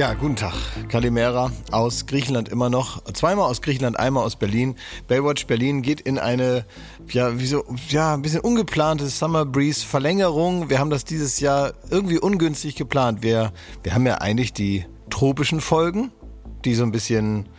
[0.00, 0.54] Ja, guten Tag.
[0.88, 3.04] Kalimera aus Griechenland immer noch.
[3.12, 4.76] Zweimal aus Griechenland, einmal aus Berlin.
[5.08, 6.64] Baywatch Berlin geht in eine,
[7.10, 10.70] ja, wie so, ja, ein bisschen ungeplante Summer Breeze Verlängerung.
[10.70, 13.22] Wir haben das dieses Jahr irgendwie ungünstig geplant.
[13.22, 13.52] Wir,
[13.82, 16.12] wir haben ja eigentlich die tropischen Folgen,
[16.64, 17.50] die so ein bisschen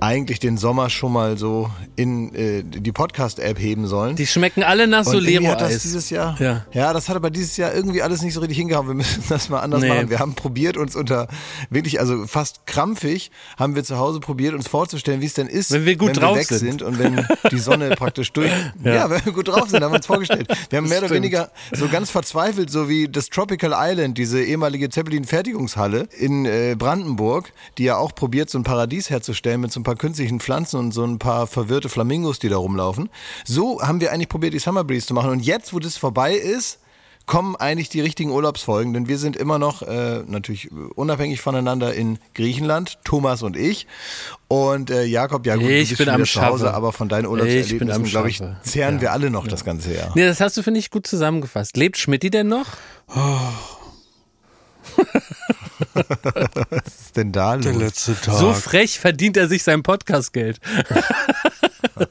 [0.00, 4.16] eigentlich den Sommer schon mal so in äh, die Podcast-App heben sollen.
[4.16, 6.66] Die schmecken alle nach das dieses Jahr, Ja.
[6.72, 6.92] ja.
[6.92, 8.86] das hat aber dieses Jahr irgendwie alles nicht so richtig hingehauen.
[8.86, 9.88] Wir müssen das mal anders Nee.
[9.88, 10.10] machen.
[10.10, 11.28] Wir haben probiert, uns unter
[11.70, 15.70] wirklich, also fast krampfig, haben wir zu Hause probiert, uns vorzustellen, wie es denn ist,
[15.72, 16.58] Wenn wir gut wenn drauf wir weg sind.
[16.58, 16.82] sind.
[16.82, 18.52] und wenn die Sonne praktisch durch.
[18.84, 19.10] Ja.
[19.10, 20.48] wenn wir gut drauf sind, haben wir uns vorgestellt.
[20.70, 21.22] Wir haben mehr oder stimmt.
[21.22, 27.52] weniger so ganz verzweifelt, so wie das Tropical Island, diese ehemalige Zeppelin-Fertigungshalle in äh, Brandenburg,
[27.78, 30.92] die ja auch probiert, so ein Paradies herzustellen mit so ein paar künstlichen Pflanzen und
[30.92, 33.08] so ein paar verwirrte Flamingos, die da rumlaufen.
[33.46, 35.30] So haben wir eigentlich probiert, die Summer Breeze zu machen.
[35.30, 36.78] Und jetzt, wo das vorbei ist,
[37.24, 42.18] kommen eigentlich die richtigen Urlaubsfolgen, denn wir sind immer noch äh, natürlich unabhängig voneinander in
[42.34, 43.86] Griechenland, Thomas und ich.
[44.48, 47.26] Und äh, Jakob, ja gut, du Ich bist bin am zu Hause, aber von deinen
[47.26, 49.00] Urlaubserlebnissen, glaube ich, zehren Ja.
[49.00, 50.12] wir alle noch das ganze Jahr.
[50.14, 51.78] Nee, das hast du, finde ich, gut zusammengefasst.
[51.78, 52.66] Lebt Schmidti denn noch?
[55.94, 57.64] Was ist denn da los?
[57.64, 58.34] Der letzte Tag.
[58.34, 60.60] So frech verdient er sich sein Podcastgeld.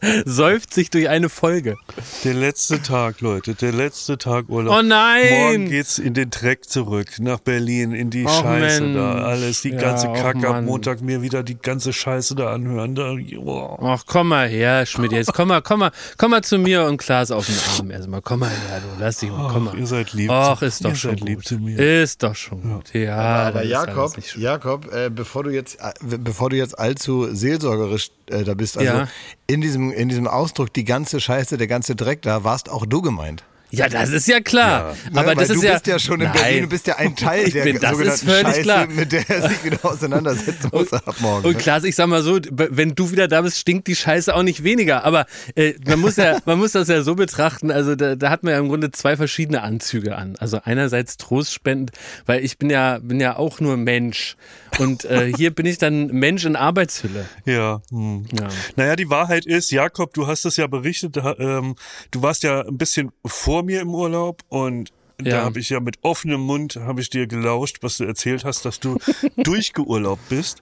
[0.25, 1.75] Säuft sich durch eine Folge.
[2.23, 3.55] Der letzte Tag, Leute.
[3.55, 4.77] Der letzte Tag Urlaub.
[4.79, 5.29] Oh nein!
[5.29, 8.95] Morgen geht's in den Dreck zurück, nach Berlin, in die Och, Scheiße Mensch.
[8.97, 9.13] da.
[9.25, 10.47] Alles, die Ja, ganze Kacke.
[10.47, 10.65] Am.
[10.65, 12.95] Montag mir wieder die ganze Scheiße da anhören.
[12.95, 13.77] Da, oh.
[13.81, 15.11] Ach, komm mal her, Schmidt.
[15.11, 17.91] Jetzt komm mal, komm mal, komm mal zu mir und Klaas auf den Arm.
[17.91, 19.01] Erstmal, komm mal her, du.
[19.03, 19.79] Lass dich mal, komm Ach, mal.
[19.79, 20.29] ihr seid lieb.
[20.31, 21.45] Ach, ist doch ihr schon seid lieb gut.
[21.47, 21.77] zu mir.
[22.03, 22.93] Ist doch schon gut.
[22.93, 24.17] Ja, Aber das ist alles Jakob.
[24.37, 28.91] Jakob, äh, bevor du jetzt, äh, bevor du jetzt allzu seelsorgerisch äh, da bist, also
[28.91, 29.07] Ja.
[29.47, 33.01] in diesem in diesem Ausdruck die ganze Scheiße, der ganze Dreck da, warst auch du
[33.01, 33.43] gemeint.
[33.69, 34.95] Ja, das ist ja klar.
[35.11, 35.73] Ne, Aber weil das du ist ja.
[35.73, 36.37] bist ja schon in Nein.
[36.41, 38.87] Berlin, du bist ja ein Teil Ich der bin- das ist völlig Scheiße, klar.
[38.87, 41.45] mit der er sich wieder auseinandersetzen muss ab morgen.
[41.45, 41.57] Und ne?
[41.61, 44.63] Klaas, ich sag mal so, wenn du wieder da bist, stinkt die Scheiße auch nicht
[44.63, 45.03] weniger.
[45.03, 47.69] Aber äh, man muss ja, man muss das ja so betrachten.
[47.71, 50.35] Also da, da hat man ja im Grunde zwei verschiedene Anzüge an.
[50.39, 51.91] Also einerseits trostspendend,
[52.25, 54.37] weil ich bin ja, bin ja auch nur Mensch.
[54.79, 57.25] Und äh, hier bin ich dann Mensch in Arbeitshülle.
[57.45, 57.81] Ja.
[57.89, 58.25] Hm.
[58.39, 58.47] Ja.
[58.77, 61.75] Naja, die Wahrheit ist, Jakob, du hast es ja berichtet, ähm,
[62.11, 64.91] du warst ja ein bisschen vor mir im Urlaub und
[65.21, 65.37] Ja.
[65.37, 68.65] da habe ich ja mit offenem Mund habe ich dir gelauscht, was du erzählt hast,
[68.65, 68.97] dass du
[69.37, 70.61] durchgeurlaubt bist.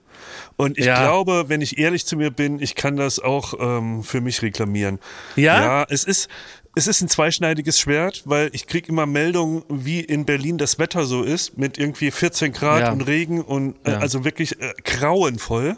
[0.56, 1.02] Und ich Ja.
[1.02, 4.98] glaube, wenn ich ehrlich zu mir bin, ich kann das auch ähm, für mich reklamieren.
[5.36, 5.60] Ja?
[5.62, 6.28] Ja, es ist
[6.78, 11.06] es ist ein zweischneidiges Schwert, weil ich krieg immer Meldungen, wie in Berlin das Wetter
[11.06, 12.92] so ist, mit irgendwie 14 Grad Ja.
[12.92, 15.76] und Regen und äh, also wirklich äh, grauenvoll.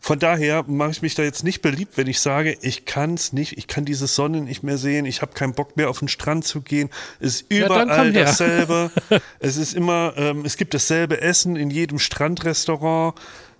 [0.00, 3.32] Von daher mache ich mich da jetzt nicht beliebt, wenn ich sage, ich kann es
[3.32, 6.08] nicht, ich kann diese Sonne nicht mehr sehen, ich habe keinen Bock mehr auf den
[6.08, 6.88] Strand zu gehen.
[7.20, 8.24] Es ist Ja, überall her.
[8.24, 8.90] dasselbe.
[9.40, 13.14] es ist immer, ähm, es gibt dasselbe Essen in jedem Strandrestaurant.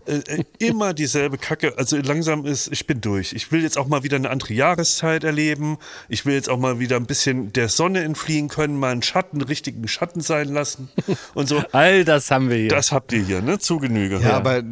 [0.07, 1.75] Äh, äh, immer dieselbe Kacke.
[1.77, 3.35] Also langsam ist, ich bin durch.
[3.35, 5.77] Ich will jetzt auch mal wieder eine andere Jahreszeit erleben.
[6.09, 9.43] Ich will jetzt auch mal wieder ein bisschen der Sonne entfliehen können, mal einen Schatten,
[9.43, 10.89] richtigen Schatten sein lassen
[11.35, 11.63] und so.
[11.73, 12.69] All das haben wir hier.
[12.71, 13.59] Das habt ihr hier, ne?
[13.59, 14.19] Zu Genüge.
[14.23, 14.63] Ja, aber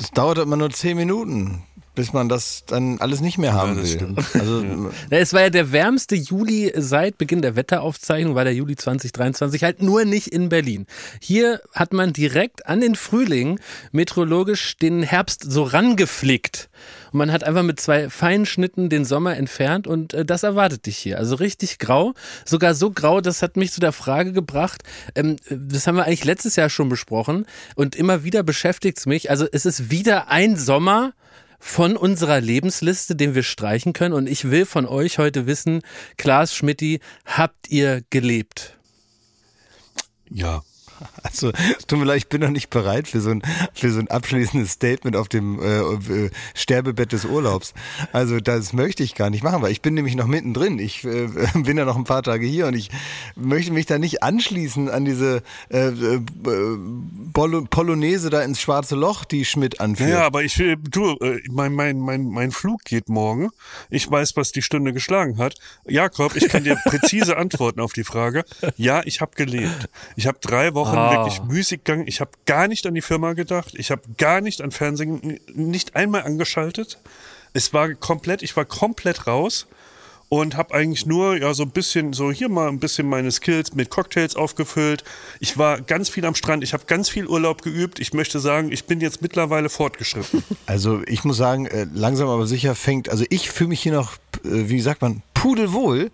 [0.00, 1.62] es dauert immer nur zehn Minuten,
[1.94, 3.96] bis man das dann alles nicht mehr haben Ja, das will.
[3.98, 4.34] stimmt.
[4.34, 4.62] Also
[5.10, 9.62] Ja, Es war ja der wärmste Juli seit Beginn der Wetteraufzeichnung, war der Juli 2023,
[9.64, 10.86] halt nur nicht in Berlin.
[11.20, 13.60] Hier hat man direkt an den Frühling
[13.92, 16.70] meteorologisch den Herbst so rangeflickt.
[17.12, 20.86] Und man hat einfach mit zwei feinen Schnitten den Sommer entfernt und äh, das erwartet
[20.86, 21.18] dich hier.
[21.18, 24.82] Also richtig grau, sogar so grau, das hat mich zu der Frage gebracht,
[25.14, 29.30] ähm, das haben wir eigentlich letztes Jahr schon besprochen und immer wieder beschäftigt es mich.
[29.30, 31.12] Also es ist wieder ein Sommer,
[31.62, 34.14] von unserer Lebensliste, den wir streichen können.
[34.14, 35.82] Und ich will von euch heute wissen,
[36.16, 38.78] Klaas Schmidti, habt ihr gelebt?
[40.30, 40.62] ja.
[41.22, 41.52] Also,
[41.86, 43.42] tut mir leid, ich bin noch nicht bereit für so ein,
[43.72, 47.72] für so ein abschließendes Statement auf dem äh, äh, Sterbebett des Urlaubs.
[48.12, 50.78] Also, das möchte ich gar nicht machen, weil ich bin nämlich noch mittendrin.
[50.78, 52.90] Ich äh, bin ja noch ein paar Tage hier und ich
[53.36, 56.20] möchte mich da nicht anschließen an diese äh, äh,
[57.32, 60.10] Polo- Polonaise da ins schwarze Loch, die Schmidt anführt.
[60.10, 61.16] Ja, aber ich, äh, du,
[61.50, 63.50] mein, mein, mein, mein Flug geht morgen.
[63.88, 65.54] Ich weiß, was die Stunde geschlagen hat.
[65.86, 68.44] Jakob, ich kann dir präzise antworten auf die Frage.
[68.76, 69.88] Ja, ich habe gelebt.
[70.16, 71.12] Ich habe drei Wochen Ah.
[71.12, 72.06] wirklich müßig gegangen.
[72.06, 73.74] Ich habe gar nicht an die Firma gedacht.
[73.74, 76.98] Ich habe gar nicht an Fernsehen, nicht einmal angeschaltet.
[77.52, 79.66] Es war komplett, ich war komplett raus
[80.30, 83.74] und habe eigentlich nur ja so ein bisschen so hier mal ein bisschen meine Skills
[83.74, 85.02] mit Cocktails aufgefüllt.
[85.40, 87.98] Ich war ganz viel am Strand, ich habe ganz viel Urlaub geübt.
[87.98, 90.42] Ich möchte sagen, ich bin jetzt mittlerweile fortgeschritten.
[90.66, 94.14] Also ich muss sagen, äh, langsam aber sicher fängt, also ich fühle mich hier noch,
[94.44, 96.12] äh, wie sagt man, pudelwohl.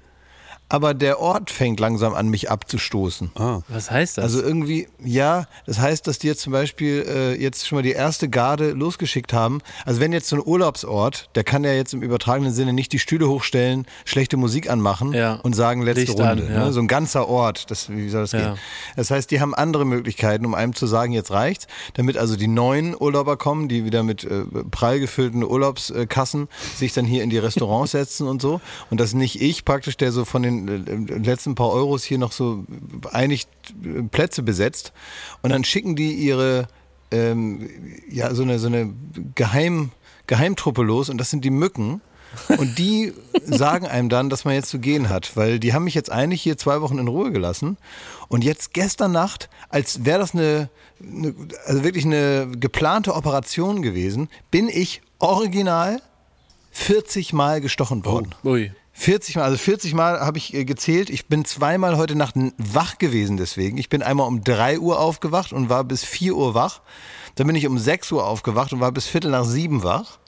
[0.68, 3.30] Aber der Ort fängt langsam an, mich abzustoßen.
[3.68, 4.24] Was heißt das?
[4.24, 7.92] Also irgendwie, ja, das heißt, dass die jetzt zum Beispiel äh, jetzt schon mal die
[7.92, 9.60] erste Garde losgeschickt haben.
[9.84, 12.98] Also wenn jetzt so ein Urlaubsort, der kann ja jetzt im übertragenen Sinne nicht die
[12.98, 15.34] Stühle hochstellen, schlechte Musik anmachen Ja.
[15.42, 16.52] und sagen letzte Licht an, Runde.
[16.52, 16.64] ja.
[16.66, 16.72] ne?
[16.72, 18.38] So ein ganzer Ort, das, wie soll das Ja.
[18.54, 18.58] gehen?
[18.96, 22.48] Das heißt, die haben andere Möglichkeiten, um einem zu sagen, jetzt reicht's, damit also die
[22.48, 27.38] neuen Urlauber kommen, die wieder mit äh, prall gefüllten Urlaubskassen sich dann hier in die
[27.38, 28.60] Restaurants setzen und so.
[28.90, 32.32] Und dass nicht ich praktisch, der so von den äh, letzten paar Euros hier noch
[32.32, 32.64] so
[33.10, 33.46] einig
[33.84, 34.92] äh, Plätze besetzt.
[35.42, 36.68] Und dann schicken die ihre,
[37.10, 37.68] ähm,
[38.10, 38.92] ja, so eine, so eine
[39.34, 39.90] Geheim,
[40.26, 42.00] Geheimtruppe los und das sind die Mücken.
[42.58, 43.12] Und die
[43.44, 46.42] sagen einem dann, dass man jetzt zu gehen hat, weil die haben mich jetzt eigentlich
[46.42, 47.76] hier zwei Wochen in Ruhe gelassen.
[48.28, 50.68] Und jetzt gestern Nacht, als wäre das eine,
[51.00, 51.34] eine,
[51.66, 56.00] also wirklich eine geplante Operation gewesen, bin ich original
[56.72, 58.34] 40 Mal gestochen worden.
[58.44, 58.70] Ui.
[58.98, 61.10] 40 Mal, also 40 Mal habe ich äh, gezählt.
[61.10, 63.76] Ich bin zweimal heute Nacht wach gewesen deswegen.
[63.76, 66.80] Ich bin einmal um 3 Uhr aufgewacht und war bis 4 Uhr wach.
[67.34, 70.18] Dann bin ich um 6 Uhr aufgewacht und war bis Viertel nach sieben wach.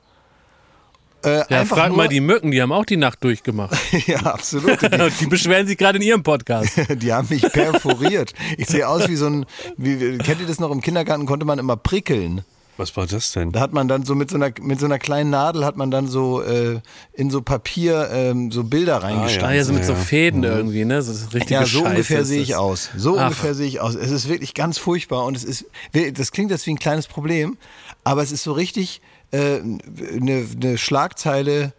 [1.24, 3.74] Äh, Ja, frag mal die Mücken, die haben auch die Nacht durchgemacht.
[4.06, 4.82] ja, absolut.
[4.82, 6.78] Die, die beschweren sich gerade in ihrem Podcast.
[7.02, 8.34] die haben mich perforiert.
[8.58, 9.46] Ich sehe aus wie so ein,
[9.78, 12.44] wie, kennt ihr das noch im Kindergarten, konnte man immer prickeln.
[12.78, 13.52] Was war das denn?
[13.52, 15.90] Da hat man dann so mit so einer, mit so einer kleinen Nadel hat man
[15.90, 16.80] dann so äh,
[17.12, 19.56] in so Papier ähm, so Bilder Ah reingestanzt.
[19.56, 19.98] ja, so mit so Ja.
[19.98, 21.02] Fäden irgendwie, ne?
[21.02, 22.90] So das richtige Ja, so Scheiße ungefähr sehe ich aus.
[22.96, 23.24] So Ach.
[23.24, 23.94] ungefähr sehe ich aus.
[23.96, 25.66] Es ist wirklich ganz furchtbar und es ist,
[26.14, 27.58] das klingt jetzt wie ein kleines Problem,
[28.04, 29.00] aber es ist so richtig
[29.32, 31.72] äh, eine, eine Schlagzeile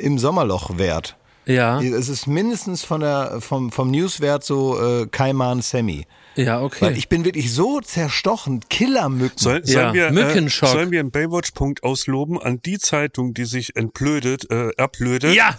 [0.00, 1.16] im Sommerloch wert.
[1.46, 6.06] Ja, Es ist mindestens von der, vom, vom Newswert so äh, Kaiman Semi.
[6.36, 6.86] Ja, okay.
[6.86, 9.38] Weil ich bin wirklich so zerstochen, Killermücken.
[9.38, 10.68] Soll, Ja, sollen, wir, Mückenschock.
[10.68, 15.58] äh, sollen wir einen Baywatch-Punkt ausloben an die Zeitung, die sich entblödet, äh, erblödet, Ja.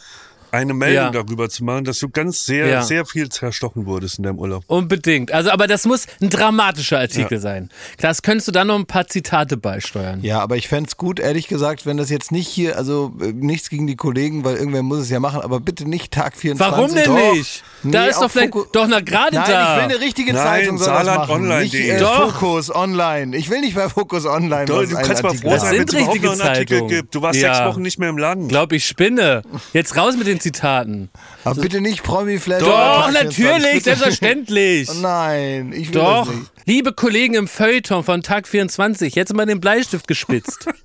[0.56, 1.12] Eine Meldung Ja.
[1.12, 2.82] darüber zu machen, dass du ganz sehr, Ja.
[2.82, 4.64] sehr viel zerstochen wurdest in deinem Urlaub.
[4.68, 5.32] Unbedingt.
[5.32, 7.70] Also, aber das muss ein dramatischer Artikel sein.
[7.98, 10.20] Klaas, könntest du da noch ein paar Zitate beisteuern?
[10.22, 13.70] Ja, aber ich fänd's gut, ehrlich gesagt, wenn das jetzt nicht hier, also äh, nichts
[13.70, 16.78] gegen die Kollegen, weil irgendwer muss es ja machen, aber bitte nicht Tag 24.
[16.78, 17.34] Warum denn Doch.
[17.34, 17.64] nicht?
[17.84, 19.76] Da Nee, ist doch vielleicht, Fokus- doch, na, gerade Nein, da.
[19.78, 21.32] ich will eine richtige Nein, Zeitung soll das machen.
[21.32, 21.64] Online.de.
[21.64, 22.32] Nicht äh, Doch.
[22.40, 23.36] Fokus Online.
[23.38, 25.72] Ich will nicht bei Fokus Online Du, was du kannst mal Artikel froh Das sein,
[25.80, 27.16] wenn es überhaupt noch einen Artikel gibt.
[27.16, 27.54] Du warst Ja.
[27.56, 28.48] sechs Wochen nicht mehr im Laden.
[28.48, 29.42] Glaub ich spinne.
[29.74, 31.10] Jetzt raus mit den Zitaten.
[31.44, 32.60] Aber bitte nicht Promi-Flash.
[32.60, 33.56] Doch, oder Tag 24.
[33.56, 34.90] natürlich, selbstverständlich.
[34.96, 36.28] Oh Nein, ich will Doch.
[36.28, 36.52] das nicht.
[36.66, 40.68] Liebe Kollegen im Feuilleton von Tag 24, jetzt mal den Bleistift gespitzt.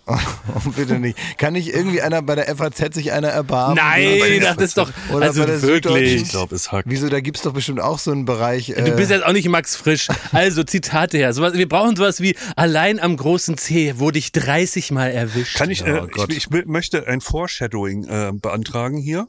[0.06, 1.18] Oh, bitte nicht.
[1.38, 3.78] Kann nicht irgendwie einer bei der FAZ sich einer erbarmen?
[3.78, 6.24] Nein, das ist doch, Oder also bei der wirklich.
[6.24, 6.90] Ich glaube, es hackt.
[6.90, 8.72] Wieso, da gibt's doch bestimmt auch so einen Bereich.
[8.72, 10.10] Äh, Du bist jetzt auch nicht Max Frisch.
[10.34, 11.34] Also Zitate her.
[11.34, 15.56] Sowas, wir brauchen sowas wie allein am großen C wurde ich 30 Mal erwischt.
[15.56, 19.28] Kann ich, äh, Oh ich, ich möchte ein Foreshadowing äh, beantragen hier.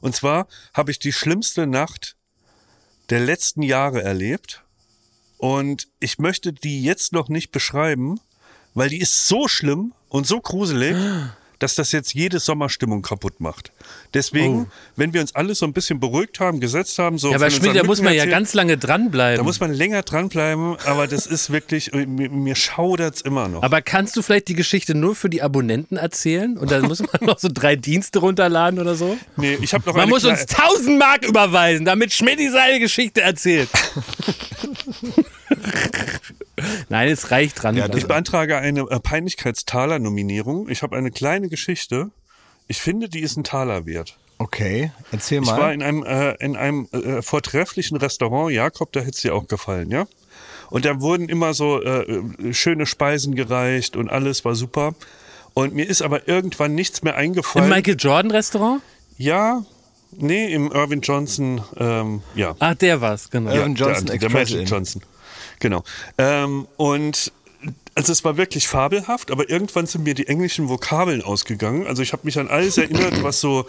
[0.00, 2.14] Und zwar habe ich die schlimmste Nacht
[3.10, 4.62] der letzten Jahre erlebt.
[5.38, 8.20] Und ich möchte die jetzt noch nicht beschreiben,
[8.74, 10.96] weil die ist so schlimm und so gruselig,
[11.58, 13.70] dass das jetzt jede Sommerstimmung kaputt macht.
[14.14, 14.66] Deswegen,
[14.96, 17.30] wenn wir uns alle so ein bisschen beruhigt haben, gesetzt haben, so Oh.
[17.30, 19.36] ja, aber Schmidt, da muss man ja Mücken ganz lange dranbleiben.
[19.38, 23.62] da muss man länger dranbleiben, aber das ist wirklich, äh, mir, mir schaudert's immer noch.
[23.62, 26.58] aber kannst du vielleicht die Geschichte nur für die Abonnenten erzählen?
[26.58, 29.16] Und dann muss man noch so drei Dienste runterladen oder so?
[29.36, 33.68] nee, ich habe noch Man muss uns 1000 Mark überweisen, damit Schmidt seine Geschichte erzählt.
[36.88, 37.76] Nein, es reicht dran.
[37.76, 40.68] Ja, Ich beantrage eine äh, Peinlichkeitstaler-Nominierung.
[40.68, 42.10] Ich habe eine kleine Geschichte.
[42.68, 44.18] Ich finde, die ist ein Taler wert.
[44.38, 45.60] Okay, erzähl Ich mal.
[45.60, 49.46] war in einem, äh, in einem äh, vortrefflichen Restaurant, Jakob, da hätte es dir auch
[49.46, 50.06] gefallen, ja?
[50.70, 54.94] Und da wurden immer so äh, äh, schöne Speisen gereicht und alles war super.
[55.54, 57.68] Und mir ist aber irgendwann nichts mehr Im eingefallen.
[57.68, 58.82] Michael Jordan Restaurant?
[59.18, 59.64] ja,
[60.16, 62.56] nee, im Irvin Johnson, ähm, ja.
[62.58, 63.52] Ach, der war's, genau.
[63.52, 64.68] Irvin Johnson der, der Magic.
[64.68, 65.02] Johnson.
[65.62, 65.84] Genau.
[66.18, 67.32] Ähm, und
[67.94, 71.86] also es war wirklich fabelhaft, aber irgendwann sind mir die englischen Vokabeln ausgegangen.
[71.86, 73.66] Also ich habe mich an alles erinnert, was so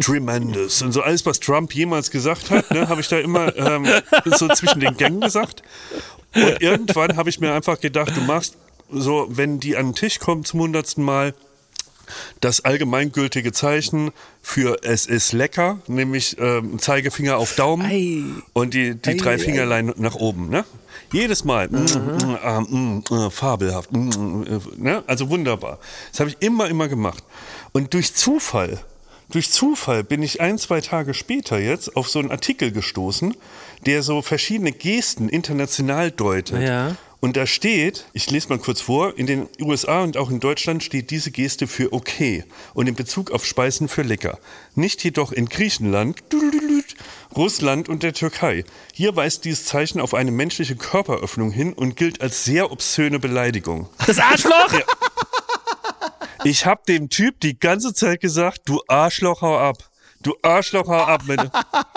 [0.00, 3.86] tremendous und so alles, was Trump jemals gesagt hat, ne, habe ich da immer ähm,
[4.24, 5.62] so zwischen den Gängen gesagt.
[6.34, 8.56] Und irgendwann habe ich mir einfach gedacht, du machst
[8.90, 11.32] so, wenn die an den Tisch kommen zum hundertsten Mal,
[12.40, 14.10] das allgemeingültige Zeichen
[14.42, 18.22] für es ist lecker, nämlich ähm, Zeigefinger auf Daumen Ei.
[18.52, 20.48] und die, die Ei, drei ei, Fingerlein nach oben.
[20.50, 20.64] Ne?
[21.12, 21.68] Jedes Mal.
[21.68, 23.92] Mm, mm, ah, mm, äh, fabelhaft.
[23.92, 25.04] Mm, äh, ne?
[25.06, 25.78] Also wunderbar.
[26.10, 27.22] Das habe ich immer, immer gemacht.
[27.72, 28.80] Und durch Zufall,
[29.30, 33.36] durch Zufall bin ich ein, zwei Tage später jetzt auf so einen Artikel gestoßen,
[33.86, 36.60] der so verschiedene Gesten international deutet.
[36.60, 36.96] Ja.
[37.24, 40.84] Und da steht, ich lese mal kurz vor, in den USA und auch in Deutschland
[40.84, 44.38] steht diese Geste für okay und in Bezug auf Speisen für lecker.
[44.74, 46.22] Nicht jedoch in Griechenland,
[47.34, 48.66] Russland und der Türkei.
[48.92, 53.88] Hier weist dieses Zeichen auf eine menschliche Körperöffnung hin und gilt als sehr obszöne Beleidigung.
[54.06, 54.74] Das Arschloch?
[54.74, 54.80] Ja.
[56.44, 59.78] Ich habe dem Typ die ganze Zeit gesagt, du Arschloch, hau ab.
[60.24, 61.50] Du Arschloch, hau ab, bitte.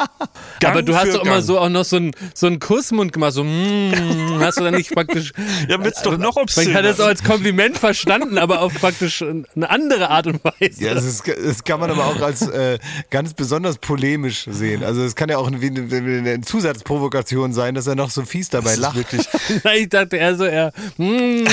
[0.65, 3.43] Aber du hast doch immer so auch noch so einen so einen Kussmund gemacht, so
[3.43, 5.31] mm, hast du dann nicht praktisch.
[5.69, 6.73] Ja, wird's doch noch Man obszöner.
[6.73, 10.83] kann das auch als Kompliment verstanden, aber auf praktisch eine andere Art und Weise.
[10.83, 12.79] Ja, das, ist, das kann man aber auch als äh,
[13.09, 14.83] ganz besonders polemisch sehen.
[14.83, 18.71] Also es kann ja auch eine, eine Zusatzprovokation sein, dass er noch so fies dabei
[18.71, 18.95] Das lacht.
[18.97, 19.25] wirklich,
[19.77, 20.73] ich dachte eher so eher.
[20.97, 21.45] Mm,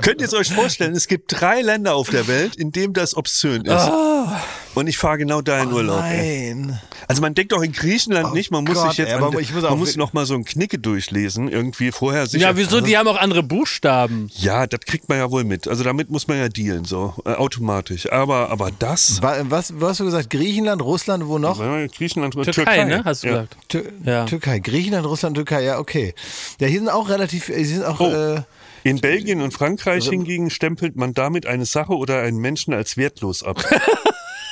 [0.00, 3.14] Könnt ihr es euch vorstellen, es gibt drei Länder auf der Welt, in dem das
[3.16, 3.72] obszön ist.
[3.72, 4.40] Ah.
[4.78, 6.02] Und ich fahre genau da in Urlaub.
[6.04, 6.54] ey.
[6.54, 6.80] Nein.
[7.08, 9.28] Also man denkt doch in Griechenland Oh nicht, man muss Gott, sich jetzt ey, aber
[9.28, 12.48] an, ich muss man muss noch mal so ein Knicke durchlesen, irgendwie vorher sicher.
[12.50, 12.80] ja, wieso?
[12.80, 14.30] Die haben auch andere Buchstaben.
[14.36, 15.66] Ja, das kriegt man ja wohl mit.
[15.68, 18.10] Also damit muss man ja dealen, so äh, automatisch.
[18.12, 20.30] Aber aber das Wa- Was, was hast du gesagt?
[20.30, 21.58] Griechenland, Russland, wo noch?
[21.96, 23.02] Griechenland, Türkei, Türkei, ne?
[23.04, 23.32] Hast du ja.
[23.32, 23.56] gesagt.
[23.68, 24.24] Tür Ja.
[24.26, 26.14] Türkei, Griechenland, Russland, Türkei, ja, okay.
[26.60, 28.10] Ja, hier sind auch relativ, hier sind auch, Oh.
[28.10, 28.42] äh,
[28.84, 32.96] In Belgien und Frankreich Also- hingegen stempelt man damit eine Sache oder einen Menschen als
[32.96, 33.64] wertlos ab.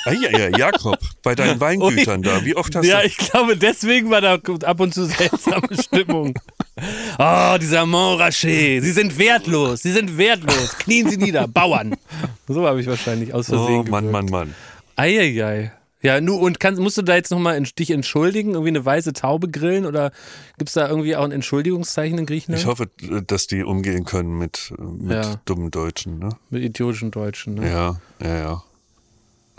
[0.07, 3.07] ah, ja, ja, Jakob, bei deinen Weingütern da, wie oft hast Ja, du...
[3.07, 6.33] ich glaube, deswegen war da ab und zu seltsame Stimmung.
[7.17, 8.83] Oh, dieser Montrachet.
[8.83, 9.81] Sie sind wertlos.
[9.81, 10.77] Sie sind wertlos.
[10.79, 11.47] Knien Sie nieder.
[11.47, 11.95] Bauern.
[12.47, 14.11] So habe ich wahrscheinlich aus Versehen Oh, Mann, gewirkt.
[14.31, 14.55] Mann, Mann.
[14.95, 15.71] Eieiei.
[16.03, 18.51] Ja, nu, und kannst, musst du da jetzt nochmal dich entschuldigen?
[18.51, 19.85] Irgendwie eine weiße Taube grillen?
[19.87, 20.11] Oder
[20.59, 22.61] gibt's da irgendwie auch ein Entschuldigungszeichen in Griechenland?
[22.61, 22.87] Ich hoffe,
[23.25, 25.41] dass die umgehen können mit, mit Ja.
[25.45, 26.29] dummen Deutschen, ne?
[26.51, 27.55] Mit idiotischen Deutschen.
[27.55, 27.67] Ne?
[27.67, 28.63] Ja, ja, ja.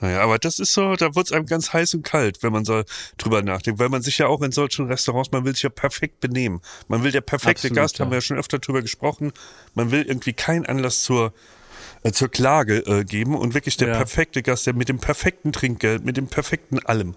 [0.01, 2.85] Naja, aber das ist so, da wird's einem ganz heiß und kalt, wenn man so
[3.17, 6.21] drüber nachdenkt, weil man sich ja auch in solchen Restaurants, man will sich ja perfekt
[6.21, 6.61] benehmen.
[6.87, 8.05] Man will der perfekte Absolut, Gast, ja.
[8.05, 9.33] haben wir ja schon öfter drüber gesprochen.
[9.75, 11.33] Man will irgendwie keinen Anlass zur
[12.05, 13.95] äh, zur Klage äh, geben und wirklich der Ja.
[13.97, 17.17] perfekte Gast, der mit dem perfekten Trinkgeld, mit dem perfekten allem.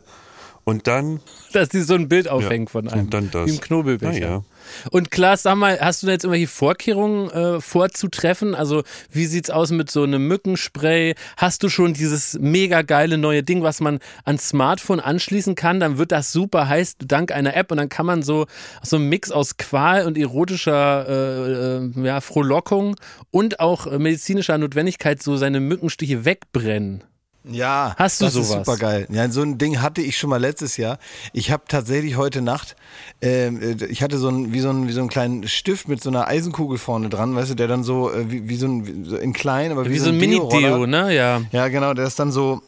[0.64, 1.20] Und dann,
[1.54, 3.06] Dass die so ein Bild aufhängen Ja, von einem.
[3.06, 3.48] und dann das.
[3.48, 4.20] Wie im Knobelbecher.
[4.20, 4.44] Ja.
[4.92, 8.54] Und Klaas, sag mal, hast du da jetzt irgendwelche Vorkehrungen äh, vorzutreffen?
[8.54, 11.16] Also, wie sieht's aus mit so einem Mückenspray?
[11.36, 15.80] Hast du schon dieses mega geile neue Ding, was man ans Smartphone anschließen kann?
[15.80, 18.46] Dann wird das super heiß dank einer App und dann kann man so
[18.84, 22.96] so einen Mix aus Qual und erotischer äh, äh, ja, Frohlockung
[23.32, 27.04] und auch äh, medizinischer Notwendigkeit so seine Mückenstiche wegbrennen.
[27.44, 28.50] Ja, Hast du das sowas?
[28.50, 29.08] ist super geil.
[29.12, 31.00] Ja, so ein Ding hatte ich schon mal letztes Jahr.
[31.34, 32.76] Ich habe tatsächlich heute Nacht,
[33.22, 36.04] ähm, äh, ich hatte so ein wie so ein wie so einen kleinen Stift mit
[36.04, 38.86] so einer Eisenkugel vorne dran, weißt du, der dann so äh, wie, wie so ein
[38.86, 40.78] wie, so in klein, aber wie, Wie so ein Deo-Roller.
[40.78, 41.16] Mini-Deo, ne?
[41.16, 41.42] Ja.
[41.52, 42.62] Ja, genau, der ist dann so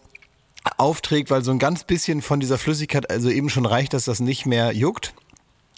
[0.78, 4.22] aufträgt, weil so ein ganz bisschen von dieser Flüssigkeit also eben schon reicht, dass das
[4.22, 5.14] nicht mehr juckt.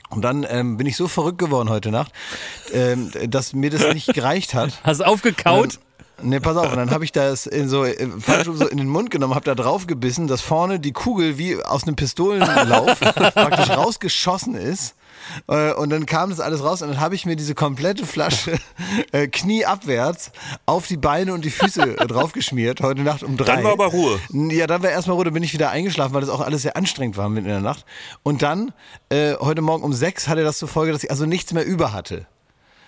[0.10, 2.14] Und dann ähm, bin ich so verrückt geworden heute Nacht,
[2.72, 4.80] ähm, dass mir das nicht gereicht hat.
[4.84, 5.80] Hast aufgekaut?
[6.22, 8.88] Ne, pass auf, und dann habe ich das in so äh, falsch so in den
[8.88, 13.00] Mund genommen, habe da drauf gebissen, dass vorne die Kugel wie aus einem Pistolenlauf
[13.34, 14.96] praktisch rausgeschossen ist.
[15.48, 18.58] Äh, Und dann kam das alles raus und dann habe ich mir diese komplette Flasche
[19.12, 20.32] äh, knieabwärts
[20.66, 23.56] auf die Beine und die Füße draufgeschmiert, heute Nacht um drei.
[23.56, 24.20] Dann war aber Ruhe.
[24.32, 26.78] Ja, dann war erstmal Ruhe, dann bin ich wieder eingeschlafen, weil das auch alles sehr
[26.78, 27.86] anstrengend war mitten in der Nacht.
[28.24, 28.72] Und dann,
[29.10, 31.92] äh, heute Morgen um sechs hatte das zur Folge, dass ich also nichts mehr über
[31.92, 32.26] hatte.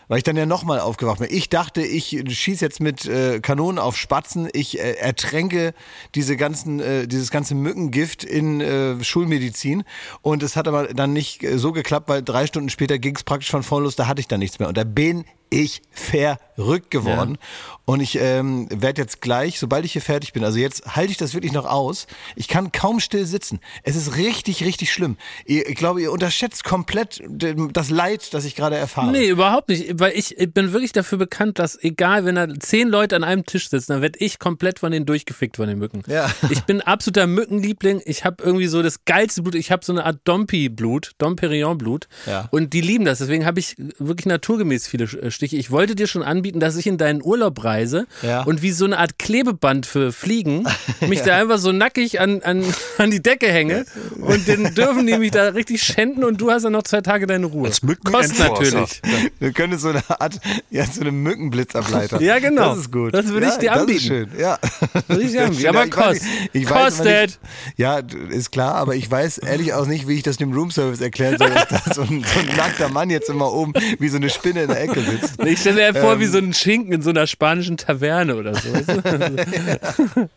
[0.08, 1.28] Weil ich dann ja nochmal aufgewacht bin.
[1.32, 5.74] Ich dachte, ich schieße jetzt mit äh, Kanonen auf Spatzen, ich äh, ertränke
[6.16, 9.84] diese ganzen, äh, dieses ganze Mückengift in äh, Schulmedizin.
[10.22, 13.24] Und es hat aber dann nicht äh, so geklappt, weil drei Stunden später ging es
[13.24, 14.70] praktisch von voll los, da hatte ich dann nichts mehr.
[14.70, 17.38] Und da bin ich verrückt geworden.
[17.86, 21.18] Und ich ähm, werde jetzt gleich, sobald ich hier fertig bin, also jetzt halte ich
[21.18, 22.06] das wirklich noch aus.
[22.36, 23.62] Ich kann kaum still sitzen.
[23.84, 25.16] Es ist richtig, richtig schlimm.
[25.46, 29.12] Ihr, ich glaube, ihr unterschätzt komplett das Leid, das ich gerade erfahre.
[29.12, 30.00] Nee, überhaupt nicht.
[30.00, 33.46] Weil ich, ich bin wirklich dafür bekannt, dass egal, wenn da zehn Leute an einem
[33.46, 36.04] Tisch sitzen, dann werde ich komplett von denen durchgefickt von den Mücken.
[36.08, 36.30] Ja.
[36.50, 38.02] Ich bin absoluter Mückenliebling.
[38.04, 39.56] Ich habe irgendwie so das geilste Blut.
[39.56, 42.10] Ich habe so eine Art Dompi-Blut, Domperion-Blut.
[42.26, 42.50] Ja.
[42.52, 43.20] Und die lieben das.
[43.20, 45.56] Deswegen habe ich wirklich naturgemäß viele äh, Stiche.
[45.56, 48.42] Ich wollte dir schon anbieten, dass ich in deinen Urlaub reise Ja.
[48.44, 50.66] und wie so eine Art Klebeband für Fliegen
[51.08, 52.64] mich da einfach so nackig an, an,
[52.98, 53.86] an die Decke hänge
[54.20, 57.28] und dann dürfen die mich da richtig schänden und du hast dann noch zwei Tage
[57.28, 57.68] deine Ruhe.
[57.68, 59.02] Als Mücken- Kostet natürlich.
[59.40, 60.40] Wir können so eine Art,
[60.72, 62.22] ja, so eine Mückenblitzableiter.
[62.22, 62.70] Ja, genau.
[62.72, 63.14] Das ist gut.
[63.14, 63.98] Das würde ich ja, dir Das anbieten.
[64.00, 64.60] ist schön, ja.
[65.08, 65.54] Würde ich dir Das anbieten.
[65.54, 65.70] ist schön.
[65.70, 67.40] Aber Ja, weiß kost- nicht- ich weiß aber kostet.
[67.78, 71.38] Ja, ist klar, aber ich weiß ehrlich auch nicht, wie ich das dem Roomservice erklären
[71.38, 74.30] soll, dass da so ein, so ein nackter Mann jetzt immer oben wie so eine
[74.30, 75.27] Spinne in der Ecke sitzt.
[75.46, 78.70] Ich stelle mir vor, wie so ein Schinken in so einer spanischen Taverne oder so.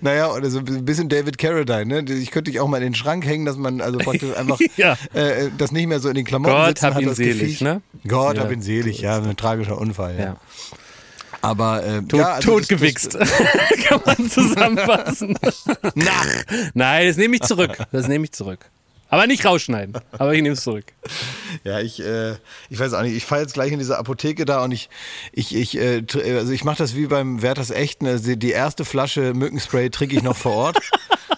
[0.00, 2.12] Naja, oder so ein bisschen David Carradine, ne?
[2.14, 4.96] Ich könnte dich auch mal in den Schrank hängen, dass man also praktisch einfach Ja.
[5.12, 7.60] äh, das nicht mehr so in den Klamotten Gott sitzen hab hat, ihn selig, Gefiech.
[7.60, 7.82] ne?
[8.06, 8.42] Gott Ja.
[8.44, 10.14] hab ihn selig, ja, ein tragischer Unfall.
[10.18, 10.24] Ja.
[10.24, 10.36] Ja.
[11.40, 13.16] Aber äh, Tot, ja, also totgewichst.
[13.86, 15.38] Kann man zusammenfassen.
[15.94, 16.10] Na,
[16.74, 17.76] Nein, das nehme ich zurück.
[17.92, 18.58] Das nehme ich zurück.
[19.10, 19.94] Aber nicht rausschneiden.
[20.12, 20.84] Aber ich nehme es zurück.
[21.64, 22.34] Ja, ich, äh,
[22.68, 23.16] ich weiß auch nicht.
[23.16, 24.90] Ich fahre jetzt gleich in diese Apotheke da und ich,
[25.32, 28.06] ich, ich, äh, tr- also ich mache das wie beim Werthers Echten.
[28.06, 30.78] Also die- die erste Flasche Mückenspray trinke ich noch vor Ort.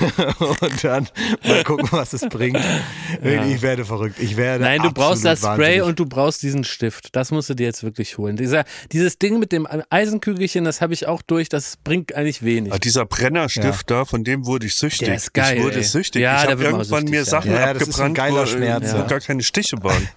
[0.60, 1.08] und dann
[1.46, 2.60] mal gucken, was es bringt.
[3.22, 4.16] Ich werde verrückt.
[4.18, 5.82] Ich werde Nein, du brauchst das Spray wahnsinnig.
[5.82, 7.14] und du brauchst diesen Stift.
[7.16, 8.36] Das musst du dir jetzt wirklich holen.
[8.36, 11.48] Dieser, dieses Ding mit dem Eisenkügelchen, das habe ich auch durch.
[11.48, 12.72] Das bringt eigentlich wenig.
[12.72, 15.06] Ah, dieser Brennerstift da, von dem wurde ich süchtig.
[15.06, 15.82] Der ist geil, ich wurde ey.
[15.82, 16.22] süchtig.
[16.22, 17.40] Ja, ich da habe wird man auch irgendwann mir süchtig, ja.
[17.40, 19.04] Sachen Ja, das ist ein abgebrannt, geiler wo, Schmerz, wo ja.
[19.04, 20.08] gar keine Stiche waren.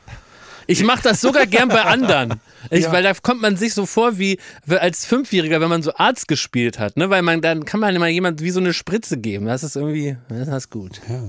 [0.68, 2.42] Ich mache das sogar gern bei anderen.
[2.70, 5.94] Ich, Weil da kommt man sich so vor wie wie als Fünfjähriger, wenn man so
[5.96, 7.10] Arzt gespielt hat, ne?
[7.10, 9.46] Weil man dann kann man immer jemand wie so eine Spritze geben.
[9.46, 11.02] Das ist irgendwie, das ist gut.
[11.10, 11.24] Ja,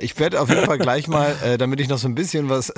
[0.00, 2.72] ich werde auf jeden Fall gleich mal, äh, damit ich noch so ein bisschen was,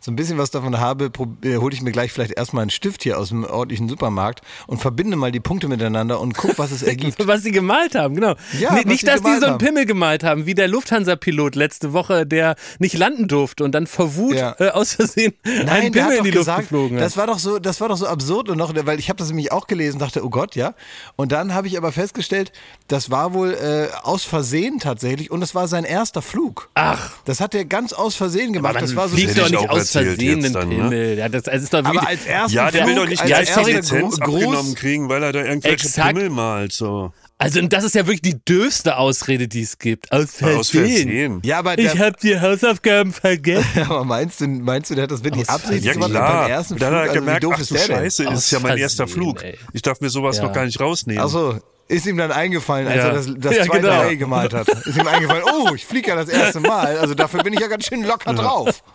[0.00, 1.10] so ein bisschen was davon habe,
[1.44, 4.78] äh, hole ich mir gleich vielleicht erstmal einen Stift hier aus dem ordentlichen Supermarkt und
[4.78, 7.18] verbinde mal die Punkte miteinander und guck, was es ergibt.
[7.26, 8.34] Was sie gemalt haben, genau.
[8.58, 9.58] Ja, N- nicht, dass die so einen.
[9.58, 14.16] Pimmel gemalt haben, wie der Lufthansa-Pilot letzte Woche, der nicht landen durfte und dann vor
[14.16, 14.56] Wut Ja.
[14.58, 17.04] äh, aus Versehen einen der Pimmel in die Luft gesagt, geflogen hat.
[17.04, 19.28] Das war doch so, das war doch so absurd und noch, weil ich habe das
[19.28, 20.74] nämlich auch gelesen, dachte, oh Gott, ja.
[21.16, 22.52] Und dann habe ich aber festgestellt,
[22.88, 26.70] das war wohl äh, aus Versehen tatsächlich und es war sein erster Flug.
[26.74, 27.10] Ach.
[27.24, 28.76] Das hat er ganz aus Versehen gemacht.
[28.80, 30.74] Das war so fliegt doch ich nicht aus Versehen dann, ne?
[30.76, 31.18] Pimmel.
[31.18, 33.24] Ja, das, also ist doch wirklich, aber als ersten Ja, der Flug, will doch nicht
[33.66, 36.14] die Lizenz gro- abgenommen kriegen, weil er da irgendwelche Exakt.
[36.14, 36.72] Pimmel malt.
[36.72, 37.12] So.
[37.38, 40.12] also das ist ja wirklich die dürfste Ausrede, die es gibt.
[40.12, 40.58] Aus Versehen.
[40.58, 41.40] Aus Versehen.
[41.44, 43.66] Ja, aber Ich der, habe die Hausaufgaben vergessen.
[43.88, 46.76] aber meinst du, meinst du, der hat das wirklich absichtlich Ja gemacht klar, beim ersten
[46.78, 46.92] dann Flug?
[46.92, 47.96] hat er Also, wie gemerkt, doof ach ist der denn?
[47.96, 49.42] Scheiße, Aus ist ja mein erster Flug.
[49.42, 49.58] ey.
[49.72, 50.44] Ich darf mir sowas Ja.
[50.44, 51.22] noch gar nicht rausnehmen.
[51.22, 51.58] Achso,
[51.90, 53.06] ist ihm dann eingefallen, als Ja.
[53.08, 54.00] er das, das Ja, zweite genau.
[54.02, 54.68] Ei gemalt hat.
[54.68, 57.66] Ist ihm eingefallen, oh, ich fliege ja das erste Mal, also dafür bin ich ja
[57.68, 58.82] ganz schön locker drauf.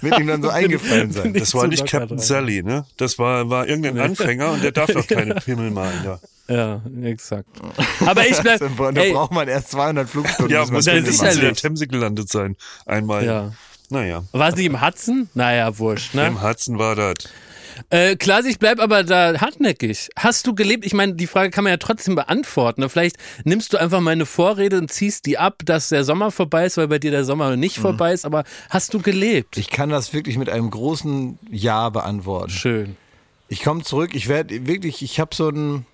[0.00, 1.32] Wird ihm dann so eingefallen sein.
[1.34, 2.18] Das war nicht Captain.
[2.18, 2.86] Sally, ne?
[2.96, 6.02] Das war, war irgendein Anfänger und der darf doch keine Pimmel malen.
[6.04, 7.48] Ja, Ja, exakt.
[8.04, 8.60] Aber ich bleib,
[8.94, 10.52] da ey, braucht man erst 200 Flugstunden.
[10.52, 11.60] ja man muss ist mindestens in der sicherlich.
[11.60, 12.56] Themse gelandet sein.
[12.86, 13.24] Einmal.
[13.24, 13.52] ja.
[13.92, 15.28] Naja, War es nicht im Hudson?
[15.34, 16.28] Naja, wurscht, ne?
[16.28, 17.14] im Hudson war das.
[17.88, 20.08] Äh, Klaas, ich bleib aber da hartnäckig.
[20.16, 20.84] Hast du gelebt?
[20.84, 22.88] Ich meine, die Frage kann man ja trotzdem beantworten.
[22.90, 26.76] Vielleicht nimmst du einfach meine Vorrede und ziehst die ab, dass der Sommer vorbei ist,
[26.76, 27.82] weil bei dir der Sommer nicht Mhm.
[27.82, 28.24] vorbei ist.
[28.26, 29.56] Aber hast du gelebt?
[29.56, 32.50] Ich kann das wirklich mit einem großen Ja beantworten.
[32.50, 32.96] Schön.
[33.48, 35.86] Ich komme zurück, ich werde wirklich, ich habe so ein.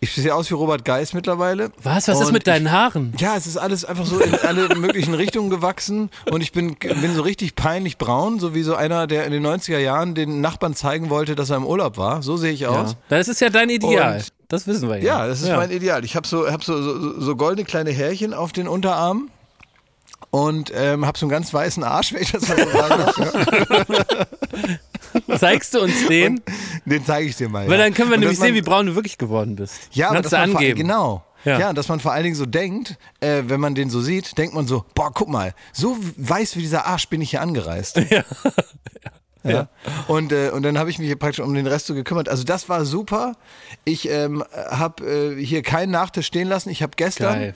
[0.00, 1.72] Ich sehe aus wie Robert Geis mittlerweile.
[1.82, 2.06] Was?
[2.06, 3.12] Was ist Und mit deinen Haaren?
[3.18, 7.14] Ja, es ist alles einfach so in alle möglichen Richtungen gewachsen und ich bin, bin
[7.14, 10.74] so richtig peinlich braun, so wie so einer, der in den 90er Jahren den Nachbarn
[10.76, 12.22] zeigen wollte, dass er im Urlaub war.
[12.22, 12.94] So sehe ich aus.
[13.08, 14.18] Das ist ja dein Ideal.
[14.18, 15.04] Und- das wissen wir ja.
[15.22, 16.04] Ja, das ist mein Ideal.
[16.04, 19.30] Ich habe so, hab so, so, so goldene kleine Härchen auf den Unterarmen
[20.30, 24.26] und ähm, habe so einen ganz weißen Arsch, wenn ich das mal so sagen darf.
[25.28, 25.38] Ja.
[25.38, 26.40] Zeigst du uns den?
[26.84, 27.66] Den zeige ich dir mal.
[27.68, 27.84] Weil ja.
[27.84, 29.74] dann können wir Und nämlich sehen, wie braun du wirklich geworden bist.
[29.92, 30.78] Ja, Kannst vor- angeben.
[30.78, 31.24] Genau.
[31.44, 31.58] Ja.
[31.60, 31.68] Ja.
[31.68, 34.54] und dass man vor allen Dingen so denkt, äh, wenn man den so sieht, denkt
[34.54, 38.00] man so, boah, guck mal, so weiß wie dieser Arsch bin ich hier angereist.
[38.10, 38.24] Ja.
[39.44, 39.68] Ja.
[40.08, 42.28] Und, äh, und dann habe ich mich hier praktisch um den Rest so gekümmert.
[42.28, 43.36] Also das war super.
[43.84, 46.70] Ich ähm, habe äh, hier keinen Nachtisch stehen lassen.
[46.70, 47.54] Ich habe gestern Geil.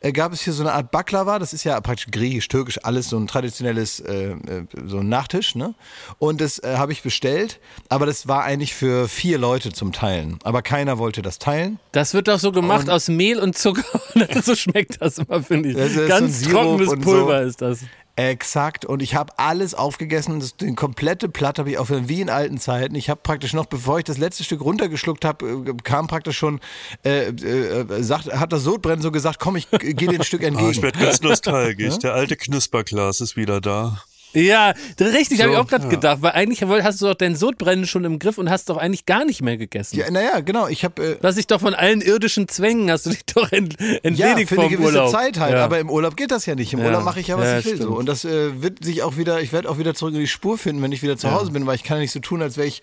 [0.00, 1.38] Äh, gab es hier so eine Art Baklava.
[1.38, 5.54] Das ist ja praktisch griechisch, türkisch, alles so ein traditionelles äh, äh, so ein Nachtisch.
[5.54, 5.74] Ne?
[6.18, 7.60] Und das äh, habe ich bestellt.
[7.88, 10.38] Aber das war eigentlich für vier Leute zum Teilen.
[10.44, 11.78] Aber keiner wollte das teilen.
[11.92, 13.84] Das wird doch so gemacht Und- aus Mehl und Zucker.
[14.42, 15.76] so schmeckt das immer, finde ich.
[15.76, 17.48] Das so Ganz Sirup trockenes Pulver so.
[17.48, 17.78] ist das.
[18.16, 18.84] Exakt.
[18.84, 20.38] Und ich habe alles aufgegessen.
[20.38, 22.94] Das, den komplette Platt habe ich aufgehört, wie in alten Zeiten.
[22.94, 26.60] Ich habe praktisch noch, bevor ich das letzte Stück runtergeschluckt habe, kam praktisch schon,
[27.04, 30.42] äh, äh, sagt, hat das Sodbrennen so gesagt, komm, ich äh, gehe dir ein Stück
[30.42, 30.70] Oh, entgegen.
[30.70, 31.98] ich werde ganz nostalgisch.
[32.02, 34.02] Der alte Knusperglas ist wieder da.
[34.34, 37.86] Ja, richtig, habe ich So, auch gerade gedacht, weil eigentlich hast du doch dein Sodbrennen
[37.86, 39.96] schon im Griff und hast doch eigentlich gar nicht mehr gegessen.
[39.98, 40.68] ja, naja, genau.
[40.68, 43.50] Ich habe äh, Du hast dich doch von allen irdischen Zwängen, hast du dich doch
[43.52, 45.10] ent, ja, entledigt für eine vom gewisse Urlaub.
[45.10, 45.54] Zeit halt.
[45.54, 45.64] Ja.
[45.64, 46.72] Aber im Urlaub geht das ja nicht.
[46.72, 46.86] Im Ja.
[46.86, 47.82] Urlaub mache ich ja, was Ja, ich will.
[47.82, 47.90] So.
[47.90, 50.58] Und das äh, wird sich auch wieder, ich werde auch wieder zurück in die Spur
[50.58, 52.56] finden, wenn ich wieder zu Hause bin, weil ich kann ja nicht so tun, als
[52.56, 52.82] wäre ich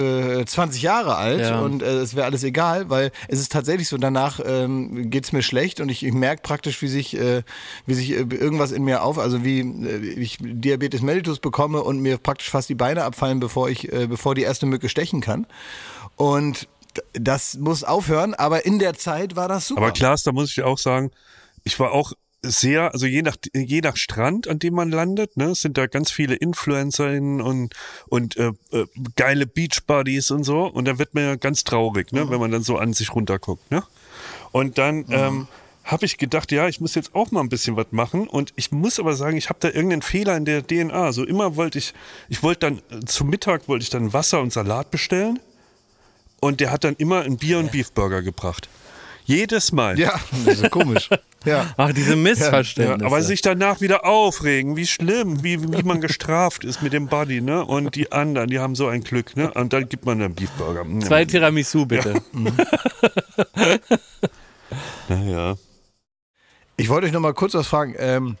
[0.00, 1.60] äh, 20 Jahre alt Ja.
[1.60, 5.42] und äh, es wäre alles egal, weil es ist tatsächlich so, danach ähm, geht's mir
[5.42, 7.42] schlecht und ich, ich merke praktisch, wie sich, äh,
[7.86, 12.00] wie sich äh, irgendwas in mir auf, also wie äh, ich Diabetes mellitus bekomme und
[12.00, 15.46] mir praktisch fast die Beine abfallen, bevor ich, äh, bevor die erste Mücke stechen kann.
[16.16, 16.68] Und
[17.12, 19.82] das muss aufhören, aber in der Zeit war das super.
[19.82, 21.10] Aber Klaas, da muss ich auch sagen,
[21.62, 25.54] ich war auch sehr, also je nach, je nach Strand, an dem man landet, ne,
[25.54, 27.74] sind da ganz viele InfluencerInnen und,
[28.08, 30.66] und äh, äh, geile Beachbuddies und so.
[30.66, 33.70] Und da wird man ja ganz traurig, ne, wenn man dann so an sich runterguckt.
[33.70, 33.82] Ne?
[34.52, 35.48] Und dann ähm,
[35.84, 38.26] habe ich gedacht, ja, ich muss jetzt auch mal ein bisschen was machen.
[38.26, 41.12] Und ich muss aber sagen, ich habe da irgendeinen Fehler in der DNA.
[41.12, 41.94] So immer wollte ich,
[42.28, 45.40] ich wollte dann äh, zum Mittag wollte ich dann Wasser und Salat bestellen.
[46.40, 48.68] Und der hat dann immer ein Bier und Beefburger gebracht.
[49.30, 49.98] Jedes Mal.
[49.98, 51.08] Ja, das ist komisch.
[51.44, 51.72] Ja.
[51.76, 53.06] Ach, diese Ja, Missverständnisse.
[53.06, 57.40] aber sich danach wieder aufregen, wie schlimm, wie, wie man gestraft ist mit dem Buddy,
[57.40, 57.64] ne?
[57.64, 59.52] Und die anderen, die haben so ein Glück, ne?
[59.54, 60.84] Und dann gibt man einen Beefburger.
[61.00, 62.20] Zwei Tiramisu, bitte.
[65.08, 65.56] Naja.
[66.76, 67.94] Ich wollte euch noch mal kurz was fragen.
[67.98, 68.38] Ähm,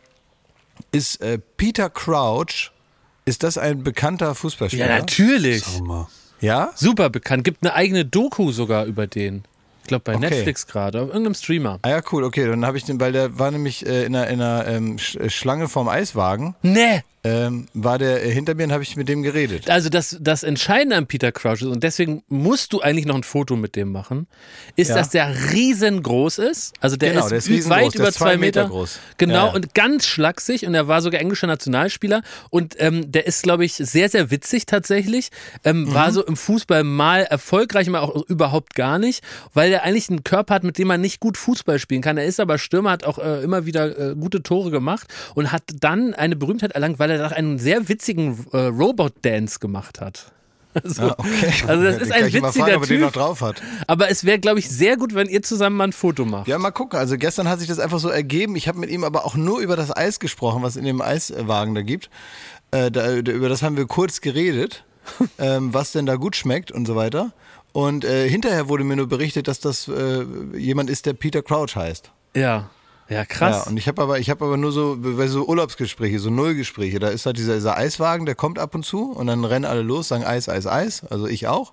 [0.92, 2.70] ist äh, Peter Crouch,
[3.26, 4.86] ist das ein bekannter Fußballspieler?
[4.88, 5.62] Ja, natürlich.
[6.40, 6.70] Ja?
[6.74, 7.44] Super bekannt.
[7.44, 9.44] Gibt eine eigene Doku sogar über den.
[9.90, 10.30] Ich glaube bei Okay.
[10.30, 11.80] Netflix gerade, auf irgendeinem Streamer.
[11.82, 12.46] Ah ja, cool, okay.
[12.46, 15.18] Dann habe ich den, weil der war nämlich äh, in einer, in einer ähm, Sch-
[15.18, 17.02] äh, Schlange vorm Eiswagen, Nee.
[17.22, 19.68] Ähm, war der äh, hinter mir und habe ich mit dem geredet.
[19.68, 23.24] Also das, das Entscheidende an Peter Crouch ist, und deswegen musst du eigentlich noch ein
[23.24, 24.26] Foto mit dem machen,
[24.76, 24.94] ist, Ja.
[24.96, 26.72] dass der riesengroß ist.
[26.80, 28.62] Also der Genau, ist, der ist weit über zwei Meter.
[28.64, 28.98] Meter groß.
[29.18, 29.52] Genau, ja.
[29.52, 33.74] und ganz schlaksig und er war sogar englischer Nationalspieler und ähm, der ist, glaube ich,
[33.74, 35.30] sehr, sehr witzig tatsächlich.
[35.64, 35.94] Ähm, Mhm.
[35.94, 39.22] War so im Fußball mal erfolgreich, mal auch überhaupt gar nicht,
[39.54, 42.18] weil er eigentlich einen Körper hat, mit dem man nicht gut Fußball spielen kann.
[42.18, 45.62] Er ist aber Stürmer, hat auch äh, immer wieder äh, gute Tore gemacht und hat
[45.80, 50.32] dann eine Berühmtheit erlangt, weil er da einen sehr witzigen äh, Robot-Dance gemacht hat.
[50.72, 51.52] Also, Ah, okay.
[51.66, 53.14] also das ist ein ich mal witziger fragen, ob er den noch Typ.
[53.20, 53.60] drauf hat.
[53.88, 56.46] Aber es wäre, glaube ich, sehr gut, wenn ihr zusammen mal ein Foto macht.
[56.46, 56.96] Ja, mal gucken.
[56.96, 58.54] Also gestern hat sich das einfach so ergeben.
[58.54, 61.74] Ich habe mit ihm aber auch nur über das Eis gesprochen, was in dem Eiswagen
[61.74, 62.08] da gibt.
[62.70, 64.84] Äh, da, über das haben wir kurz geredet,
[65.40, 67.32] ähm, was denn da gut schmeckt und so weiter.
[67.72, 70.24] Und äh, hinterher wurde mir nur berichtet, dass das äh,
[70.56, 72.12] jemand ist, der Peter Crouch heißt.
[72.36, 72.70] Ja.
[73.10, 73.64] Ja, krass.
[73.64, 74.96] Ja, und ich habe aber, ich habe aber nur so,
[75.26, 77.00] so Urlaubsgespräche, so Nullgespräche.
[77.00, 79.82] Da ist halt dieser, dieser Eiswagen, der kommt ab und zu und dann rennen alle
[79.82, 81.04] los, sagen Eis, Eis, Eis.
[81.10, 81.72] Also ich auch.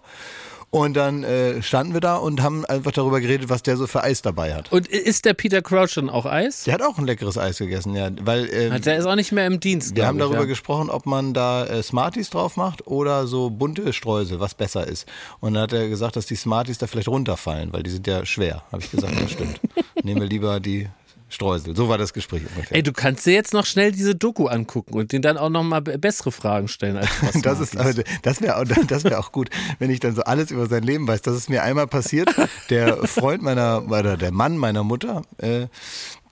[0.70, 4.04] Und dann äh, standen wir da und haben einfach darüber geredet, was der so für
[4.04, 4.70] Eis dabei hat.
[4.72, 6.66] Und ist der Peter Crouch dann auch Eis?
[6.66, 8.10] Der hat auch ein leckeres Eis gegessen, ja.
[8.22, 9.96] Weil ähm, Der ist auch nicht mehr im Dienst.
[9.96, 10.46] wir haben ich, darüber ja.
[10.46, 15.08] gesprochen, ob man da äh, Smarties drauf macht oder so bunte Streusel, was besser ist.
[15.40, 18.26] Und dann hat er gesagt, dass die Smarties da vielleicht runterfallen, weil die sind ja
[18.26, 18.64] schwer.
[18.72, 19.62] Habe ich gesagt, das stimmt.
[20.04, 20.90] Nehmen wir lieber die
[21.30, 21.76] Streusel.
[21.76, 22.78] So war das Gespräch ungefähr.
[22.78, 25.64] Ey, du kannst dir jetzt noch schnell diese Doku angucken und den dann auch noch
[25.64, 27.10] mal be- bessere Fragen stellen als
[27.44, 30.52] Das ist, also, das wäre auch, das wäre auch gut, wenn ich dann so alles
[30.52, 31.22] über sein Leben weiß.
[31.24, 32.30] Das ist mir einmal passiert.
[32.70, 35.68] Der Freund meiner, oder der Mann meiner Mutter, äh,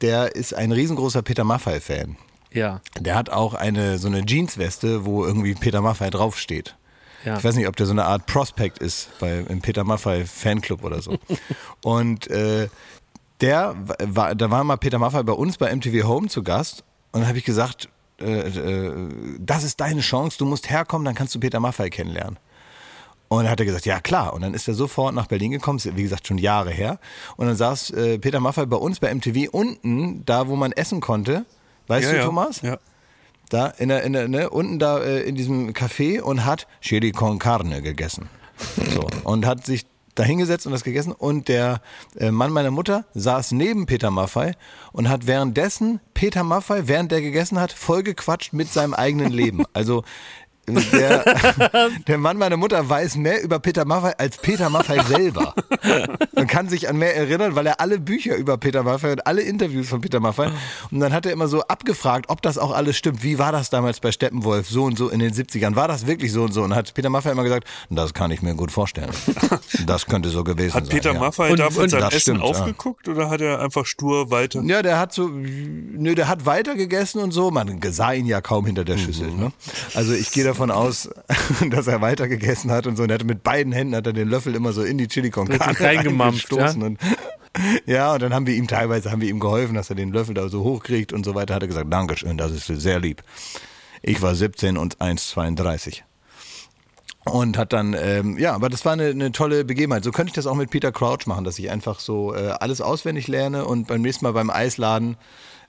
[0.01, 2.15] der ist ein riesengroßer Peter Maffay-Fan.
[2.53, 6.77] Ja, Der hat auch eine, so eine Jeansweste, wo irgendwie Peter Maffay draufsteht.
[7.25, 7.37] ja.
[7.37, 10.85] Ich weiß nicht, ob der so eine Art Prospect ist bei, im Peter Maffay Fanclub
[10.85, 11.17] oder so.
[11.83, 12.69] Und äh,
[13.41, 17.21] der war, da war mal Peter Maffay bei uns bei MTV Home zu Gast und
[17.21, 17.89] dann habe ich gesagt,
[18.21, 22.37] äh, äh, das ist deine Chance, du musst herkommen, dann kannst du Peter Maffay kennenlernen.
[23.27, 24.33] Und dann hat er gesagt, ja klar.
[24.33, 26.99] Und dann ist er sofort nach Berlin gekommen, wie gesagt schon Jahre her.
[27.37, 31.01] Und dann saß äh, Peter Maffay bei uns bei MTV unten, da wo man essen
[31.01, 31.45] konnte.
[31.87, 32.25] Weißt Ja, du, ja.
[32.25, 32.61] Thomas?
[32.61, 32.77] Ja.
[33.49, 37.11] Da in der, in der, ne, unten da äh, in diesem Café und hat Chili
[37.11, 38.29] con Carne gegessen.
[38.93, 39.07] So.
[39.23, 39.85] Und hat sich
[40.15, 41.11] da hingesetzt und das gegessen.
[41.11, 41.81] Und der
[42.17, 44.53] äh, Mann meiner Mutter saß neben Peter Maffay
[44.91, 49.65] und hat währenddessen Peter Maffay, während der gegessen hat, vollgequatscht mit seinem eigenen Leben.
[49.73, 50.03] Also
[50.67, 51.23] der,
[52.07, 55.53] der Mann meiner Mutter weiß mehr über Peter Maffay als Peter Maffay selber.
[56.35, 59.41] Und kann sich an mehr erinnern, weil er alle Bücher über Peter Maffay und alle
[59.41, 60.49] Interviews von Peter Maffay.
[60.91, 63.23] Und dann hat er immer so abgefragt, ob das auch alles stimmt.
[63.23, 65.75] Wie war das damals bei Steppenwolf, so und so in den 70ern?
[65.75, 66.63] War das wirklich so und so?
[66.63, 69.11] Und hat Peter Maffay immer gesagt, das kann ich mir gut vorstellen.
[69.85, 70.95] Das könnte so gewesen Hat sein.
[70.95, 71.19] Peter ja.
[71.19, 72.45] Maffay Und- da von und das Essen stimmt, ja.
[72.45, 74.61] aufgeguckt oder hat er einfach stur weiter?
[74.63, 77.51] Ja, der hat so, nö, der hat weiter gegessen und so.
[77.51, 79.31] Man sah ihn ja kaum hinter der Schüssel.
[79.31, 79.51] Ne?
[79.93, 81.09] Also ich gehe davon aus,
[81.69, 83.03] dass er weiter gegessen hat und so.
[83.03, 85.29] Und er hatte mit beiden Händen hat er den Löffel immer so in die Chili
[85.29, 86.99] con Carne reingestoßen Und,
[87.85, 90.33] ja, und dann haben wir ihm teilweise haben wir ihm geholfen, dass er den Löffel
[90.33, 91.55] da so hochkriegt und so weiter.
[91.55, 93.23] Hat er gesagt, Dankeschön, das ist sehr lieb.
[94.01, 96.01] Ich war 17 und 1,32.
[97.25, 100.03] Und hat dann, ähm, ja, aber das war eine, eine tolle Begebenheit.
[100.03, 102.81] So könnte ich das auch mit Peter Crouch machen, dass ich einfach so äh, alles
[102.81, 105.17] auswendig lerne und beim nächsten Mal beim Eisladen,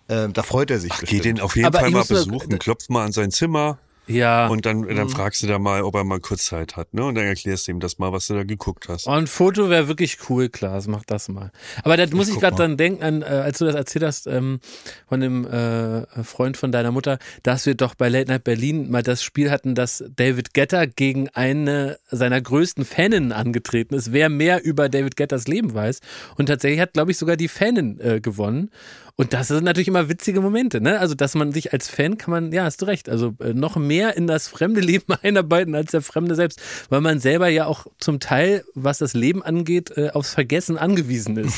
[0.08, 1.24] äh, da freut er sich Geh bestimmt.
[1.24, 4.46] den auf jeden Aber Fall mal besuchen, klopf mal an sein Zimmer Ja.
[4.48, 4.96] und dann, Mhm.
[4.96, 7.04] dann fragst du da mal, ob er mal kurz Zeit hat, ne?
[7.04, 9.06] Und dann erklärst du ihm das mal, was du da geguckt hast.
[9.06, 11.50] Oh, ein Foto wäre wirklich cool, Klaas, mach das mal.
[11.82, 14.60] Aber da muss ich gerade dran denken, an, äh, als du das erzählt hast ähm,
[15.08, 19.02] von dem äh, Freund von deiner Mutter, dass wir doch bei Late Night Berlin mal
[19.02, 24.64] das Spiel hatten, dass David Getter gegen eine seiner größten Faninnen angetreten ist, wer mehr
[24.64, 26.00] über David Getters Leben weiß.
[26.36, 28.70] Und tatsächlich hat, glaube ich, sogar die Fanin äh, gewonnen.
[29.18, 31.00] Und das sind natürlich immer witzige Momente, ne?
[31.00, 33.76] Also, dass man sich als Fan kann man, ja, hast du recht, also äh, noch
[33.76, 37.86] mehr in das fremde Leben einarbeiten als der Fremde selbst, weil man selber ja auch
[37.98, 41.56] zum Teil, was das Leben angeht, äh, aufs Vergessen angewiesen ist.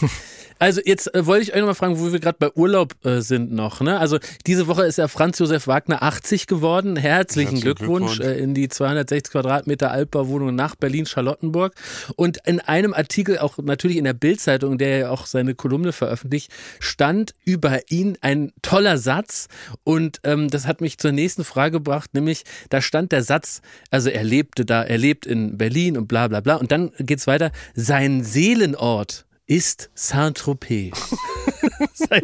[0.58, 3.52] Also jetzt äh, wollte ich euch nochmal fragen, wo wir gerade bei Urlaub äh, sind
[3.52, 3.80] noch.
[3.80, 3.98] Ne?
[3.98, 6.96] Also diese Woche ist ja Franz Josef Wagner 80 geworden.
[6.96, 7.18] Herzlichen
[7.50, 8.38] Herzlichen Glückwunsch, Glückwunsch.
[8.38, 11.74] Äh, in die 260 Quadratmeter Altbauwohnung nach Berlin-Charlottenburg.
[12.16, 16.50] Und in einem Artikel, auch natürlich in der Bildzeitung, der ja auch seine Kolumne veröffentlicht,
[16.80, 19.48] stand über ihn ein toller Satz.
[19.84, 24.10] Und ähm, das hat mich zur nächsten Frage gebracht, nämlich da stand der Satz, also
[24.10, 26.56] er lebte da, er lebt in Berlin und bla bla bla.
[26.56, 30.92] Und dann geht's weiter, sein Seelenort ist Saint-Tropez.
[31.94, 32.22] sein,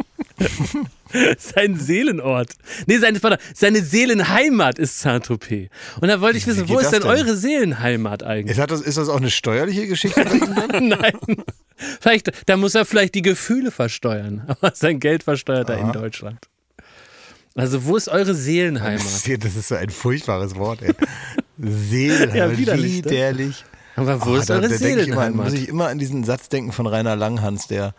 [1.39, 2.53] sein Seelenort.
[2.87, 3.19] Nee, seine,
[3.55, 5.71] seine Seelenheimat ist Saint-Tropez.
[6.01, 7.11] Und da wollte ich wissen, wo ist denn, denn?
[7.11, 8.57] eure Seelenheimat eigentlich?
[8.57, 10.21] Ist, das, ist das auch eine steuerliche Geschichte?
[10.81, 11.19] Nein.
[12.01, 16.39] Vielleicht, da muss er vielleicht die Gefühle versteuern, aber sein Geld versteuert er in Deutschland.
[17.57, 19.01] Also, wo ist eure Seelenheimat?
[19.01, 20.93] Das ist, das ist so ein furchtbares Wort, ey.
[21.57, 23.55] Seelenheimat, Ja, widerlich, ne?
[23.97, 26.25] Aber wo Oh, ist da, eure da denk ich immer, muss ich immer an diesen
[26.25, 27.95] Satz denken von Rainer Langhans, der,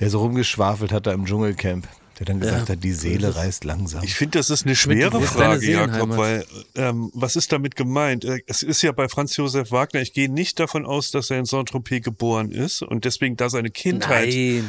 [0.00, 1.86] der so rumgeschwafelt hat da im Dschungelcamp.
[2.18, 4.02] Der dann gesagt hat, die Seele reist langsam.
[4.02, 8.24] Ich finde, das ist eine schwere ist Frage, Jakob, weil ähm, was ist damit gemeint?
[8.24, 11.38] Äh, Es ist ja bei Franz Josef Wagner, ich gehe nicht davon aus, dass er
[11.38, 14.62] in Saint-Tropez geboren ist und deswegen da seine Kindheit äh,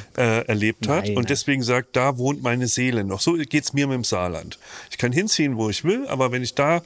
[0.45, 1.25] erlebt hat Nein, und nein.
[1.29, 3.21] deswegen sagt, da wohnt meine Seele noch.
[3.21, 4.59] So geht's mir mit dem Saarland.
[4.91, 6.81] Ich kann hinziehen, wo ich will, aber wenn ich da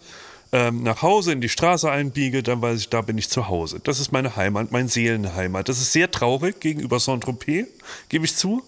[0.51, 3.79] ähm, nach Hause in die Straße einbiege, dann weiß ich, da bin ich zu Hause.
[3.83, 5.69] Das ist meine Heimat, meine Seelenheimat.
[5.69, 7.67] Das ist sehr traurig gegenüber Saint-Tropez,
[8.09, 8.63] gebe ich zu.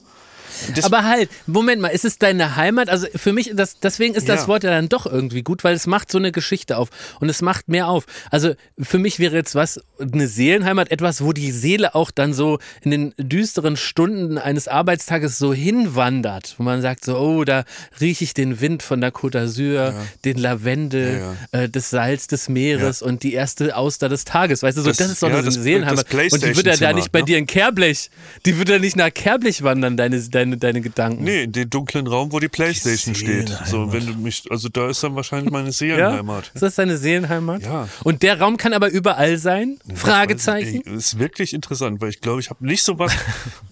[0.76, 2.90] Das- Aber halt, Moment mal, ist es deine Heimat?
[2.90, 4.48] Also für mich, das, deswegen ist das Ja.
[4.48, 6.90] Wort ja dann doch irgendwie gut, weil es macht so eine Geschichte auf
[7.20, 8.06] und es macht mehr auf.
[8.32, 12.60] Also für mich wäre jetzt was, eine Seelenheimat, etwas, wo die Seele auch dann so
[12.82, 17.64] in den düsteren Stunden eines Arbeitstages so hinwandert, wo man sagt so, oh, da
[18.00, 19.94] rieche ich den Wind von der Côte d'Azur,
[20.26, 24.64] den Lavendel, Äh, das Salz des Meeres und die erste Auster des Tages.
[24.64, 26.06] Weißt du, so, das, Das- ist doch ja, eine das- Seelenheimat.
[26.12, 27.26] das Und die wird ja da nicht bei ne?
[27.26, 28.10] dir in Kerblech,
[28.46, 31.24] die wird ja nicht nach Kerblech wandern, deine, deine, deine Gedanken.
[31.24, 33.50] Nee, in den dunklen Raum, wo die Playstation steht.
[33.50, 33.68] Seelenheimat.
[33.68, 35.72] So, wenn du mich, also da ist dann wahrscheinlich meine Ja?
[35.72, 36.52] Seelenheimat.
[36.54, 37.64] Ist das deine Seelenheimat?
[37.64, 37.88] Ja.
[38.04, 39.80] Und der Raum kann aber überall sein?
[39.94, 40.82] Fragezeichen?
[40.86, 43.14] Das ist wirklich interessant, weil ich glaube, ich habe nicht so was.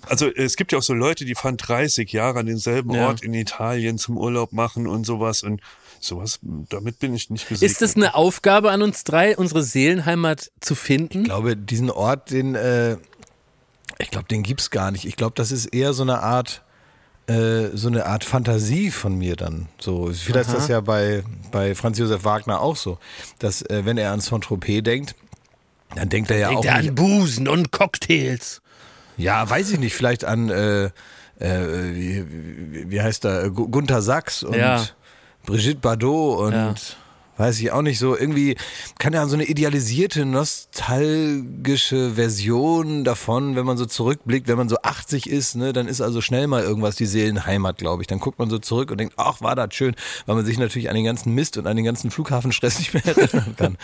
[0.08, 3.08] Also es gibt ja auch so Leute, die fahren 30 Jahre an denselben Ja.
[3.08, 5.62] Ort in Italien zum Urlaub machen und sowas und
[6.02, 7.72] sowas, damit bin ich nicht gesegnet.
[7.72, 11.20] Ist das eine Aufgabe an uns drei, unsere Seelenheimat zu finden?
[11.20, 12.98] Ich glaube, diesen Ort, den, äh,
[14.02, 15.06] ich glaube, den gibt's gar nicht.
[15.06, 16.62] Ich glaube, das ist eher so eine Art,
[17.28, 19.68] äh, so eine Art Fantasie von mir dann.
[19.80, 22.98] So, vielleicht ist das ja bei, bei Franz Josef Wagner auch so,
[23.40, 25.16] dass äh, wenn er an Saint-Tropez denkt,
[25.96, 28.62] dann denkt er ja Denkt auch er an Busen und Cocktails.
[29.18, 34.44] ja, weiß ich nicht, vielleicht an, äh, äh, wie, wie, heißt er, Gu- Gunther Sachs
[34.44, 34.86] und Ja.
[35.46, 36.76] Brigitte Bardot und Ja.
[37.41, 38.56] Weiß ich auch nicht so, irgendwie
[38.99, 44.77] kann an so eine idealisierte, nostalgische Version davon, wenn man so zurückblickt, wenn man so
[44.84, 48.08] 80 ist, ne, dann ist also schnell mal irgendwas die Seelenheimat, glaube ich.
[48.08, 50.89] Dann guckt man so zurück und denkt, ach, war das schön, weil man sich natürlich
[50.89, 53.77] an den ganzen Mist und an den ganzen Flughafenstress nicht mehr erinnern kann.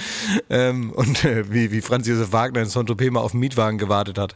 [0.49, 4.17] ähm, und äh, wie, wie Franz Josef Wagner in Saint-Tropez mal auf den Mietwagen gewartet
[4.17, 4.33] hat.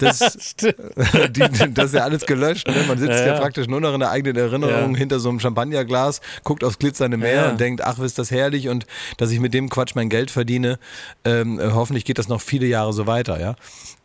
[0.00, 2.66] Das, die, das ist ja alles gelöscht.
[2.68, 2.74] Ne?
[2.88, 3.40] Man sitzt ja, Ja, ja.
[3.40, 4.98] praktisch nur noch in der eigenen Erinnerung Ja.
[4.98, 7.50] hinter so einem Champagnerglas, guckt aufs glitzernde Meer Ja.
[7.50, 8.86] und denkt, ach, ist das herrlich und
[9.16, 10.78] dass ich mit dem Quatsch mein Geld verdiene.
[11.24, 13.56] Ähm, äh, hoffentlich geht das noch viele Jahre so weiter, ja.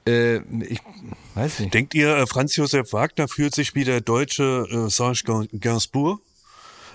[0.07, 0.79] Äh, ich
[1.35, 1.73] weiß nicht.
[1.73, 6.21] Denkt ihr, äh, Franz Josef Wagner fühlt sich wie der deutsche äh, Serge Gainsbourg?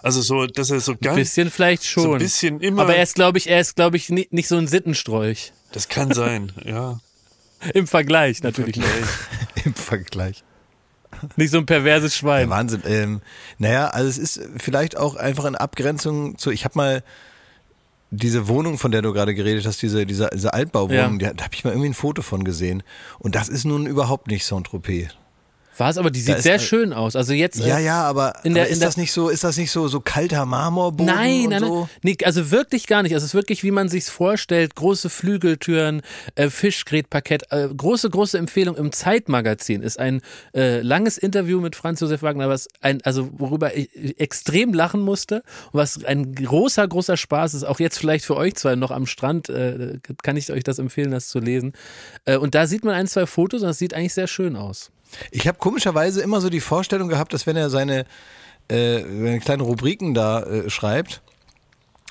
[0.02, 2.02] Also so, dass er so Ein ganz, bisschen vielleicht schon.
[2.02, 2.82] so ein bisschen immer.
[2.82, 5.52] aber er ist, glaube ich, er ist, glaube ich, nicht, nicht so ein Sittenstrolch.
[5.72, 7.00] das kann sein, ja.
[7.72, 8.76] Im Vergleich natürlich.
[9.64, 10.44] Im Vergleich.
[11.36, 12.50] Nicht so ein perverses Ja, Schwein.
[12.50, 12.82] Wahnsinn.
[12.86, 13.22] Ähm,
[13.58, 17.02] naja, also es ist vielleicht auch einfach in Abgrenzung zu, ich habe mal
[18.14, 21.30] diese Wohnung, von der du gerade geredet hast, diese, diese, diese Altbauwohnung, Ja.
[21.30, 22.82] die- da habe ich mal irgendwie ein Foto von gesehen.
[23.18, 25.08] Und das ist nun überhaupt nicht Saint-Tropez.
[25.76, 27.16] War es, aber die sieht sehr schön aus.
[27.16, 27.58] Also jetzt.
[27.58, 29.70] Ja, ja, aber, in der- aber in ist der- das nicht so, ist das nicht
[29.70, 31.80] so, so kalter Marmorboden Nein, und nein, so?
[31.80, 31.88] nein.
[32.02, 33.12] Nee, also wirklich gar nicht.
[33.14, 34.74] Also es ist wirklich, wie man sich's vorstellt.
[34.74, 36.02] Große Flügeltüren,
[36.36, 37.44] äh, Fischgrätparkett.
[37.50, 40.20] Äh, große, große Empfehlung im Zeitmagazin ist ein
[40.54, 43.88] äh, langes Interview mit Franz Josef Wagner, was ein, also worüber ich
[44.20, 45.36] extrem lachen musste
[45.72, 47.64] und was ein großer, großer Spaß ist.
[47.64, 51.10] Auch jetzt vielleicht für euch zwei noch am Strand äh, kann ich euch das empfehlen,
[51.10, 51.72] das zu lesen.
[52.26, 54.90] Äh, und da sieht man ein, zwei Fotos und das sieht eigentlich sehr schön aus.
[55.30, 58.06] Ich habe komischerweise immer so die Vorstellung gehabt, dass wenn er seine,
[58.68, 61.22] äh, kleinen Rubriken da äh, schreibt,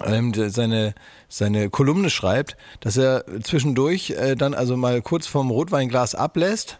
[0.03, 0.95] ähm, seine,
[1.29, 6.79] seine Kolumne schreibt, dass er zwischendurch äh, dann also mal kurz vom Rotweinglas ablässt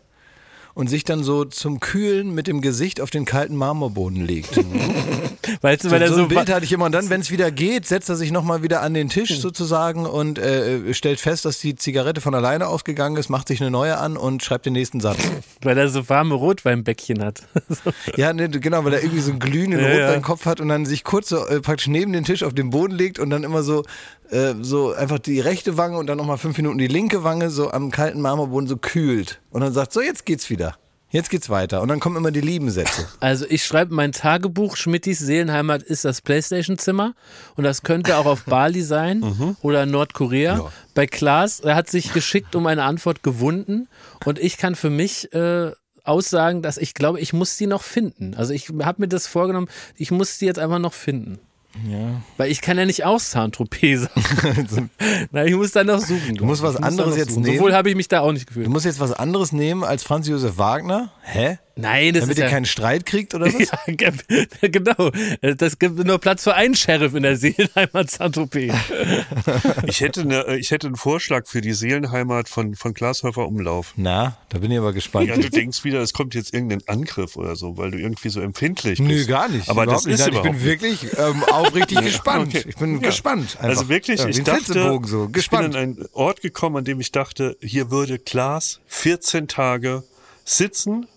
[0.76, 4.58] und sich dann so zum Kühlen mit dem Gesicht auf den kalten Marmorboden legt.
[5.62, 6.86] Weißt du, So, weil er so so, ein Bild hatte ich immer.
[6.86, 9.26] Und dann, wenn es wieder geht, setzt er sich nochmal wieder an den Hm.
[9.26, 13.62] Tisch sozusagen und äh, stellt fest, dass die Zigarette von alleine ausgegangen ist, macht sich
[13.62, 15.20] eine neue an und schreibt den nächsten Satz.
[15.62, 17.44] weil er so warme Rotweinbäckchen hat.
[18.16, 19.88] Ja, ne, genau, weil er irgendwie so einen glühenden ja.
[19.88, 22.94] Rotweinkopf hat und dann sich kurz so äh, praktisch neben den Tisch auf den Boden
[22.94, 23.84] legt und dann immer so,
[24.30, 27.72] äh, so einfach die rechte Wange und dann nochmal fünf Minuten die linke Wange so
[27.72, 29.42] am kalten Marmorboden so kühlt.
[29.52, 30.76] Und dann sagt, so jetzt geht's wieder.
[31.10, 31.84] Jetzt geht's weiter.
[31.84, 33.08] Und dann kommen immer die lieben Sätze.
[33.20, 37.14] Also ich schreibe mein Tagebuch, Schmittis Seelenheimat ist das Playstation-Zimmer
[37.56, 39.56] und das könnte auch auf Bali sein Mhm.
[39.62, 40.72] oder Nordkorea.
[40.96, 43.88] Bei Klaas, er hat sich geschickt um eine Antwort gewunden
[44.26, 45.72] und ich kann für mich äh,
[46.04, 48.34] aussagen, dass ich glaube, ich muss die noch finden.
[48.34, 51.38] Also ich habe mir das vorgenommen, ich muss die jetzt einfach noch finden.
[51.90, 52.22] Ja.
[52.38, 54.90] Weil ich kann ja nicht auch Saint-Tropez sagen.
[55.32, 56.36] Na, ich muss da noch suchen.
[56.36, 57.58] Du musst was anderes jetzt nehmen.
[57.58, 58.68] Sowohl habe ich mich da auch nicht gefühlt.
[58.68, 61.12] Du musst jetzt was anderes nehmen als Franz Josef Wagner.
[61.24, 61.58] Hä?
[61.76, 62.50] Nein, das Damit ist ihr ja...
[62.52, 63.54] keinen Streit kriegt oder was?
[63.88, 65.10] Ja, ge- genau.
[65.58, 68.74] Das gibt nur Platz für einen Sheriff in der Seelenheimat Saint-Tropez.
[69.88, 73.94] Ich hätte, eine, ich hätte einen Vorschlag für die Seelenheimat von, von Glashäufer Umlauf.
[73.96, 75.28] Na, da bin ich aber gespannt.
[75.28, 78.40] Ja, du denkst wieder, es kommt jetzt irgendein Angriff oder so, weil du irgendwie so
[78.42, 79.10] empfindlich bist.
[79.10, 79.70] Nö, gar nicht.
[79.70, 80.28] Aber das ist nicht.
[80.30, 82.56] überhaupt Ich bin wirklich ähm, aufrichtig gespannt.
[82.56, 82.66] Okay.
[82.68, 83.08] Ich bin Ja.
[83.10, 83.56] gespannt.
[83.58, 83.64] Einfach.
[83.70, 85.02] Also wirklich, ja, ich dachte, so.
[85.04, 85.76] ich bin Gespannt.
[85.76, 90.04] an einen Ort gekommen, an dem ich dachte, hier würde Klaas 14 Tage
[90.46, 91.08] sitzen,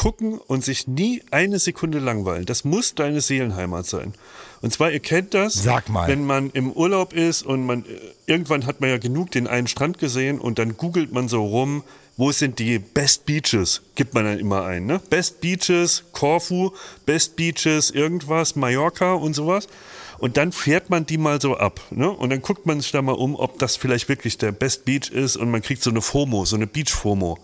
[0.00, 2.46] gucken und sich nie eine Sekunde langweilen.
[2.46, 4.14] Das muss deine Seelenheimat sein.
[4.62, 6.08] Und zwar, ihr kennt das, Sag mal.
[6.08, 9.66] wenn man im Urlaub ist und man äh, irgendwann hat man ja genug den einen
[9.66, 11.82] Strand gesehen und dann googelt man so rum,
[12.16, 13.82] wo sind die Best Beaches?
[13.94, 15.02] Gibt man dann immer ein, ne?
[15.10, 16.70] Best Beaches, Korfu,
[17.04, 19.68] Best Beaches, irgendwas, Mallorca und sowas.
[20.16, 22.10] Und dann fährt man die mal so ab, ne?
[22.10, 25.10] Und dann guckt man sich da mal um, ob das vielleicht wirklich der Best Beach
[25.10, 27.38] ist und man kriegt so eine FOMO, so eine Beach-FOMO.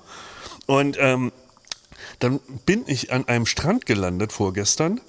[0.65, 1.33] Und ähm,
[2.19, 5.01] dann bin ich an einem Strand gelandet vorgestern.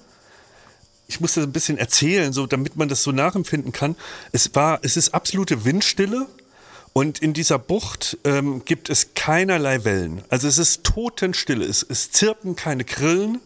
[1.08, 3.96] Ich muss das ein bisschen erzählen, so damit man das so nachempfinden kann.
[4.32, 6.28] Es war, es ist absolute Windstille
[6.98, 10.24] und in dieser Bucht ähm, gibt es keinerlei Wellen.
[10.30, 11.64] Also es ist totenstille.
[11.64, 13.40] Es, es zirpen keine Grillen.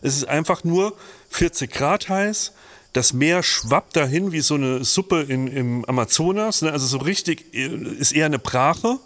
[0.00, 0.96] Es ist einfach nur
[1.28, 2.52] 40 Grad heiß.
[2.94, 6.62] Das Meer schwappt dahin wie so eine Suppe in, im Amazonas.
[6.62, 6.72] Ne?
[6.72, 7.66] Also so richtig äh,
[7.98, 8.98] ist eher eine Brache.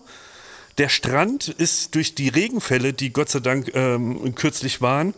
[0.78, 5.12] Der Strand ist durch die Regenfälle, die Gott sei Dank ähm, kürzlich waren,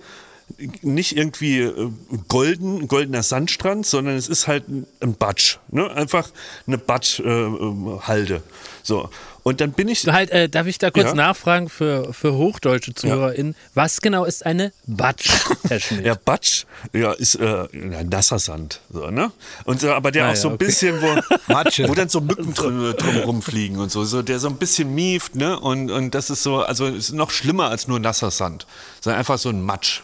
[0.83, 1.91] nicht irgendwie äh,
[2.29, 5.59] golden, goldener Sandstrand, sondern es ist halt ein, Batsch.
[5.69, 5.91] Ne?
[5.91, 6.31] Einfach
[6.67, 8.43] eine Batsch-Halde.
[8.83, 9.11] so.
[9.43, 10.07] Und dann bin ich.
[10.07, 11.15] Halt, äh, darf ich da kurz Ja.
[11.15, 13.55] nachfragen für, für hochdeutsche ZuhörerInnen?
[13.75, 15.31] Was genau ist eine Batsch,
[15.69, 16.05] Herr Schmidt?
[16.05, 18.81] Ja, Batsch, ja, ist äh, ja, nasser Sand.
[18.93, 19.33] So, ne?
[19.65, 20.65] Und, so, aber der Ah, auch so ja, ein okay.
[20.67, 21.07] bisschen, wo,
[21.89, 25.35] wo dann so Mücken drum, drum rumfliegen und so, so, der so ein bisschen mieft,
[25.35, 25.59] ne?
[25.59, 28.67] Und, und das ist so, also ist noch schlimmer als nur nasser Sand,
[29.01, 30.03] sondern einfach so ein Matsch.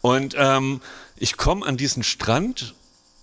[0.00, 0.80] Und ähm,
[1.16, 2.74] ich komme an diesen Strand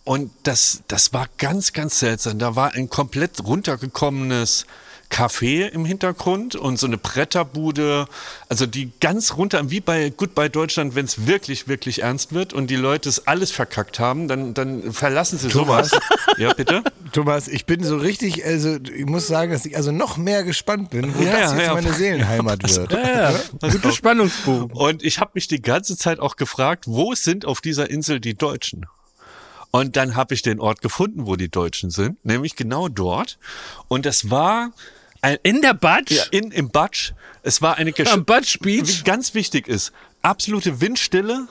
[0.04, 2.38] und das, das war ganz, ganz seltsam.
[2.38, 4.66] Da war ein komplett runtergekommenes
[5.10, 8.08] Café im Hintergrund und so eine Bretterbude,
[8.50, 12.68] also die ganz runter, wie bei Goodbye Deutschland, wenn es wirklich, wirklich ernst wird und
[12.70, 15.90] die Leute es alles verkackt haben, dann, dann verlassen sie Thomas?
[15.90, 16.02] sowas.
[16.38, 16.84] Ja, bitte?
[17.12, 20.90] Thomas, ich bin so richtig, also ich muss sagen, dass ich also noch mehr gespannt
[20.90, 21.74] bin, wo Ja, das ja, jetzt ja.
[21.74, 22.92] meine Seelenheimat wird.
[22.92, 23.40] Ja, ja.
[23.62, 24.76] Guter Spannungsbogen.
[24.76, 28.36] Und ich habe mich die ganze Zeit auch gefragt, wo sind auf dieser Insel die
[28.36, 28.86] Deutschen?
[29.72, 33.38] Und dann habe ich den Ort gefunden, wo die Deutschen sind, nämlich genau dort.
[33.90, 34.72] Und das war
[35.26, 36.12] ein, In der Batsch?
[36.12, 37.14] ja, in, im Batsch.
[37.44, 39.04] Es war eine Gesch Am Batsch Wie Beach?
[39.04, 41.48] ganz wichtig ist, absolute Windstille,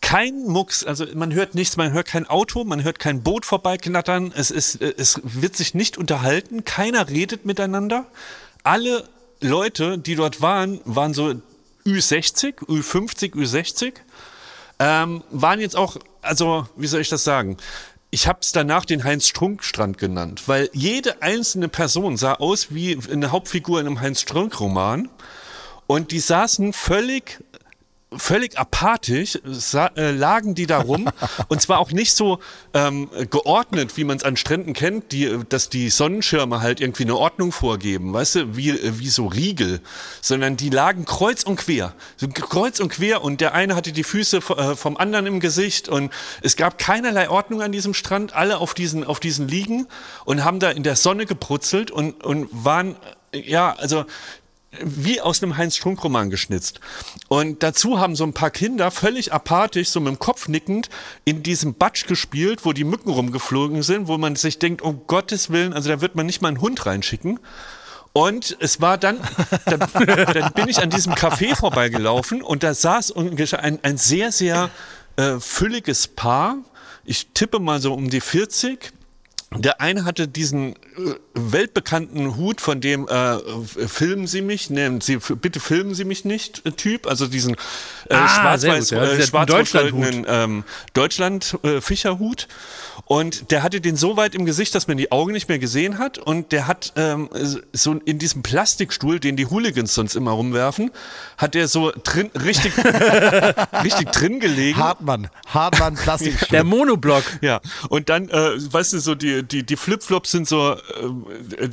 [0.00, 4.32] kein Mucks, also man hört nichts, man hört kein Auto, man hört kein Boot vorbeiknattern,
[4.34, 8.06] es, ist, es wird sich nicht unterhalten, keiner redet miteinander.
[8.64, 9.08] Alle
[9.40, 11.34] Leute, die dort waren, waren so
[11.86, 13.94] Ü60, Ü50, Ü60,
[14.80, 17.56] ähm, waren jetzt auch, also wie soll ich das sagen?
[18.14, 23.32] Ich habe es danach den Heinz-Strunk-Strand genannt, weil jede einzelne Person sah aus wie eine
[23.32, 25.08] Hauptfigur in einem Heinz-Strunk-Roman.
[25.86, 27.42] Und die saßen völlig
[28.16, 29.38] völlig apathisch
[29.96, 31.08] äh, lagen die da rum.
[31.48, 32.38] Und zwar auch nicht so
[32.74, 37.16] ähm, geordnet, wie man es an Stränden kennt, die, dass die Sonnenschirme halt irgendwie eine
[37.16, 39.80] Ordnung vorgeben, weißt du, wie, äh, wie so Riegel,
[40.20, 44.04] sondern die lagen kreuz und quer, so kreuz und quer und der eine hatte die
[44.04, 48.58] Füße äh, vom anderen im Gesicht und es gab keinerlei Ordnung an diesem Strand, alle
[48.58, 49.86] auf diesen, auf diesen Liegen
[50.24, 52.96] und haben da in der Sonne gebrutzelt und, und waren,
[53.32, 54.04] äh, ja, also
[54.80, 56.80] wie aus einem Heinz-Strunk-Roman geschnitzt.
[57.28, 60.88] Und dazu haben so ein paar Kinder völlig apathisch, so mit dem Kopf nickend,
[61.24, 65.50] in diesem Batsch gespielt, wo die Mücken rumgeflogen sind, wo man sich denkt, um Gottes
[65.50, 67.38] Willen, also da wird man nicht mal einen Hund reinschicken.
[68.14, 69.18] Und es war dann,
[69.66, 74.70] dann, dann bin ich an diesem Café vorbeigelaufen und da saß ein, ein sehr, sehr
[75.16, 76.58] äh, fülliges Paar.
[77.04, 78.92] Ich tippe mal so um die 40
[79.58, 80.74] der eine hatte diesen
[81.34, 83.38] weltbekannten Hut von dem äh,
[83.86, 87.54] filmen Sie mich, nehmen Sie bitte filmen Sie mich nicht äh, Typ, also diesen
[88.08, 89.02] äh, ah, schwarz-weiß ja.
[89.04, 90.64] äh, schwarz ähm,
[90.94, 92.48] Deutschland äh, Fischerhut
[93.04, 95.98] und der hatte den so weit im Gesicht, dass man die Augen nicht mehr gesehen
[95.98, 97.28] hat und der hat ähm,
[97.72, 100.90] so in diesem Plastikstuhl, den die Hooligans sonst immer rumwerfen,
[101.36, 102.72] hat der so drin richtig
[103.84, 104.78] richtig drin gelegen.
[104.78, 106.48] Hartmann, Hartmann Plastikstuhl.
[106.50, 107.24] Der Monoblock.
[107.40, 110.76] Ja, und dann äh, weißt du so die die, die, Flipflops sind so,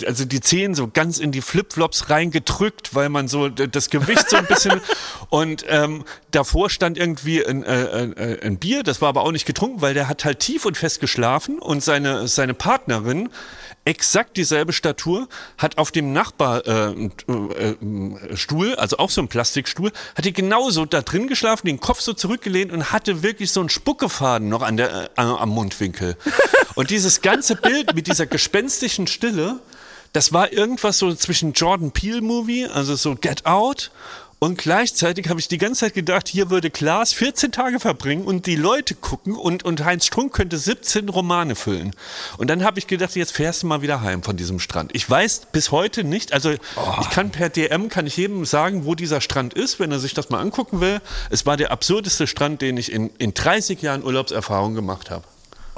[0.05, 4.37] also die Zehen so ganz in die Flipflops reingedrückt, weil man so das Gewicht so
[4.37, 4.81] ein bisschen
[5.29, 9.45] und ähm, davor stand irgendwie ein, äh, äh, ein Bier, das war aber auch nicht
[9.45, 13.29] getrunken, weil der hat halt tief und fest geschlafen und seine, seine Partnerin
[13.85, 15.27] exakt dieselbe Statur,
[15.57, 17.07] hat auf dem Nachbarstuhl,
[17.57, 22.01] äh, äh, also auch so ein Plastikstuhl, hat die genauso da drin geschlafen, den Kopf
[22.01, 26.15] so zurückgelehnt und hatte wirklich so einen Spuckefaden noch an der, äh, am Mundwinkel.
[26.75, 29.59] Und dieses ganze Bild mit dieser gespenstischen Stille,
[30.13, 33.91] das war irgendwas so zwischen Jordan Peele Movie, also so Get Out
[34.39, 38.45] und gleichzeitig habe ich die ganze Zeit gedacht, hier würde Klaas 14 Tage verbringen und
[38.45, 41.93] die Leute gucken und, und Heinz Strunk könnte 17 Romane füllen.
[42.37, 44.91] Und dann habe ich gedacht, jetzt fährst du mal wieder heim von diesem Strand.
[44.95, 46.95] Ich weiß bis heute nicht, also oh.
[47.01, 50.13] ich kann per DM, kann ich jedem sagen, wo dieser Strand ist, wenn er sich
[50.13, 51.01] das mal angucken will.
[51.29, 55.25] Es war der absurdeste Strand, den ich in, in 30 Jahren Urlaubserfahrung gemacht habe.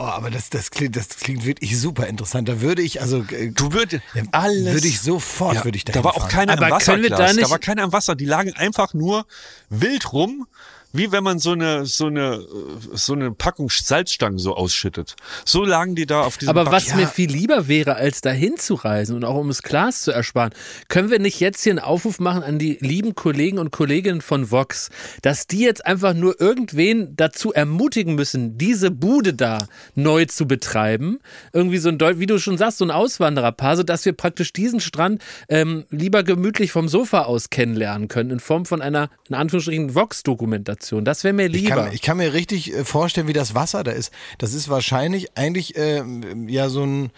[0.02, 2.50] Oh, aber das, das, klingt, das klingt wirklich super interessant.
[2.50, 3.24] Da würde ich, also.
[3.30, 4.74] Äh, du würdest alles.
[4.74, 6.98] Würde ich sofort, ja, würde ich da Da war auch keiner aber im Wasser.
[6.98, 8.16] Da, da war keiner im Wasser.
[8.16, 9.28] Die lagen einfach nur
[9.70, 10.48] wild rum
[10.94, 12.46] wie wenn man so eine so eine
[12.94, 15.16] so eine Packung Salzstangen so ausschüttet.
[15.46, 16.96] So lagen die da auf diesem Aber Back was ja.
[16.98, 20.52] mir viel lieber wäre, als dahin zu reisen und auch um es Glas zu ersparen,
[20.88, 24.52] können wir nicht jetzt hier einen Aufruf machen an die lieben Kollegen und Kolleginnen von
[24.52, 24.90] Vox,
[25.22, 29.58] dass die jetzt einfach nur irgendwen dazu ermutigen müssen, diese Bude da
[29.96, 31.20] neu zu betreiben.
[31.54, 34.80] Irgendwie so ein, wie du schon sagst, so ein Auswandererpaar, so dass wir praktisch diesen
[34.80, 39.96] Strand ähm, lieber gemütlich vom Sofa aus kennenlernen können in Form von einer in Anführungsstrichen
[39.96, 40.81] Vox-Dokumentation.
[40.82, 41.06] Situation.
[41.06, 41.64] Das wäre mir lieber.
[41.64, 44.12] Ich kann, ich kann, mir richtig äh, vorstellen, wie das Wasser da ist.
[44.38, 46.04] Das ist wahrscheinlich eigentlich äh,
[46.48, 47.12] ja so ein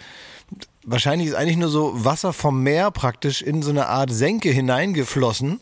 [0.86, 5.62] wahrscheinlich ist eigentlich nur so Wasser vom Meer praktisch in so eine Art Senke hineingeflossen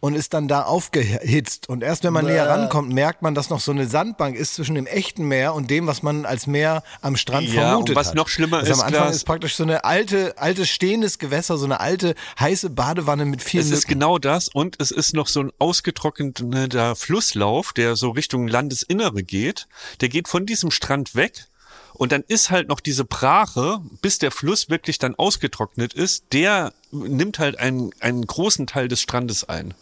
[0.00, 1.68] und ist dann da aufgehitzt.
[1.68, 2.32] Und erst wenn man Bäh.
[2.32, 5.70] näher rankommt, merkt man, dass noch so eine Sandbank ist zwischen dem echten Meer und
[5.70, 8.14] dem, was man als Meer am Strand ja, vermutet und was hat.
[8.14, 11.66] noch schlimmer also ist, am Anfang ist praktisch so eine alte, alte stehendes Gewässer, so
[11.66, 13.62] eine alte heiße Badewanne mit vielen.
[13.62, 13.78] Es Lücken.
[13.78, 19.22] ist genau das und es ist noch so ein ausgetrockneter Flusslauf, der so Richtung Landesinnere
[19.22, 19.68] geht.
[20.00, 21.49] Der geht von diesem Strand weg
[22.00, 26.72] und dann ist halt noch diese Brache, bis der Fluss wirklich dann ausgetrocknet ist, der
[26.92, 29.74] nimmt halt einen, einen großen Teil des Strandes ein.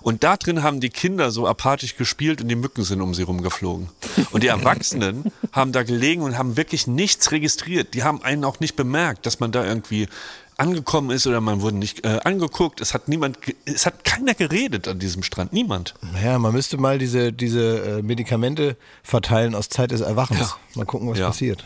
[0.00, 3.24] Und da drin haben die Kinder so apathisch gespielt und die Mücken sind um sie
[3.24, 3.90] rumgeflogen.
[4.30, 7.92] Und die Erwachsenen haben da gelegen und haben wirklich nichts registriert.
[7.92, 10.08] Die haben einen auch nicht bemerkt, dass man da irgendwie
[10.56, 12.80] angekommen ist oder man wurde nicht äh, angeguckt.
[12.80, 15.52] Es hat niemand, es hat keiner geredet an diesem Strand.
[15.52, 15.94] Niemand.
[16.22, 20.40] Ja, man müsste mal diese, diese äh, Medikamente verteilen aus Zeit des Erwachens.
[20.40, 20.56] Ja.
[20.74, 21.26] Mal gucken, was ja.
[21.26, 21.64] passiert.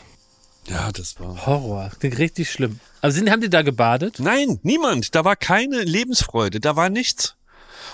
[0.68, 1.47] Ja, das war.
[1.47, 1.91] Horror.
[1.99, 2.80] Klingt richtig schlimm.
[3.01, 4.18] Aber sind, haben die da gebadet?
[4.18, 5.14] Nein, niemand.
[5.14, 6.61] Da war keine Lebensfreude.
[6.61, 7.36] Da war nichts.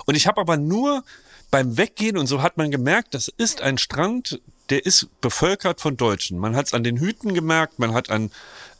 [0.05, 1.03] Und ich habe aber nur
[1.49, 5.95] beim Weggehen und so hat man gemerkt, das ist ein Strand, der ist bevölkert von
[5.95, 6.37] Deutschen.
[6.37, 8.31] Man hat es an den Hüten gemerkt, man hat an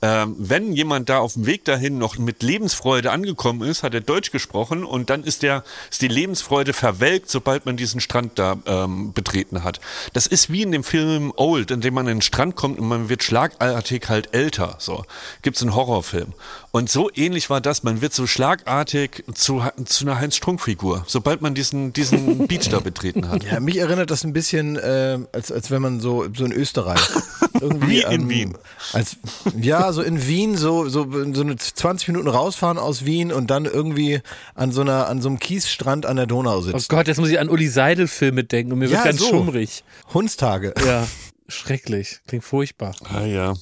[0.01, 4.01] ähm, wenn jemand da auf dem Weg dahin noch mit Lebensfreude angekommen ist, hat er
[4.01, 8.57] Deutsch gesprochen und dann ist der ist die Lebensfreude verwelkt, sobald man diesen Strand da
[8.65, 9.79] ähm, betreten hat.
[10.13, 12.87] Das ist wie in dem Film Old, in dem man in den Strand kommt und
[12.87, 14.75] man wird schlagartig halt älter.
[14.79, 15.03] So
[15.41, 16.33] gibt's einen Horrorfilm
[16.78, 17.82] und so ähnlich war das.
[17.82, 23.30] Man wird so schlagartig zu, zu einer Heinz-Strunk-Figur, sobald man diesen, diesen Beach da betreten
[23.30, 23.43] hat.
[23.43, 27.01] Ja, mich erinnert das ein bisschen, äh, als, als wenn man so, so in Österreich.
[27.59, 28.57] Irgendwie, Wie in ähm, Wien.
[28.93, 29.17] Als,
[29.59, 33.65] ja, so in Wien, so, so, so eine 20 Minuten rausfahren aus Wien und dann
[33.65, 34.21] irgendwie
[34.53, 36.78] an so, einer, an so einem Kiesstrand an der Donau sitzen.
[36.78, 39.30] Oh Gott, jetzt muss ich an Uli Seidel-Filme denken und mir ja, wird ganz so.
[39.30, 39.84] schummrig.
[40.13, 40.75] Hundstage.
[40.86, 41.07] Ja,
[41.47, 42.19] schrecklich.
[42.28, 42.93] Klingt furchtbar.
[43.11, 43.55] Ah ja.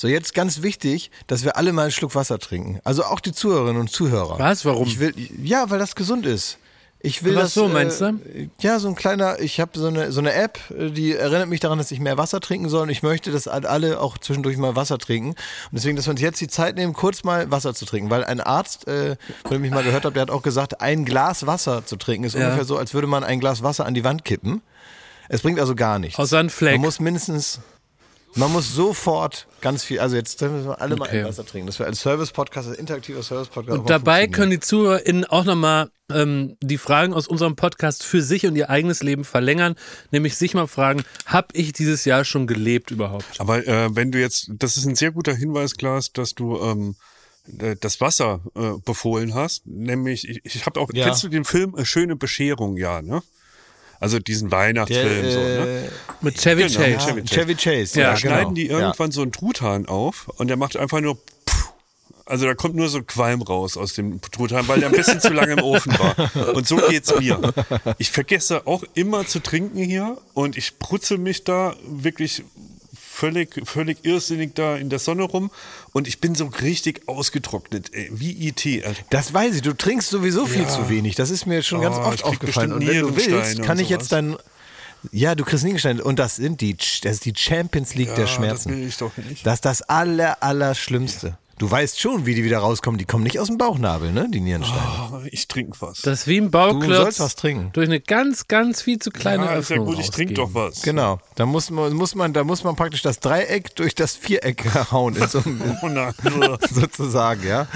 [0.00, 2.80] So, jetzt ganz wichtig, dass wir alle mal einen Schluck Wasser trinken.
[2.84, 4.38] Also auch die Zuhörerinnen und Zuhörer.
[4.38, 4.64] Was?
[4.64, 4.88] Warum?
[4.88, 6.56] Ich will, ja, weil das gesund ist.
[7.00, 8.50] Ich will Was das, so, meinst äh, du?
[8.62, 11.60] Ja, so ein kleiner, ich habe so eine, so eine App, äh, die erinnert mich
[11.60, 14.74] daran, dass ich mehr Wasser trinken soll und ich möchte, dass alle auch zwischendurch mal
[14.74, 15.32] Wasser trinken.
[15.32, 15.36] Und
[15.72, 18.40] deswegen, dass wir uns jetzt die Zeit nehmen, kurz mal Wasser zu trinken, weil ein
[18.40, 21.84] Arzt, äh, von dem ich mal gehört habe, der hat auch gesagt, ein Glas Wasser
[21.84, 22.46] zu trinken ist ja.
[22.46, 24.62] ungefähr so, als würde man ein Glas Wasser an die Wand kippen.
[25.28, 26.18] Es bringt also gar nichts.
[26.18, 26.72] Außer ein Fleck.
[26.72, 27.60] Man muss mindestens,
[28.36, 31.20] Man muss sofort ganz viel, also jetzt müssen wir alle mal Okay.
[31.20, 31.66] ein Wasser trinken.
[31.66, 33.78] Das wäre als Service-Podcast, als interaktiver Service-Podcast.
[33.80, 38.46] Und dabei können die ZuhörerInnen auch nochmal ähm, die Fragen aus unserem Podcast für sich
[38.46, 39.74] und ihr eigenes Leben verlängern.
[40.12, 43.24] Nämlich sich mal fragen, habe ich dieses Jahr schon gelebt überhaupt?
[43.38, 46.94] Aber äh, wenn du jetzt, das ist ein sehr guter Hinweis, Klaas, dass du ähm,
[47.58, 49.66] äh, das Wasser äh, befohlen hast.
[49.66, 51.06] Nämlich, ich, ich habe auch, Ja.
[51.06, 53.22] kennst du den Film Schöne Bescherung, ja, ne?
[54.00, 55.84] Also diesen Weihnachtsfilm, Der, so, ne?
[55.86, 55.88] äh,
[56.22, 56.90] Mit Chevy Genau, Chase.
[56.90, 57.70] ja, Chevy Chevy, Chase.
[57.84, 58.00] Chase.
[58.00, 58.54] Ja, Da Ja, schneiden genau.
[58.54, 61.72] die irgendwann so einen Truthahn auf und der macht einfach nur Pff.
[62.24, 65.32] also da kommt nur so Qualm raus aus dem Truthahn, weil der ein bisschen zu
[65.34, 66.54] lange im Ofen war.
[66.54, 67.38] Und so geht's mir.
[67.98, 72.42] Ich vergesse auch immer zu trinken hier und ich brutzel mich da wirklich
[73.20, 75.50] völlig, völlig irrsinnig da in der Sonne rum
[75.92, 78.64] und ich bin so richtig ausgetrocknet, ey, wie IT.
[78.86, 79.02] Alter.
[79.10, 81.16] Das weiß ich, du trinkst sowieso viel zu wenig.
[81.16, 82.72] Das ist mir schon ganz Oh, oft ich krieg aufgefallen.
[82.72, 84.36] Und wenn du willst, kann ich jetzt dann.
[85.12, 86.02] Ja, du kriegst Nierensteine.
[86.02, 88.70] Und das sind die, das ist die Champions League der das Schmerzen.
[88.70, 89.46] will ich doch nicht.
[89.46, 91.38] Das ist das aller, aller Schlimmste.
[91.60, 92.96] Du weißt schon, wie die wieder rauskommen.
[92.96, 94.26] Die kommen nicht aus dem Bauchnabel, ne?
[94.32, 94.80] Die Nierensteine.
[95.12, 96.00] Oh, ich trinke was.
[96.00, 97.68] Das ist wie ein Du Bauklotz sollst was trinken.
[97.74, 100.54] durch eine ganz, ganz viel zu kleine ja, ist ja Öffnung gut, ich trinke doch
[100.54, 100.80] was.
[100.80, 101.20] Genau.
[101.34, 105.14] Da muss man, muss man, da muss man praktisch das Dreieck durch das Viereck hauen,
[105.16, 106.14] in so einem, Oh nein.
[106.70, 107.66] sozusagen, ja.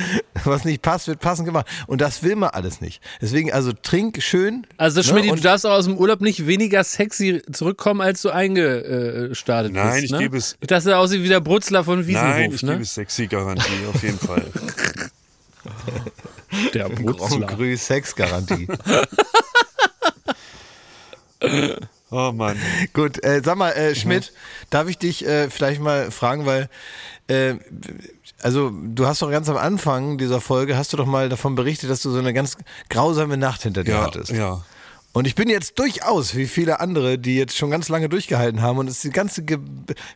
[0.44, 1.66] Was nicht passt, wird passend gemacht.
[1.86, 3.02] Und das will man alles nicht.
[3.20, 4.66] Deswegen, also trink schön.
[4.78, 5.04] Also ne?
[5.04, 9.74] Schmidt, du Und- darfst auch aus dem Urlaub nicht weniger sexy zurückkommen, als du eingestartet
[9.74, 9.84] bist.
[9.84, 10.18] Nein, ich ne?
[10.20, 12.72] gebe es- Ich dachte, aussieht wie der Brutzler von Wiesenhof, Nein, ich ne?
[12.72, 13.26] gebe sexy
[13.82, 14.44] Garantie, auf jeden Fall.
[16.74, 17.46] Der Grand.
[17.48, 18.68] Cru Sexgarantie.
[22.10, 22.56] Oh Mann.
[22.92, 24.32] Gut, äh, sag mal, äh, Schmidt,
[24.70, 26.68] darf ich dich äh, vielleicht mal fragen, weil
[27.26, 27.54] äh,
[28.40, 31.90] also du hast doch ganz am Anfang dieser Folge hast du doch mal davon berichtet,
[31.90, 32.56] dass du so eine ganz
[32.88, 34.30] grausame Nacht hinter dir Ja, hattest.
[34.30, 34.62] ja.
[35.14, 38.78] Und ich bin jetzt durchaus, wie viele andere, die jetzt schon ganz lange durchgehalten haben
[38.78, 39.58] und es die ganze, Ge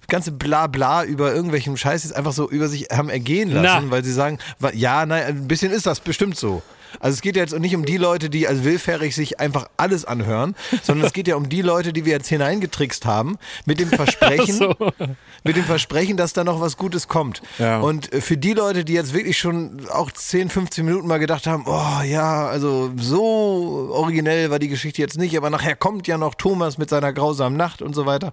[0.08, 3.90] ganze Blabla über irgendwelchen Scheiß jetzt einfach so über sich haben ergehen lassen, Na.
[3.92, 4.38] weil sie sagen,
[4.72, 6.62] ja, nein, ein bisschen ist das bestimmt so.
[7.00, 10.04] Also es geht ja jetzt nicht um die Leute, die als willfährig sich einfach alles
[10.04, 13.88] anhören, sondern es geht ja um die Leute, die wir jetzt hineingetrickst haben, mit dem
[13.98, 14.74] Versprechen, So.
[15.44, 17.42] mit dem Versprechen, dass da noch was Gutes kommt.
[17.58, 17.80] Ja.
[17.80, 21.46] Und äh, für die Leute, die jetzt wirklich schon auch 10, 15 Minuten mal gedacht
[21.46, 26.18] haben, oh ja, also so originell war die Geschichte jetzt nicht, aber nachher kommt ja
[26.18, 28.32] noch Thomas mit seiner grausamen Nacht und so weiter.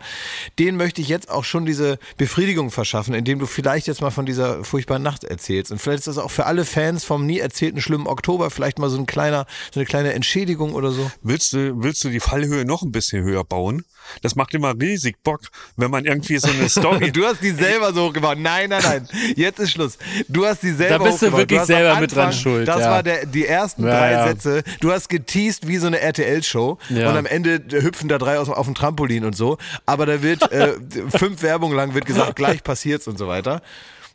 [0.59, 4.25] Den möchte ich jetzt auch schon diese Befriedigung verschaffen, indem du vielleicht jetzt mal von
[4.25, 5.71] dieser furchtbaren Nacht erzählst.
[5.71, 8.89] Und vielleicht ist das auch für alle Fans vom nie erzählten schlimmen Oktober vielleicht mal
[8.89, 11.09] so ein kleiner, so eine kleine Entschädigung oder so.
[11.21, 13.83] Willst du, willst du die Fallhöhe noch ein bisschen höher bauen?
[14.21, 15.41] Das macht immer riesig Bock,
[15.77, 17.11] wenn man irgendwie so eine Story.
[17.15, 18.37] Du hast die selber so hochgebaut.
[18.37, 19.07] Nein, nein, nein.
[19.35, 19.97] Jetzt ist Schluss.
[20.27, 21.39] Du hast die selber Da bist du hochgebaut.
[21.39, 22.91] wirklich hast selber am mit dran Anfang- schuld, Das ja.
[22.91, 24.27] war der, die ersten Ja, drei ja.
[24.27, 24.63] Sätze.
[24.79, 26.77] Du hast geteased wie so eine RTL-Show.
[26.89, 27.09] Ja.
[27.09, 29.57] Und am Ende hüpfen da drei aus, auf dem Trampolin und so.
[29.87, 30.73] Aber da wird äh,
[31.17, 33.63] fünf Werbungen lang wird gesagt, gleich passiert's und so weiter.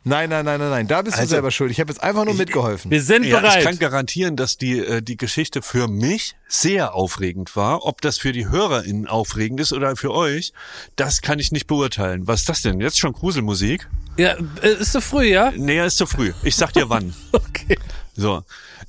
[0.03, 0.87] Nein, nein, nein, nein, nein.
[0.87, 1.69] Da bist du Also, selber schuld.
[1.69, 2.89] Ich habe jetzt einfach nur mitgeholfen.
[2.89, 3.59] Wir sind Ja, bereit.
[3.59, 7.85] ich kann garantieren, dass die, äh, die Geschichte für mich sehr aufregend war.
[7.85, 10.53] Ob das für die HörerInnen aufregend ist oder für euch,
[10.95, 12.25] das kann ich nicht beurteilen.
[12.27, 12.81] Was ist das denn?
[12.81, 13.87] Jetzt schon Gruselmusik?
[14.17, 15.51] ja, äh, ist so früh, ja?
[15.55, 16.33] Nee, ist zu früh.
[16.43, 17.13] Ich sag dir wann.
[17.31, 17.77] Okay.
[18.15, 18.43] So.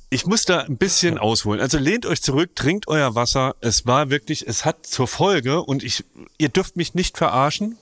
[0.09, 1.59] Ich muss da ein bisschen ausholen.
[1.61, 3.55] Also lehnt euch zurück, trinkt euer Wasser.
[3.61, 6.03] Es war wirklich, es hat zur Folge und ich,
[6.37, 7.77] ihr dürft mich nicht verarschen.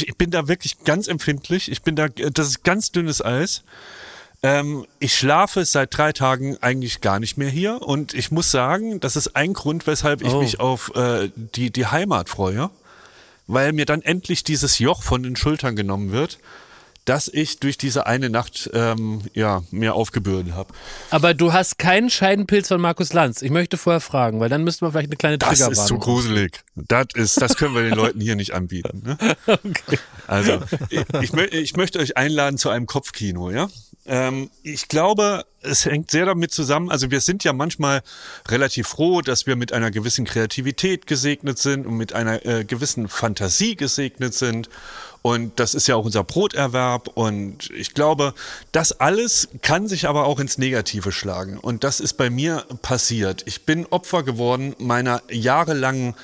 [0.00, 1.70] Ich bin da wirklich ganz empfindlich.
[1.70, 3.64] Ich bin da, das ist ganz dünnes Eis.
[4.44, 8.98] Ähm, ich schlafe seit drei Tagen eigentlich gar nicht mehr hier und ich muss sagen,
[9.00, 10.40] das ist ein Grund, weshalb ich Oh.
[10.40, 12.70] mich auf äh, die, die Heimat freue,
[13.46, 16.38] weil mir dann endlich dieses Joch von den Schultern genommen wird,
[17.04, 20.72] dass ich durch diese eine Nacht ähm, ja, mir aufgebürdet habe.
[21.10, 23.42] Aber du hast keinen Scheidenpilz von Markus Lanz.
[23.42, 26.00] Ich möchte vorher fragen, weil dann müssten wir vielleicht eine kleine Das ist zu Triggerwarnung.
[26.00, 26.60] gruselig.
[26.76, 29.02] Das ist, das können wir den Leuten hier nicht anbieten.
[29.04, 29.36] Ne?
[30.28, 33.68] Also, ich, ich, ich möchte euch einladen zu einem Kopfkino, ja?
[34.06, 36.90] Ähm, ich glaube, es hängt sehr damit zusammen.
[36.90, 38.02] Also, wir sind ja manchmal
[38.48, 43.08] relativ froh, dass wir mit einer gewissen Kreativität gesegnet sind und mit einer äh, gewissen
[43.08, 44.70] Fantasie gesegnet sind.
[45.22, 47.08] Und das ist ja auch unser Broterwerb.
[47.14, 48.34] Und ich glaube,
[48.72, 51.56] das alles kann sich aber auch ins Negative schlagen.
[51.58, 53.44] Und das ist bei mir passiert.
[53.46, 56.16] Ich bin Opfer geworden meiner jahrelangen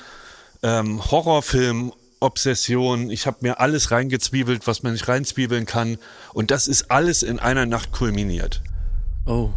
[0.61, 3.09] ähm, Horrorfilm-Obsession.
[3.09, 5.97] Ich habe mir alles reingezwiebelt, was man nicht reinzwiebeln kann.
[6.33, 8.61] Und das ist alles in einer Nacht kulminiert.
[9.25, 9.51] Oh.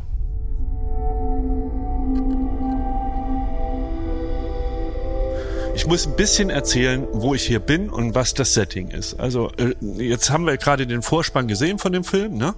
[5.75, 9.18] Ich muss ein bisschen erzählen, wo ich hier bin und was das Setting ist.
[9.18, 12.37] Also äh, jetzt haben wir gerade den Vorspann gesehen von dem Film.
[12.37, 12.55] Ne?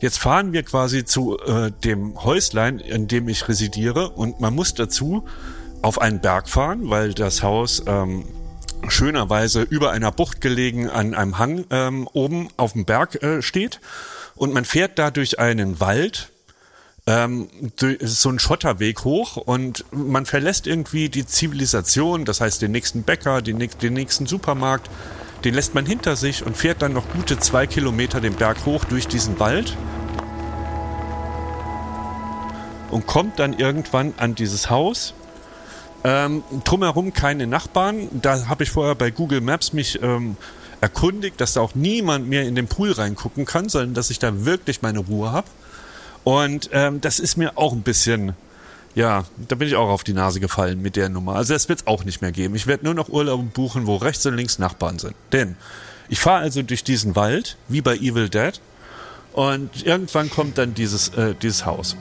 [0.00, 4.10] Jetzt fahren wir quasi zu äh, dem Häuslein, in dem ich residiere.
[4.10, 5.24] Und man muss dazu
[5.80, 8.26] auf einen Berg fahren, weil das Haus ähm,
[8.88, 13.80] schönerweise über einer Bucht gelegen an einem Hang ähm, oben auf dem Berg äh, steht.
[14.34, 16.31] Und man fährt da durch einen Wald,
[17.06, 17.48] ähm,
[18.00, 23.42] so ein Schotterweg hoch und man verlässt irgendwie die Zivilisation, das heißt den nächsten Bäcker,
[23.42, 24.88] den, den nächsten Supermarkt,
[25.44, 28.84] den lässt man hinter sich und fährt dann noch gute zwei Kilometer den Berg hoch
[28.84, 29.76] durch diesen Wald
[32.92, 35.14] und kommt dann irgendwann an dieses Haus.
[36.04, 38.08] Ähm, drumherum keine Nachbarn.
[38.12, 40.36] Da habe ich vorher bei Google Maps mich ähm,
[40.80, 44.44] erkundigt, dass da auch niemand mehr in den Pool reingucken kann, sondern dass ich da
[44.44, 45.46] wirklich meine Ruhe habe.
[46.24, 48.34] Und ähm, das ist mir auch ein bisschen,
[48.94, 51.34] ja, da bin ich auch auf die Nase gefallen mit der Nummer.
[51.34, 52.54] Also das wird es auch nicht mehr geben.
[52.54, 55.14] Ich werde nur noch Urlaub buchen, wo rechts und links Nachbarn sind.
[55.32, 55.56] Denn
[56.08, 58.60] ich fahre also durch diesen Wald, wie bei Evil Dead,
[59.32, 61.96] und irgendwann kommt dann dieses, äh, dieses Haus.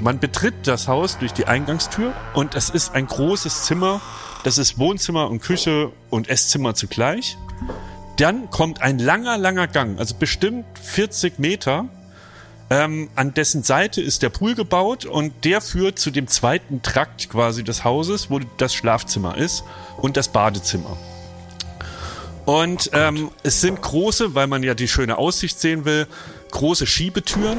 [0.00, 4.00] Man betritt das Haus durch die Eingangstür und es ist ein großes Zimmer.
[4.44, 7.36] Das ist Wohnzimmer und Küche und Esszimmer zugleich.
[8.16, 11.86] Dann kommt ein langer, langer Gang, also bestimmt 40 Meter,
[12.70, 17.30] ähm, an dessen Seite ist der Pool gebaut und der führt zu dem zweiten Trakt
[17.30, 19.64] quasi des Hauses, wo das Schlafzimmer ist
[19.96, 20.96] und das Badezimmer.
[22.44, 26.06] Und ähm, es sind große, weil man ja die schöne Aussicht sehen will,
[26.50, 27.58] große Schiebetüren.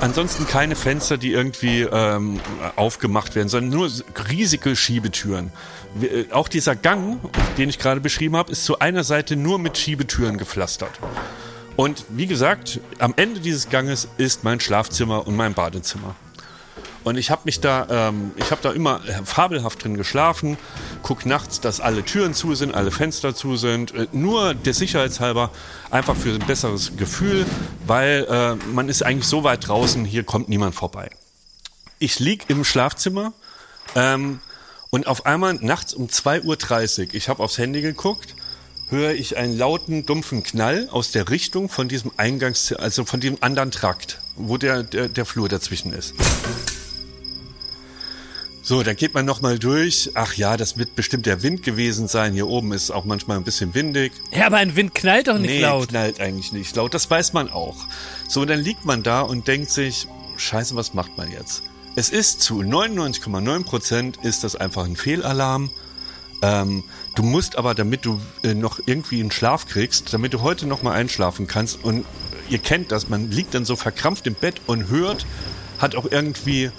[0.00, 2.40] Ansonsten keine Fenster, die irgendwie ähm,
[2.76, 3.90] aufgemacht werden, sondern nur
[4.30, 5.50] riesige Schiebetüren.
[6.00, 7.18] Äh, auch dieser Gang,
[7.56, 10.92] den ich gerade beschrieben habe, ist zu einer Seite nur mit Schiebetüren gepflastert.
[11.78, 16.16] Und wie gesagt, am Ende dieses Ganges ist mein Schlafzimmer und mein Badezimmer.
[17.04, 20.58] Und ich habe mich da, ähm, ich habe da immer fabelhaft drin geschlafen,
[21.04, 25.52] guck nachts, dass alle Türen zu sind, alle Fenster zu sind, äh, nur der Sicherheitshalber,
[25.88, 27.46] einfach für ein besseres Gefühl,
[27.86, 31.10] weil äh, man ist eigentlich so weit draußen, hier kommt niemand vorbei.
[32.00, 33.34] Ich lieg im Schlafzimmer
[33.94, 34.40] ähm,
[34.90, 36.42] und auf einmal nachts um 2.30
[37.06, 38.34] Uhr, ich habe aufs Handy geguckt,
[38.90, 43.38] höre ich einen lauten, dumpfen Knall aus der Richtung von diesem Eingangs, also von dem
[43.40, 46.14] anderen Trakt, wo der, der, der Flur dazwischen ist.
[48.68, 50.10] So, dann geht man nochmal durch.
[50.12, 52.34] Ach ja, das wird bestimmt der Wind gewesen sein.
[52.34, 54.12] Hier oben ist auch manchmal ein bisschen windig.
[54.30, 55.88] Ja, aber ein Wind knallt doch nicht nee, laut.
[55.88, 56.92] knallt eigentlich nicht laut.
[56.92, 57.76] Das weiß man auch.
[58.28, 61.62] So, dann liegt man da und denkt sich, scheiße, was macht man jetzt?
[61.96, 65.70] Es ist zu 99,9 Prozent ist das einfach ein Fehlalarm.
[66.42, 66.84] Ähm,
[67.14, 70.82] du musst aber, damit du äh, noch irgendwie einen Schlaf kriegst, damit du heute noch
[70.82, 72.04] mal einschlafen kannst und
[72.48, 75.26] ihr kennt das, man liegt dann so verkrampft im Bett und hört,
[75.78, 76.70] hat auch irgendwie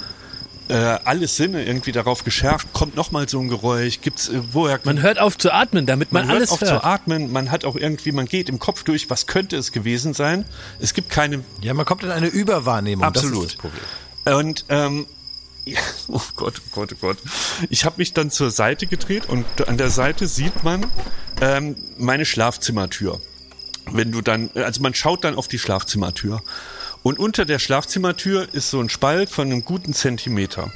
[0.68, 4.80] äh, alle Sinne irgendwie darauf geschärft, kommt noch mal so ein Geräusch, gibt's äh, woher
[4.84, 6.62] Man hört auf zu atmen, damit man, man alles hört.
[6.62, 9.72] auf zu atmen, man hat auch irgendwie, man geht im Kopf durch, was könnte es
[9.72, 10.46] gewesen sein?
[10.80, 13.36] Es gibt keine Ja, man kommt in eine Überwahrnehmung, Absolut.
[13.36, 14.40] das ist das Problem.
[14.40, 15.08] Und ähm,
[16.08, 17.18] oh Gott, oh Gott, oh Gott.
[17.70, 20.86] Ich habe mich dann zur Seite gedreht und an der Seite sieht man
[21.42, 23.20] ähm, meine Schlafzimmertür.
[23.92, 26.42] Wenn du dann, also man schaut dann auf die Schlafzimmertür.
[27.02, 30.72] Und unter der Schlafzimmertür ist so ein Spalt von einem guten Zentimeter.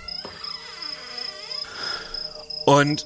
[2.66, 3.06] Und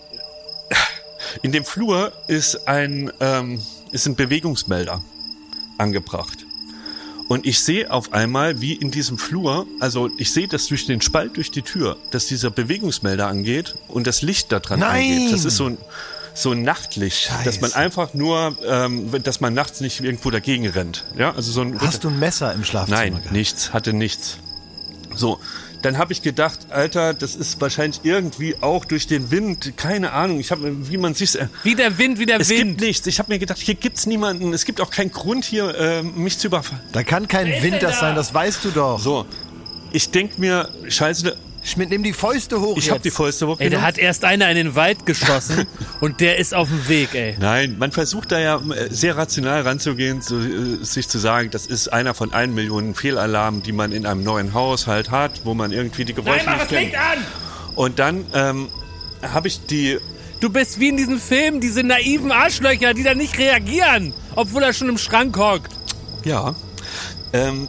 [1.42, 3.62] in dem Flur ist ein, ähm,
[3.92, 5.04] ist ein Bewegungsmelder
[5.78, 6.47] angebracht.
[7.28, 11.02] Und ich sehe auf einmal, wie in diesem Flur, also ich sehe das durch den
[11.02, 15.12] Spalt durch die Tür, dass dieser Bewegungsmelder angeht und das Licht da dran Nein.
[15.12, 15.34] angeht.
[15.34, 15.78] Das ist so ein,
[16.34, 17.44] so ein Nachtlicht, Scheiße.
[17.44, 21.04] dass man einfach nur, ähm, dass man nachts nicht irgendwo dagegen rennt.
[21.18, 21.80] Ja, also so ein.
[21.82, 22.98] Hast du ein Messer im Schlafzimmer?
[22.98, 23.32] Nein, gehabt?
[23.32, 24.38] nichts, hatte nichts.
[25.14, 25.40] So,
[25.88, 30.42] dann habe ich gedacht, Alter, das ist wahrscheinlich irgendwie auch durch den Wind, keine Ahnung.
[30.42, 32.60] Ich habe, wie man sich äh, wie der Wind, wie der es Wind.
[32.60, 33.08] Es gibt nichts.
[33.08, 34.52] Ich habe mir gedacht, hier gibt's niemanden.
[34.52, 36.82] Es gibt auch keinen Grund hier, äh, mich zu überfallen.
[36.92, 38.00] Da kann kein Wind das da?
[38.02, 38.16] sein.
[38.16, 39.00] Das weißt du doch.
[39.00, 39.26] So,
[39.94, 42.78] ich denk mir, Scheiße, Schmidt, nimm die Fäuste hoch.
[42.78, 43.59] Ich hab die Fäuste hoch.
[43.59, 45.68] Ey, der hat erst einer in den Wald geschossen
[46.01, 47.36] und der ist auf dem Weg, ey.
[47.39, 51.65] Nein, man versucht da ja äh, sehr rational ranzugehen, zu, äh, sich zu sagen, das
[51.65, 55.72] ist einer von ein Millionen Fehlalarmen, die man in einem neuen Haushalt hat, wo man
[55.72, 57.18] irgendwie die Geräusche Nein, mach das Licht an!
[57.76, 58.70] Und dann ähm,
[59.22, 59.99] habe ich die
[60.39, 64.72] Du bist wie in diesem Film, diese naiven Arschlöcher, die da nicht reagieren, obwohl er
[64.72, 65.72] schon im Schrank hockt.
[66.24, 66.53] Ja.
[67.34, 67.68] Ähm,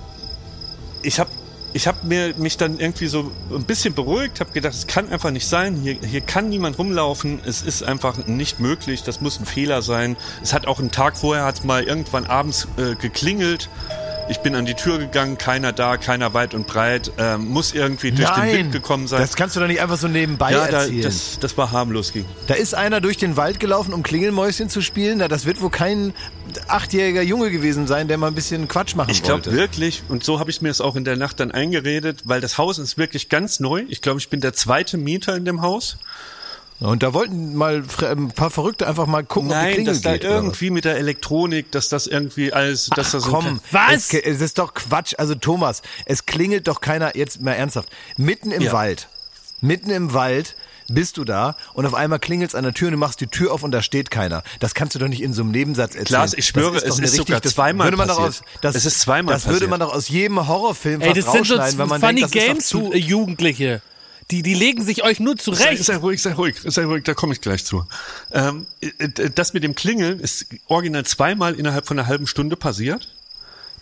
[1.03, 1.30] ich habe
[1.73, 5.31] ich habe mir mich dann irgendwie so ein bisschen beruhigt, habe gedacht, es kann einfach
[5.31, 5.77] nicht sein.
[5.77, 7.41] Hier, hier kann niemand rumlaufen.
[7.45, 9.03] Es ist einfach nicht möglich.
[9.03, 10.16] Das muss ein Fehler sein.
[10.43, 13.69] Es hat auch einen Tag vorher hat mal irgendwann abends äh, geklingelt.
[14.31, 17.12] Ich bin an die Tür gegangen, keiner da, keiner weit und breit.
[17.16, 19.20] Ähm, muss irgendwie durch Nein, den Wind gekommen sein.
[19.20, 21.01] Das kannst du doch nicht einfach so nebenbei ja, erzählen.
[21.01, 22.12] Da, das, das war harmlos.
[22.12, 22.26] Ging.
[22.47, 25.18] Da ist einer durch den Wald gelaufen, um Klingelmäuschen zu spielen.
[25.18, 26.12] das wird wohl kein
[26.68, 29.37] achtjähriger Junge gewesen sein, der mal ein bisschen Quatsch machen ich wollte.
[29.37, 32.22] Ich glaube wirklich, und so habe ich mir es auch in der Nacht dann eingeredet,
[32.24, 33.85] weil das Haus ist wirklich ganz neu.
[33.89, 35.97] Ich glaube, ich bin der zweite Mieter in dem Haus.
[36.81, 40.03] Und da wollten mal ein paar Verrückte einfach mal gucken, ob die Nein, Klingel dass
[40.03, 40.22] da geht.
[40.24, 44.12] irgendwie mit der Elektronik, dass das irgendwie alles, dass das so Komm, Was?
[44.12, 45.14] Es, es ist doch Quatsch.
[45.18, 48.72] Also Thomas, es klingelt doch keiner, jetzt mal ernsthaft, mitten im Ja.
[48.72, 49.09] Wald,
[49.61, 50.55] mitten im Wald
[50.91, 53.53] bist du da und auf einmal klingelt's an der Tür und du machst die Tür
[53.53, 54.43] auf und da steht keiner.
[54.61, 56.05] Das kannst du doch nicht in so einem Nebensatz erzählen.
[56.07, 58.45] Klaas, ich schwöre, Das es ist sogar das zweimal würde man doch passiert.
[58.55, 59.70] aus, das, Es ist zweimal Das würde passiert.
[59.70, 62.64] man doch aus jedem Horrorfilm Ey, das sind so weil man funny denkt, das Games,
[62.64, 62.97] ist doch zu...
[62.97, 63.83] Jugendliche.
[64.31, 65.85] Die, die legen sich euch nur Sei, zurecht.
[65.85, 67.87] sei ruhig, sei ruhig, sei ruhig, da komme ich gleich zu.
[68.31, 73.09] Ähm, äh, das mit dem Klingeln ist original zweimal innerhalb von einer halben Stunde passiert.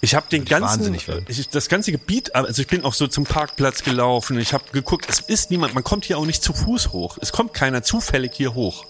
[0.01, 1.25] Ich habe den ganzen, werden.
[1.27, 4.39] ich, das ganze Gebiet, also ich bin auch so zum Parkplatz gelaufen.
[4.39, 7.19] Ich habe geguckt, es ist niemand, man kommt hier auch nicht zu Fuß hoch.
[7.21, 8.85] Es kommt keiner zufällig hier hoch.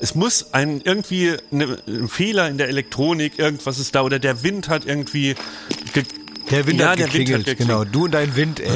[0.00, 4.42] Es muss ein irgendwie eine, ein Fehler in der Elektronik, irgendwas ist da oder der
[4.42, 5.34] Wind hat irgendwie
[5.92, 6.04] ge
[6.50, 7.58] Der Wind ja, hat der Wind geklingelt, hat geklingelt.
[7.58, 7.84] genau.
[7.84, 8.70] Du und dein Wind, ey.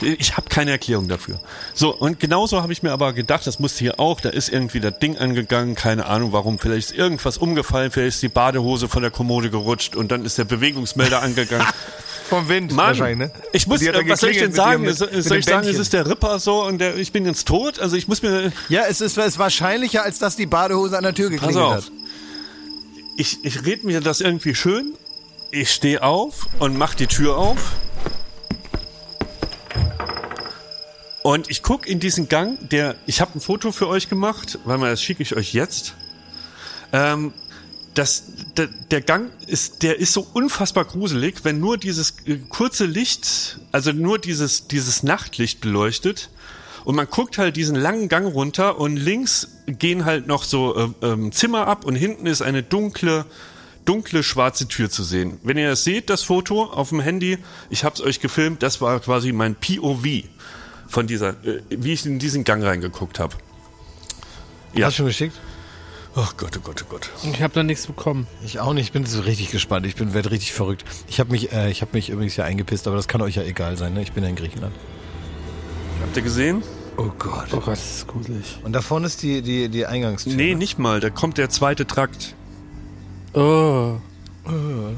[0.18, 1.38] Ich habe keine Erklärung dafür.
[1.74, 4.80] So, und genauso habe ich mir aber gedacht, das musste hier auch, da ist irgendwie
[4.80, 9.02] das Ding angegangen, keine Ahnung warum, vielleicht ist irgendwas umgefallen, vielleicht ist die Badehose von
[9.02, 11.66] der Kommode gerutscht und dann ist der Bewegungsmelder angegangen.
[12.28, 13.30] Vom Wind Mann, wahrscheinlich, ne?
[13.52, 14.84] ich muss, hat äh, was soll ich denn sagen?
[14.84, 17.78] ihrem- soll ich sagen, es ist der Ripper so und der, ich bin jetzt tot?
[17.78, 21.04] Also ich muss mir, Ja, es ist, es ist wahrscheinlicher, als dass die Badehose an
[21.04, 21.92] der Tür pass geklingelt auf, hat.
[23.18, 24.94] ich, ich red mir das irgendwie schön,
[25.54, 27.72] ich stehe auf und mach die Tür auf
[31.24, 34.76] Und ich guck in diesen Gang, der, ich habe ein Foto für euch gemacht, weil
[34.76, 35.94] mal das schicke ich euch jetzt.
[36.92, 37.32] Ähm,
[37.94, 38.24] das,
[38.58, 43.58] der, der Gang ist, der ist so unfassbar gruselig, wenn nur dieses äh, kurze Licht,
[43.72, 46.28] also nur dieses, dieses Nachtlicht beleuchtet.
[46.84, 51.06] Und man guckt halt diesen langen Gang runter und links gehen halt noch so äh,
[51.06, 53.24] ähm, Zimmer ab und hinten ist eine dunkle,
[53.84, 55.38] dunkle schwarze Tür zu sehen.
[55.42, 57.38] Wenn ihr das seht, das Foto auf dem Handy,
[57.70, 60.24] ich habe es euch gefilmt, das war quasi mein POV
[60.88, 63.34] von dieser, äh, wie ich in diesen Gang reingeguckt habe.
[64.74, 64.86] Ja.
[64.86, 65.38] Hast du schon geschickt?
[66.16, 67.10] Oh Gott, oh Gott, oh Gott.
[67.24, 68.28] Ich habe da nichts bekommen.
[68.44, 68.86] Ich auch nicht.
[68.86, 69.84] Ich bin so richtig gespannt.
[69.84, 70.84] Ich bin werde richtig verrückt.
[71.08, 73.42] Ich habe mich, äh, ich habe mich übrigens ja eingepisst, aber das kann euch ja
[73.42, 73.94] egal sein.
[73.94, 74.02] Ne?
[74.02, 74.74] Ich bin ja in Griechenland.
[76.00, 76.62] Habt ihr gesehen?
[76.96, 77.48] Oh Gott.
[77.50, 78.58] Oh Gott, das ist gruselig.
[78.62, 80.34] Und da vorne ist die die die Eingangstür.
[80.34, 81.00] Nee, nicht mal.
[81.00, 82.36] Da kommt der zweite Trakt.
[83.34, 83.96] Oh.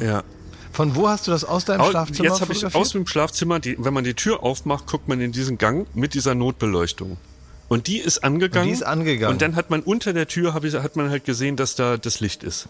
[0.00, 0.24] Ja.
[0.72, 3.76] Von wo hast du das aus deinem Schlafzimmer Jetzt habe ich aus dem Schlafzimmer, die,
[3.82, 7.16] wenn man die Tür aufmacht, guckt man in diesen Gang mit dieser Notbeleuchtung.
[7.68, 8.68] Und die ist angegangen.
[8.68, 9.32] Und die ist angegangen.
[9.32, 12.20] Und dann hat man unter der Tür, ich, hat man halt gesehen, dass da das
[12.20, 12.68] Licht ist.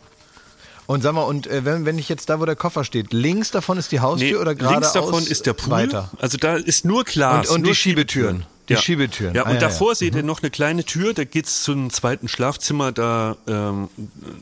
[0.86, 3.50] Und sag mal, und äh, wenn, wenn ich jetzt da, wo der Koffer steht, links
[3.50, 5.70] davon ist die Haustür oder gerade links davon ist der Pool.
[5.72, 6.10] weiter?
[6.18, 7.48] Also da ist nur Glas.
[7.48, 8.46] Und- und nur die Schiebetüren.
[8.68, 8.80] Die ja.
[8.80, 9.34] Schiebetüren.
[9.34, 9.94] Ja, Ah, und ja, davor ja.
[9.96, 13.88] seht ihr noch eine kleine Tür, da geht's zum zweiten Schlafzimmer, da, ähm,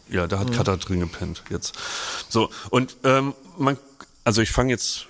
[0.09, 0.55] ja, da hat Mhm.
[0.55, 1.75] Katha drin gepennt jetzt.
[2.31, 3.77] So, und ähm, man,
[4.25, 5.07] also ich fange jetzt,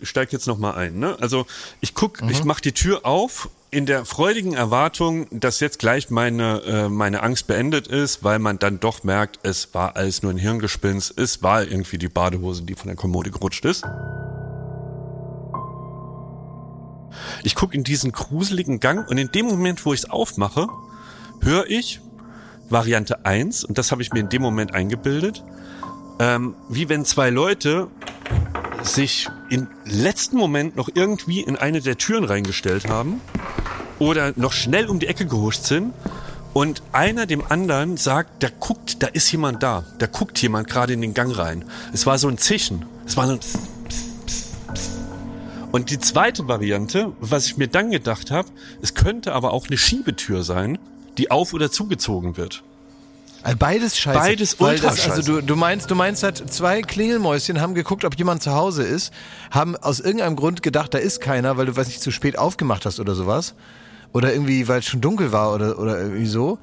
[0.00, 0.98] ich steige jetzt noch mal ein.
[0.98, 1.16] Ne?
[1.20, 1.46] Also
[1.80, 2.28] ich guck, Mhm.
[2.30, 7.22] ich mache die Tür auf in der freudigen Erwartung, dass jetzt gleich meine äh, meine
[7.22, 11.42] Angst beendet ist, weil man dann doch merkt, es war alles nur ein Hirngespinst, es
[11.42, 13.82] war irgendwie die Badehose, die von der Kommode gerutscht ist.
[17.44, 20.66] Ich guck in diesen gruseligen Gang und in dem Moment, wo ich es aufmache,
[21.40, 22.00] höre ich
[22.68, 25.42] Variante 1, und das habe ich mir in dem Moment eingebildet,
[26.18, 27.88] ähm, wie wenn zwei Leute
[28.82, 33.20] sich im letzten Moment noch irgendwie in eine der Türen reingestellt haben
[34.02, 35.94] oder noch schnell um die Ecke gehuscht sind
[36.52, 40.92] und einer dem anderen sagt, da guckt, da ist jemand da, da guckt jemand gerade
[40.92, 41.64] in den Gang rein.
[41.92, 44.90] Es war so ein Zischen, es war so ein Psst, Psst, Psst, Psst.
[45.70, 48.48] Und die zweite Variante, was ich mir dann gedacht habe,
[48.82, 50.78] es könnte aber auch eine Schiebetür sein,
[51.16, 52.64] die auf oder zugezogen wird.
[53.44, 54.18] Äh, Beides scheiße.
[54.18, 58.16] Beides ultra das, Also du, du meinst, du meinst halt, zwei Klingelmäuschen haben geguckt, ob
[58.18, 59.12] jemand zu Hause ist,
[59.52, 62.84] haben aus irgendeinem Grund gedacht, da ist keiner, weil du, weiß nicht, zu spät aufgemacht
[62.84, 63.54] hast oder sowas.
[64.12, 66.58] Oder irgendwie, weil es schon dunkel war oder, oder irgendwie so.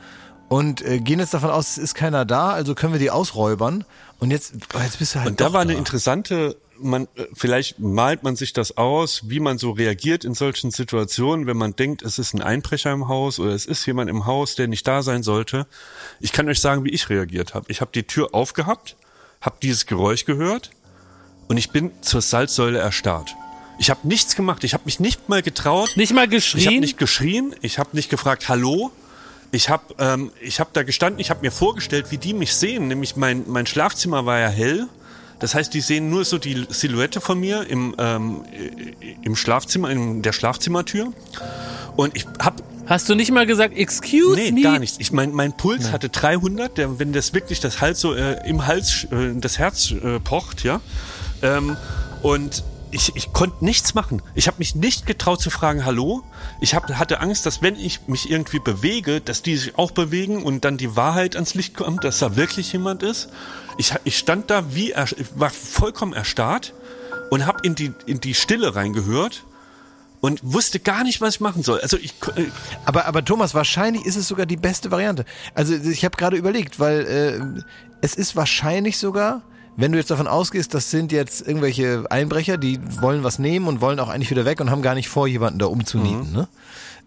[0.49, 3.85] Und äh, gehen jetzt davon aus, es ist keiner da, also können wir die ausräubern.
[4.19, 5.79] Und jetzt, jetzt bist du halt Und da war eine da.
[5.79, 10.71] interessante, man, äh, vielleicht malt man sich das aus, wie man so reagiert in solchen
[10.71, 14.25] Situationen, wenn man denkt, es ist ein Einbrecher im Haus oder es ist jemand im
[14.25, 15.67] Haus, der nicht da sein sollte.
[16.19, 17.65] Ich kann euch sagen, wie ich reagiert habe.
[17.69, 18.95] Ich habe die Tür aufgehabt,
[19.41, 20.71] habe dieses Geräusch gehört
[21.47, 23.35] und ich bin zur Salzsäule erstarrt.
[23.79, 26.81] Ich habe nichts gemacht, ich habe mich nicht mal getraut, Nicht mal ich habe geschrien?
[26.81, 28.91] nicht geschrien, ich habe nicht gefragt, hallo.
[29.51, 32.87] Ich habe ähm, ich hab da gestanden, ich habe mir vorgestellt, wie die mich sehen.
[32.89, 34.87] Nämlich mein, mein Schlafzimmer war ja hell.
[35.39, 39.89] Das heißt, die sehen nur so die Silhouette von mir im, ähm, äh, im Schlafzimmer,
[39.89, 41.13] in der Schlafzimmertür.
[41.95, 44.61] Und ich habe Hast du nicht mal gesagt, excuse Nee, me?
[44.61, 44.97] gar nichts.
[44.99, 48.67] Ich mein, mein Puls hatte 300, der, wenn das wirklich das Hals so äh, im
[48.67, 50.81] Hals, äh, das Herz äh, pocht, ja.
[51.41, 51.77] Ähm,
[52.23, 54.21] und ich, ich konnte nichts machen.
[54.35, 56.23] Ich habe mich nicht getraut zu fragen, hallo.
[56.61, 60.43] Ich hab, hatte Angst, dass wenn ich mich irgendwie bewege, dass die sich auch bewegen
[60.43, 63.29] und dann die Wahrheit ans Licht kommt, dass da wirklich jemand ist.
[63.77, 66.73] Ich, ich stand da wie, er, war vollkommen erstarrt
[67.29, 69.43] und habe in die, in die Stille reingehört
[70.21, 71.79] und wusste gar nicht, was ich machen soll.
[71.81, 72.45] Also ich äh,
[72.85, 75.25] aber aber Thomas, wahrscheinlich ist es sogar die beste Variante.
[75.53, 77.63] Also ich habe gerade überlegt, weil äh,
[78.01, 79.43] es ist wahrscheinlich sogar,
[79.75, 83.81] wenn du jetzt davon ausgehst, das sind jetzt irgendwelche Einbrecher, die wollen was nehmen und
[83.81, 86.35] wollen auch eigentlich wieder weg und haben gar nicht vor, jemanden da umzunieten, mhm.
[86.35, 86.47] ne?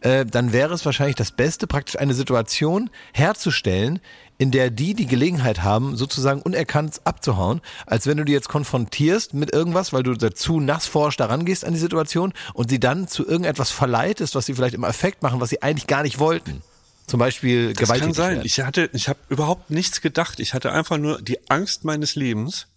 [0.01, 4.01] Äh, dann wäre es wahrscheinlich das Beste, praktisch eine Situation herzustellen,
[4.37, 9.35] in der die die Gelegenheit haben, sozusagen unerkannt abzuhauen, als wenn du die jetzt konfrontierst
[9.35, 13.25] mit irgendwas, weil du dazu nassforsch daran gehst an die Situation und sie dann zu
[13.25, 16.63] irgendetwas verleitest, was sie vielleicht im Effekt machen, was sie eigentlich gar nicht wollten.
[17.07, 18.41] Zum Beispiel das kann sein.
[18.45, 20.41] Ich hatte, ich habe überhaupt nichts gedacht.
[20.41, 22.69] Ich hatte einfach nur die Angst meines Lebens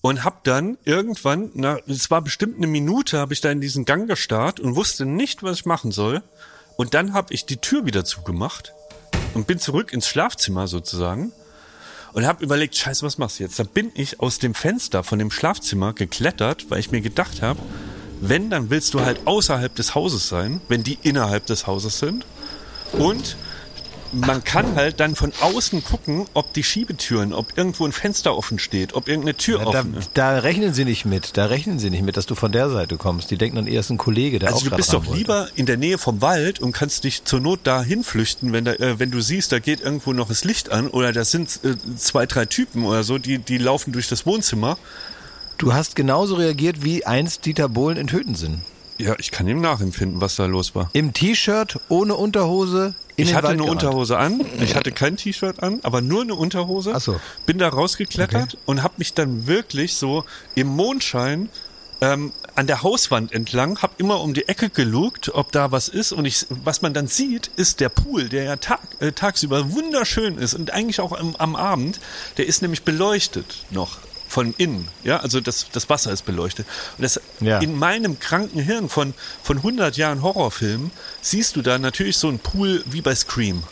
[0.00, 3.84] und hab dann irgendwann, na, es war bestimmt eine Minute, habe ich da in diesen
[3.84, 6.22] Gang gestarrt und wusste nicht, was ich machen soll.
[6.76, 8.72] Und dann habe ich die Tür wieder zugemacht
[9.34, 11.32] und bin zurück ins Schlafzimmer sozusagen
[12.12, 13.58] und habe überlegt, scheiße, was machst du jetzt?
[13.58, 17.60] Da bin ich aus dem Fenster von dem Schlafzimmer geklettert, weil ich mir gedacht habe,
[18.20, 22.24] wenn, dann willst du halt außerhalb des Hauses sein, wenn die innerhalb des Hauses sind.
[22.92, 23.36] Und
[24.12, 28.58] man kann halt dann von außen gucken, ob die Schiebetüren, ob irgendwo ein Fenster offen
[28.58, 30.10] steht, ob irgendeine Tür ja, offen da, ist.
[30.14, 31.36] Da rechnen sie nicht mit.
[31.36, 33.30] Da rechnen sie nicht mit, dass du von der Seite kommst.
[33.30, 35.48] Die denken dann eher, es ist ein Kollege, der also auch du bist doch lieber
[35.56, 38.98] in der Nähe vom Wald und kannst dich zur Not da hinflüchten, wenn da, äh,
[38.98, 42.26] wenn du siehst, da geht irgendwo noch das Licht an oder das sind äh, zwei,
[42.26, 44.78] drei Typen oder so, die, die laufen durch das Wohnzimmer.
[45.58, 48.34] Du hast genauso reagiert, wie einst Dieter Bohlen in Töten
[49.02, 50.90] Ja, ich kann ihm nachempfinden, was da los war.
[50.92, 53.82] Im T-Shirt, ohne Unterhose, in ich hatte Wald eine gerannt.
[53.82, 56.92] Unterhose an, ich hatte kein T-Shirt an, aber nur eine Unterhose.
[56.94, 57.20] Ach so.
[57.44, 58.62] Bin da rausgeklettert okay.
[58.66, 60.24] und habe mich dann wirklich so
[60.54, 61.48] im Mondschein
[62.00, 66.12] ähm, an der Hauswand entlang, habe immer um die Ecke gelugt, ob da was ist.
[66.12, 70.38] Und ich, was man dann sieht, ist der Pool, der ja tag, äh, tagsüber wunderschön
[70.38, 71.98] ist und eigentlich auch am, am Abend,
[72.36, 73.98] der ist nämlich beleuchtet noch
[74.32, 74.88] von innen.
[75.04, 76.66] Ja, also das, das Wasser ist beleuchtet.
[76.96, 77.58] Und das ja.
[77.58, 79.12] in meinem kranken Hirn von,
[79.42, 83.62] von 100 Jahren Horrorfilmen siehst du da natürlich so einen Pool wie bei Scream.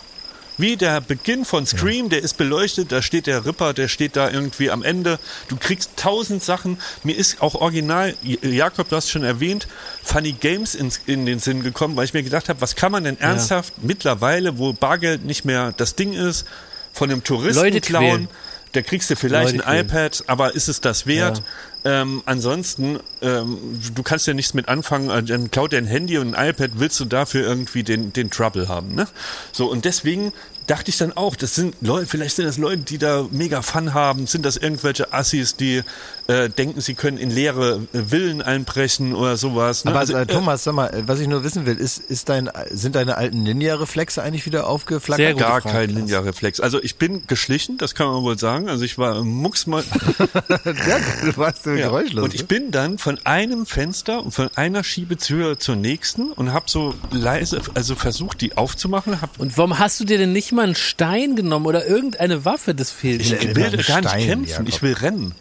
[0.59, 2.11] Wie der Beginn von Scream, ja.
[2.11, 5.19] der ist beleuchtet, da steht der Ripper, der steht da irgendwie am Ende.
[5.49, 6.79] Du kriegst tausend Sachen.
[7.05, 9.67] Mir ist auch original, Jakob, du hast schon erwähnt,
[10.03, 13.05] Funny Games in, in den Sinn gekommen, weil ich mir gedacht habe, was kann man
[13.05, 13.85] denn ernsthaft ja.
[13.87, 16.45] mittlerweile, wo Bargeld nicht mehr das Ding ist,
[16.93, 18.05] von einem Touristen Leute klauen?
[18.05, 18.29] Quälen
[18.73, 21.39] da kriegst du vielleicht Leute ein iPad, aber ist es das wert?
[21.85, 22.03] Ja.
[22.03, 23.59] Ähm, ansonsten, ähm,
[23.95, 26.73] du kannst ja nichts mit anfangen, äh, dann klaut dir ein Handy und ein iPad,
[26.75, 29.09] willst du dafür irgendwie den, den Trouble haben, ne?
[29.51, 30.33] So, und deswegen
[30.67, 33.95] dachte ich dann auch, das sind Leute, vielleicht sind das Leute, die da mega Fun
[33.95, 35.83] haben, sind das irgendwelche Assis, die
[36.31, 39.85] äh, denken, sie können in leere äh, Villen einbrechen oder sowas.
[39.85, 39.91] Ne?
[39.91, 42.95] Aber also, äh, Thomas, sag mal, was ich nur wissen will, ist, ist dein, sind
[42.95, 45.25] deine alten Ninja-Reflexe eigentlich wieder aufgeflackert?
[45.27, 46.61] Sehr Gar kein Ninja-Reflex.
[46.61, 48.69] Also ich bin geschlichen, das kann man wohl sagen.
[48.69, 49.83] Also ich war mucksmal.
[50.19, 51.89] ja, du warst so ja.
[51.89, 52.25] geräuschlos.
[52.25, 52.47] Und ich ne?
[52.47, 57.61] bin dann von einem Fenster und von einer Schiebetür zur nächsten und habe so leise,
[57.75, 59.21] also versucht, die aufzumachen.
[59.21, 62.75] Hab und warum hast du dir denn nicht mal einen Stein genommen oder irgendeine Waffe?
[62.75, 64.69] Das fehlt Ich will gar nicht Stein, kämpfen, Jakob.
[64.69, 65.35] ich will rennen.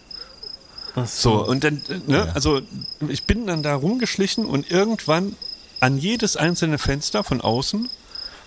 [0.95, 1.05] So.
[1.05, 2.31] so, und dann, ne, ja.
[2.33, 2.61] also
[3.07, 5.35] ich bin dann da rumgeschlichen und irgendwann
[5.79, 7.89] an jedes einzelne Fenster von außen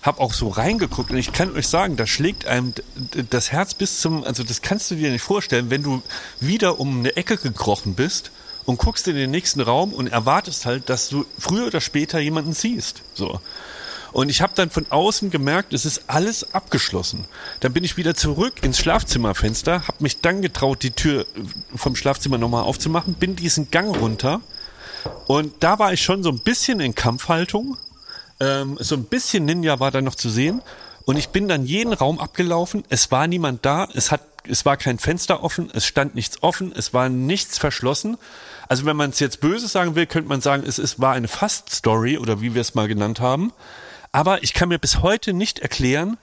[0.03, 2.73] hab auch so reingeguckt und ich kann euch sagen, da schlägt einem
[3.29, 6.03] das Herz bis zum, also das kannst du dir nicht vorstellen, wenn du
[6.41, 8.31] wieder um eine Ecke gekrochen bist
[8.65, 12.53] und guckst in den nächsten Raum und erwartest halt, dass du früher oder später jemanden
[12.53, 13.01] siehst.
[13.13, 13.39] So.
[14.13, 17.25] Und ich habe dann von außen gemerkt, es ist alles abgeschlossen.
[17.59, 21.25] Dann bin ich wieder zurück ins Schlafzimmerfenster, habe mich dann getraut, die Tür
[21.75, 24.41] vom Schlafzimmer nochmal aufzumachen, bin diesen Gang runter
[25.27, 27.77] und da war ich schon so ein bisschen in Kampfhaltung.
[28.39, 30.61] Ähm, so ein bisschen Ninja war da noch zu sehen.
[31.05, 32.83] Und ich bin dann jeden Raum abgelaufen.
[32.89, 33.87] Es war niemand da.
[33.93, 35.69] Es hat, es war kein Fenster offen.
[35.73, 36.73] Es stand nichts offen.
[36.75, 38.17] Es war nichts verschlossen.
[38.69, 41.27] Also wenn man es jetzt böse sagen will, könnte man sagen, es, es war eine
[41.27, 43.51] Fast-Story oder wie wir es mal genannt haben.
[44.13, 46.17] Aber ich kann mir bis heute nicht erklären,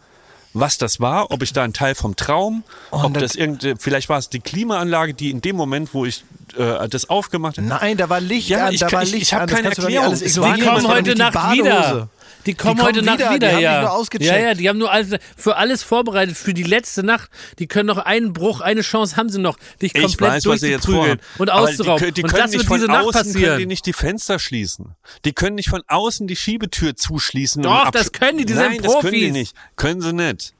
[0.52, 4.08] was das war, ob ich da ein Teil vom Traum, oh, ob das irgendwie, vielleicht
[4.08, 6.24] war es die Klimaanlage, die in dem Moment, wo ich
[6.56, 7.68] äh, das aufgemacht habe.
[7.68, 10.12] Nein, da war Licht ja, an, ich, da war ich, Licht ich habe keine Erklärung.
[10.20, 12.08] War die kommen heute Nacht wieder.
[12.50, 14.00] Die kommen, die kommen heute Nacht wieder, die ja.
[14.18, 17.30] ja, ja, die haben nur alles, für alles vorbereitet, für die letzte Nacht.
[17.60, 22.06] Die können noch einen Bruch, eine Chance haben sie noch, dich komplett durchzuprügeln und auszurauben.
[22.06, 23.44] Die, die und das wird diese Nacht passieren.
[23.44, 24.96] können die nicht die Fenster schließen.
[25.24, 27.62] Die können nicht von außen die Schiebetür zuschließen.
[27.62, 28.94] Doch, das können die, die Nein, sind Profis.
[28.94, 29.56] das können die nicht.
[29.76, 30.54] Können sie nicht.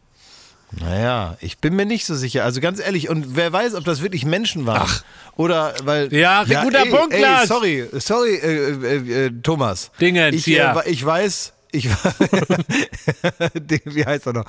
[0.78, 2.44] Naja, ich bin mir nicht so sicher.
[2.44, 4.82] Also ganz ehrlich, und wer weiß, ob das wirklich Menschen waren.
[4.84, 5.02] Ach.
[5.36, 6.12] Oder weil.
[6.14, 7.48] Ja, guter ey, Punkt, ey, Lars.
[7.48, 9.90] Sorry, sorry, äh, äh, äh, Thomas.
[10.00, 10.78] Dingens, ich, ja.
[10.80, 11.54] Äh, ich weiß.
[11.72, 11.88] Ich,
[13.84, 14.44] wie heißt er noch?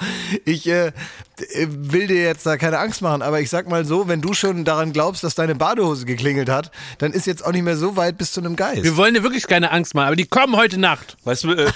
[0.46, 0.92] Ich äh,
[1.68, 4.66] will dir jetzt da keine Angst machen, aber ich sag mal so, wenn du schon
[4.66, 8.18] daran glaubst, dass deine Badehose geklingelt hat, dann ist jetzt auch nicht mehr so weit
[8.18, 8.84] bis zu einem Geist.
[8.84, 11.18] Wir wollen dir wirklich keine Angst machen, aber die kommen heute Nacht.
[11.24, 11.72] Weißt du, äh,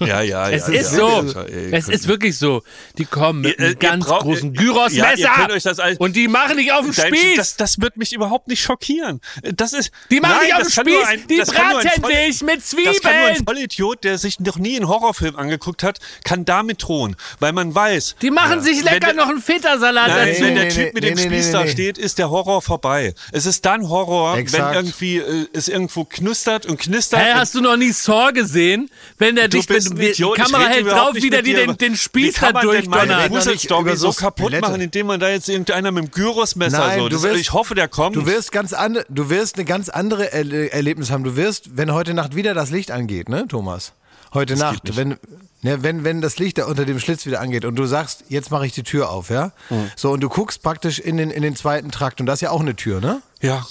[0.00, 0.74] ja, ja, Es ja.
[0.74, 1.22] ist ja, so.
[1.34, 2.62] ja, ey, Es ist wirklich so.
[2.98, 6.16] Die kommen mit Ihr- einem ihr ganz braucht- großen ihr- ja, ihr Gyrosmesser alles- und
[6.16, 7.36] die machen dich auf den Dein- Spieß.
[7.36, 9.20] Das, das wird mich überhaupt nicht schockieren.
[9.54, 9.90] Das ist.
[10.10, 11.08] die machen Nein, dich auf den nur Spieß.
[11.08, 12.70] ein- die braten dich mit Das
[13.00, 13.44] kann nur ein Zwiebeln.
[13.46, 17.16] Vollidiot, der sich noch nie einen Horrorfilm angeguckt hat, kann damit drohen.
[17.40, 18.16] Weil man weiß.
[18.22, 20.42] Die machen sich Wenn lecker der- noch einen Feta-Salat Nein, dazu.
[20.42, 21.70] wenn der nee, Typ nee, mit dem nee, nee, Spieß nee, da nee.
[21.70, 23.14] steht, ist der Horror vorbei.
[23.32, 24.68] Es ist dann Horror, Exakt.
[24.70, 27.20] wenn irgendwie äh, es irgendwo knustert und knistert.
[27.20, 28.90] Hä, und hast du noch nie Saw gesehen?
[29.18, 30.06] Wenn der dich, wenn du, ein die.
[30.08, 33.08] Ich Kamera hält drauf, wieder mit die den, den Wie Spieß da durchdonnert.
[33.08, 34.68] Grusel- Gruselstory über so so kaputt Skelette.
[34.68, 37.08] machen, indem man da jetzt irgendeiner mit dem Gyrosmesser Nein, so.
[37.08, 38.16] du Das, wirst- ich hoffe, der kommt.
[38.16, 41.24] Du wirst ganz andere, du wirst eine ganz andere Erle Erlebnis haben.
[41.24, 43.92] Du wirst, wenn heute Nacht wieder das Licht angeht, ne, Thomas?
[44.34, 44.96] Heute Nacht, nicht.
[44.96, 45.16] wenn,
[45.62, 48.50] ne, wenn, wenn das Licht da unter dem Schlitz wieder angeht und du sagst, jetzt
[48.50, 49.52] mache ich die Tür auf, ja?
[49.70, 49.90] Mhm.
[49.96, 52.50] So, und du guckst praktisch in den, in den zweiten Trakt und das ist ja
[52.50, 53.22] auch eine Tür, ne?
[53.40, 53.64] ja.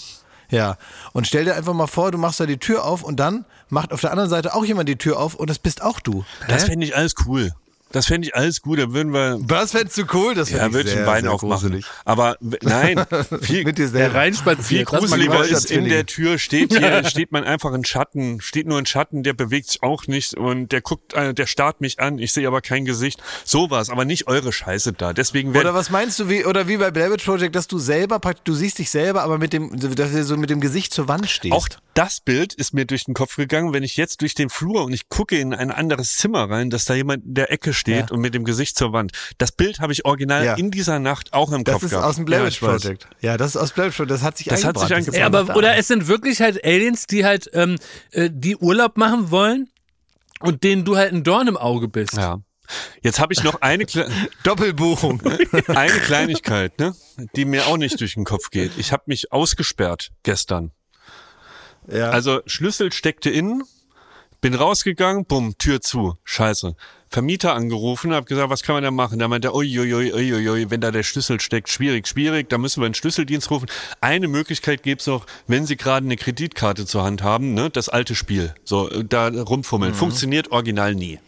[0.55, 0.77] Ja.
[1.11, 3.91] Und stell dir einfach mal vor, du machst da die Tür auf und dann macht
[3.91, 6.23] auf der anderen Seite auch jemand die Tür auf und das bist auch du.
[6.47, 7.51] Das fände ich alles cool.
[7.91, 8.79] Das fände ich alles gut.
[8.79, 9.37] Da würden wir.
[9.41, 10.35] Was fändest du cool?
[10.35, 11.69] Das Ja, ich würde ich einen sehr, Wein sehr aufmachen.
[11.69, 11.85] gruselig.
[12.03, 13.05] Aber nein,
[13.41, 14.57] viel, Mit dir Der selber.
[14.61, 14.83] viel.
[14.85, 18.79] Das gruseliger ist, in der Tür steht hier, steht man einfach in Schatten, steht nur
[18.79, 22.19] in Schatten, der bewegt sich auch nicht und der guckt, äh, der starrt mich an,
[22.19, 23.21] ich sehe aber kein Gesicht.
[23.43, 25.13] Sowas, aber nicht eure Scheiße da.
[25.13, 27.77] Deswegen Oder wär, was meinst du, wie, oder wie bei Blair Witch Project, dass du
[27.77, 31.07] selber, du siehst dich selber, aber mit dem, dass du so mit dem Gesicht zur
[31.07, 31.53] Wand stehst?
[31.53, 34.83] auch das Bild ist mir durch den Kopf gegangen, wenn ich jetzt durch den Flur
[34.83, 38.09] und ich gucke in ein anderes Zimmer rein, dass da jemand in der Ecke steht
[38.09, 38.11] Ja.
[38.15, 39.11] und mit dem Gesicht zur Wand.
[39.37, 40.53] Das Bild habe ich original Ja.
[40.55, 42.05] in dieser Nacht auch im das Kopf ist gehabt.
[42.07, 42.59] aus dem Blair Ja, Witch.
[42.59, 43.07] Project.
[43.21, 44.11] Ja, das ist aus Blair Witch Project.
[44.11, 45.17] Das hat sich Das hat sich eingebrannt.
[45.17, 47.77] Ja, ist aber, oder es sind wirklich halt Aliens, die halt, ähm,
[48.11, 49.69] äh, die Urlaub machen wollen
[50.39, 52.13] und denen du halt ein Dorn im Auge bist.
[52.17, 52.39] Ja.
[53.03, 54.09] Jetzt habe ich noch eine, Kle
[54.43, 55.21] Doppelbuchung.
[55.67, 56.95] eine Kleinigkeit, ne,
[57.35, 58.71] die mir auch nicht durch den Kopf geht.
[58.77, 60.71] Ich habe mich ausgesperrt gestern.
[61.87, 62.09] ja.
[62.09, 63.63] Also Schlüssel steckte innen,
[64.41, 66.15] bin rausgegangen, bumm, Tür zu.
[66.23, 66.75] Scheiße.
[67.09, 69.19] Vermieter angerufen, hab gesagt, was kann man da machen?
[69.19, 72.85] Da meinte er, uiuiui, uiuiui, wenn da der Schlüssel steckt, schwierig, schwierig, da müssen wir
[72.85, 73.67] einen Schlüsseldienst rufen.
[74.01, 78.15] Eine Möglichkeit gibt's noch, wenn Sie gerade eine Kreditkarte zur Hand haben, ne, das alte
[78.15, 79.93] Spiel, so äh, da rumfummeln.
[79.93, 81.19] Funktioniert original nie.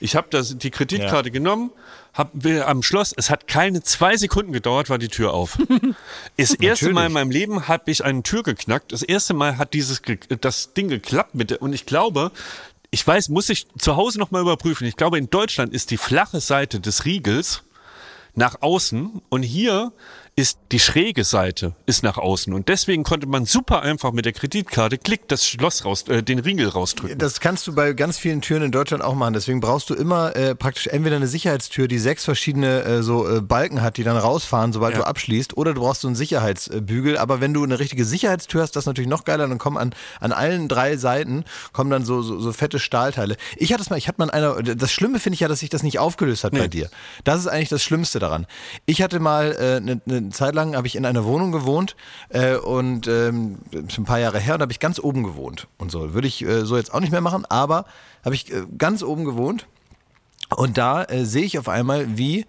[0.00, 1.70] Ich habe das die Kreditkarte genommen,
[2.14, 5.58] hab wir am Schloss, es hat keine zwei Sekunden gedauert, war die Tür auf.
[6.36, 8.92] Das erste Mal in meinem Leben habe ich eine Tür geknackt.
[8.92, 10.02] Das erste Mal hat dieses
[10.40, 12.30] das Ding geklappt mit der, und ich glaube,
[12.90, 14.86] ich weiß, muss ich zu Hause noch mal überprüfen.
[14.86, 17.62] Ich glaube, in Deutschland ist die flache Seite des Riegels
[18.34, 19.92] nach außen und hier
[20.38, 24.32] ist die schräge Seite ist nach außen und deswegen konnte man super einfach mit der
[24.32, 27.18] Kreditkarte klick das Schloss raus, äh, den Riegel rausdrücken.
[27.18, 29.34] Das kannst du bei ganz vielen Türen in Deutschland auch machen.
[29.34, 33.40] Deswegen brauchst du immer äh, praktisch entweder eine Sicherheitstür, die sechs verschiedene äh, so äh,
[33.40, 35.00] Balken hat, die dann rausfahren, sobald Ja.
[35.00, 37.18] du abschließt, oder du brauchst so einen Sicherheitsbügel.
[37.18, 39.48] Aber wenn du eine richtige Sicherheitstür hast, das ist natürlich noch geiler.
[39.48, 43.36] Dann kommen an, an allen drei Seiten kommen dann so, so, so fette Stahlteile.
[43.56, 44.62] Ich hatte es mal, ich hatte mal in einer.
[44.76, 46.88] Das Schlimme finde ich ja, dass sich das nicht aufgelöst hat bei dir.
[47.24, 48.46] Das ist eigentlich das Schlimmste daran.
[48.86, 49.76] Ich hatte mal äh,
[50.06, 51.96] eine, eine Zeit lang habe ich in einer Wohnung gewohnt
[52.28, 56.12] äh, und ähm, ein paar Jahre her und habe ich ganz oben gewohnt und so
[56.12, 57.86] würde ich äh, so jetzt auch nicht mehr machen, aber
[58.24, 59.66] habe ich äh, ganz oben gewohnt
[60.54, 62.44] und da äh, sehe ich auf einmal, wie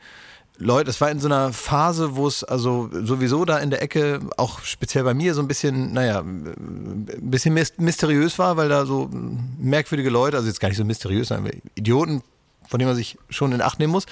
[0.57, 4.19] Leute, es war in so einer Phase, wo es also sowieso da in der Ecke,
[4.36, 8.86] auch speziell bei mir, so ein bisschen, naja, ein bisschen mys- mysteriös war, weil da
[8.86, 9.09] so
[9.57, 12.23] merkwürdige Leute, also jetzt gar nicht so mysteriös, sondern Idioten,
[12.67, 14.05] von denen man sich schon in Acht nehmen muss.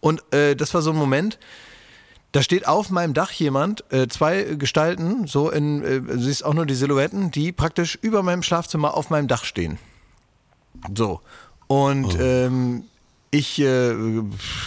[0.00, 1.38] Und äh, das war so ein Moment,
[2.32, 6.54] da steht auf meinem Dach jemand, äh, zwei Gestalten, so in, äh, du siehst auch
[6.54, 9.78] nur die Silhouetten, die praktisch über meinem Schlafzimmer auf meinem Dach stehen.
[10.94, 11.20] So.
[11.66, 12.84] Und ähm,
[13.30, 13.94] ich äh,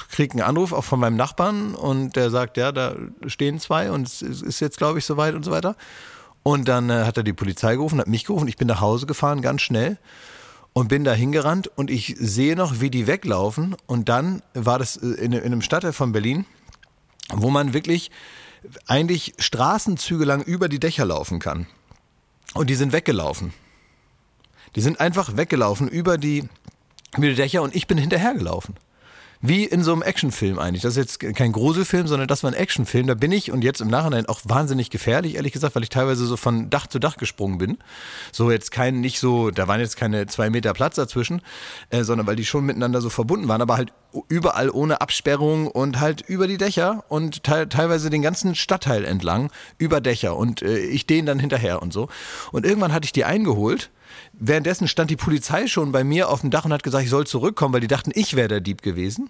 [0.09, 2.95] kriege einen Anruf auch von meinem Nachbarn und der sagt, ja, da
[3.27, 5.75] stehen zwei und es ist ist jetzt, glaube ich, soweit und so weiter.
[6.43, 9.07] Und dann äh, hat er die Polizei gerufen, hat mich gerufen, ich bin nach Hause
[9.07, 9.97] gefahren, ganz schnell
[10.73, 14.97] und bin da hingerannt und ich sehe noch, wie die weglaufen und dann war das
[14.97, 16.45] äh, in, in einem Stadtteil von Berlin,
[17.31, 18.11] wo man wirklich
[18.87, 21.67] eigentlich Straßenzüge lang über die Dächer laufen kann.
[22.53, 23.53] Und die sind weggelaufen.
[24.75, 26.47] Die sind einfach weggelaufen über die,
[27.15, 28.75] über die Dächer und ich bin hinterhergelaufen.
[29.47, 30.81] Wie in so einem Actionfilm eigentlich.
[30.81, 33.07] Das ist jetzt kein Gruselfilm, sondern das war ein Actionfilm.
[33.07, 36.25] Da bin ich und jetzt im Nachhinein auch wahnsinnig gefährlich, ehrlich gesagt, weil ich teilweise
[36.25, 37.77] so von Dach zu Dach gesprungen bin.
[38.31, 41.41] So jetzt kein, nicht so, da waren jetzt keine zwei Meter Platz dazwischen,
[41.89, 43.93] äh, sondern weil die schon miteinander so verbunden waren, aber halt
[44.29, 49.51] überall ohne Absperrung und halt über die Dächer und te teilweise den ganzen Stadtteil entlang
[49.77, 52.09] über Dächer und äh, ich denen dann hinterher und so.
[52.51, 53.89] Und irgendwann hatte ich die eingeholt.
[54.39, 57.25] Währenddessen stand die Polizei schon bei mir auf dem Dach und hat gesagt, ich soll
[57.25, 59.29] zurückkommen, weil die dachten, ich wäre der Dieb gewesen.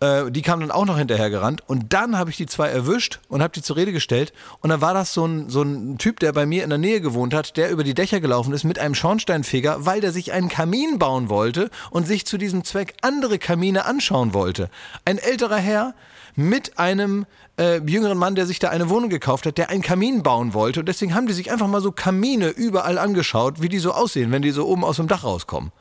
[0.00, 3.20] Äh, die kamen dann auch noch hinterher gerannt und dann habe ich die zwei erwischt
[3.28, 6.20] und habe die zur Rede gestellt und dann war das so ein, so ein Typ,
[6.20, 8.78] der bei mir in der Nähe gewohnt hat, der über die Dächer gelaufen ist mit
[8.78, 13.38] einem Schornsteinfeger, weil der sich einen Kamin bauen wollte und sich zu diesem Zweck andere
[13.38, 14.70] Kamine anschauen wollte.
[15.04, 15.94] Ein älterer Herr
[16.36, 17.26] mit einem
[17.58, 20.80] äh, jüngeren Mann, der sich da eine Wohnung gekauft hat, der einen Kamin bauen wollte
[20.80, 24.32] und deswegen haben die sich einfach mal so Kamine überall angeschaut, wie die so aussehen,
[24.32, 25.72] wenn die so oben aus dem Dach rauskommen.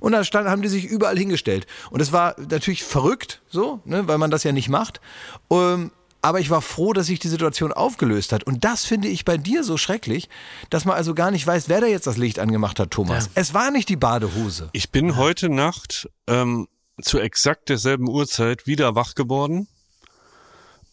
[0.00, 1.68] Und da stand, haben die sich überall hingestellt.
[1.90, 5.00] Und es war natürlich verrückt, so, ne, weil man das ja nicht macht.
[5.48, 8.44] Ähm, aber ich war froh, dass sich die Situation aufgelöst hat.
[8.44, 10.28] Und das finde ich bei dir so schrecklich,
[10.70, 13.26] dass man also gar nicht weiß, wer da jetzt das Licht angemacht hat, Thomas.
[13.26, 13.30] Ja.
[13.34, 14.70] Es war nicht die Badehose.
[14.72, 16.68] Ich bin heute Nacht ähm,
[17.00, 19.68] zu exakt derselben Uhrzeit wieder wach geworden.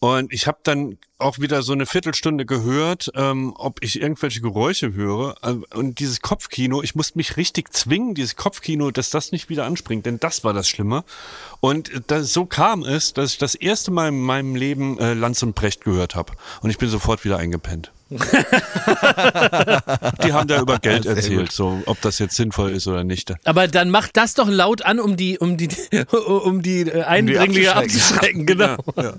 [0.00, 4.94] Und ich habe dann auch wieder so eine Viertelstunde gehört, ähm, ob ich irgendwelche Geräusche
[4.94, 5.36] höre.
[5.42, 9.66] Äh, Und dieses Kopfkino, ich musste mich richtig zwingen, dieses Kopfkino, dass das nicht wieder
[9.66, 11.04] anspringt, denn das war das Schlimme.
[11.60, 15.42] Und das, so kam es, dass ich das erste Mal in meinem Leben äh, Lanz
[15.42, 16.32] und Brecht gehört habe.
[16.62, 17.92] Und ich bin sofort wieder eingepennt.
[20.24, 21.52] Die haben da über Geld Sehr erzählt, gut.
[21.52, 23.32] so ob das jetzt sinnvoll ist oder nicht.
[23.44, 25.68] Aber dann macht das doch laut an, um die, um die,
[26.26, 28.42] um die äh, Eindringlinge abzuschrecken.
[28.42, 28.46] abzuschrecken.
[28.46, 28.76] Genau.
[28.96, 29.14] Ja.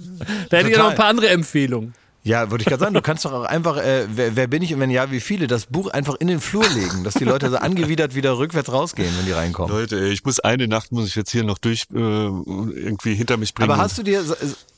[0.50, 1.94] Da hätte ich ja noch ein paar andere Empfehlungen.
[2.24, 4.72] Ja, würde ich gerade sagen, du kannst doch auch einfach, äh, wer, wer bin ich
[4.76, 7.50] und wenn ja, wie viele, das Buch einfach in den Flur legen, dass die Leute
[7.50, 9.76] so angewidert wieder rückwärts rausgehen, wenn die reinkommen.
[9.76, 13.56] Leute, ich muss eine Nacht muss ich jetzt hier noch durch äh, irgendwie hinter mich
[13.56, 13.72] bringen.
[13.72, 14.24] Aber hast du dir,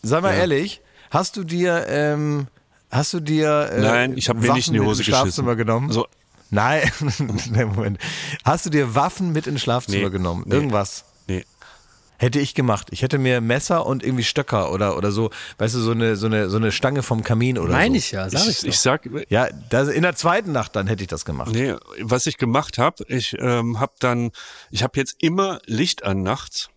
[0.02, 0.40] sei mal Ja.
[0.40, 0.80] ehrlich,
[1.12, 2.48] hast du dir, ähm,
[2.94, 5.16] hast du dir äh, Nein, ich habe mir nicht in die Waffen Hose mit ins
[5.18, 5.68] Schlafzimmer geschissen.
[5.68, 5.88] genommen?
[5.90, 6.08] Also,
[6.50, 6.92] Nein,
[7.52, 7.98] nee, Moment.
[8.46, 10.46] Hast du dir Waffen mit ins Schlafzimmer Nee, genommen?
[10.50, 11.04] Irgendwas?
[11.28, 11.44] nee.
[12.20, 12.88] Hätte ich gemacht.
[12.92, 16.28] Ich hätte mir Messer und irgendwie Stöcker oder, oder so, weißt du, so eine, so
[16.28, 17.98] eine, so eine Stange vom Kamin oder Meine so.
[17.98, 21.02] ich ja, sag ich, Ich, ich sag, Ja, das, in der zweiten Nacht dann hätte
[21.02, 21.52] ich das gemacht.
[21.52, 24.32] nee, was ich gemacht habe, ich ähm, habe dann,
[24.70, 26.70] ich habe jetzt immer Licht an nachts.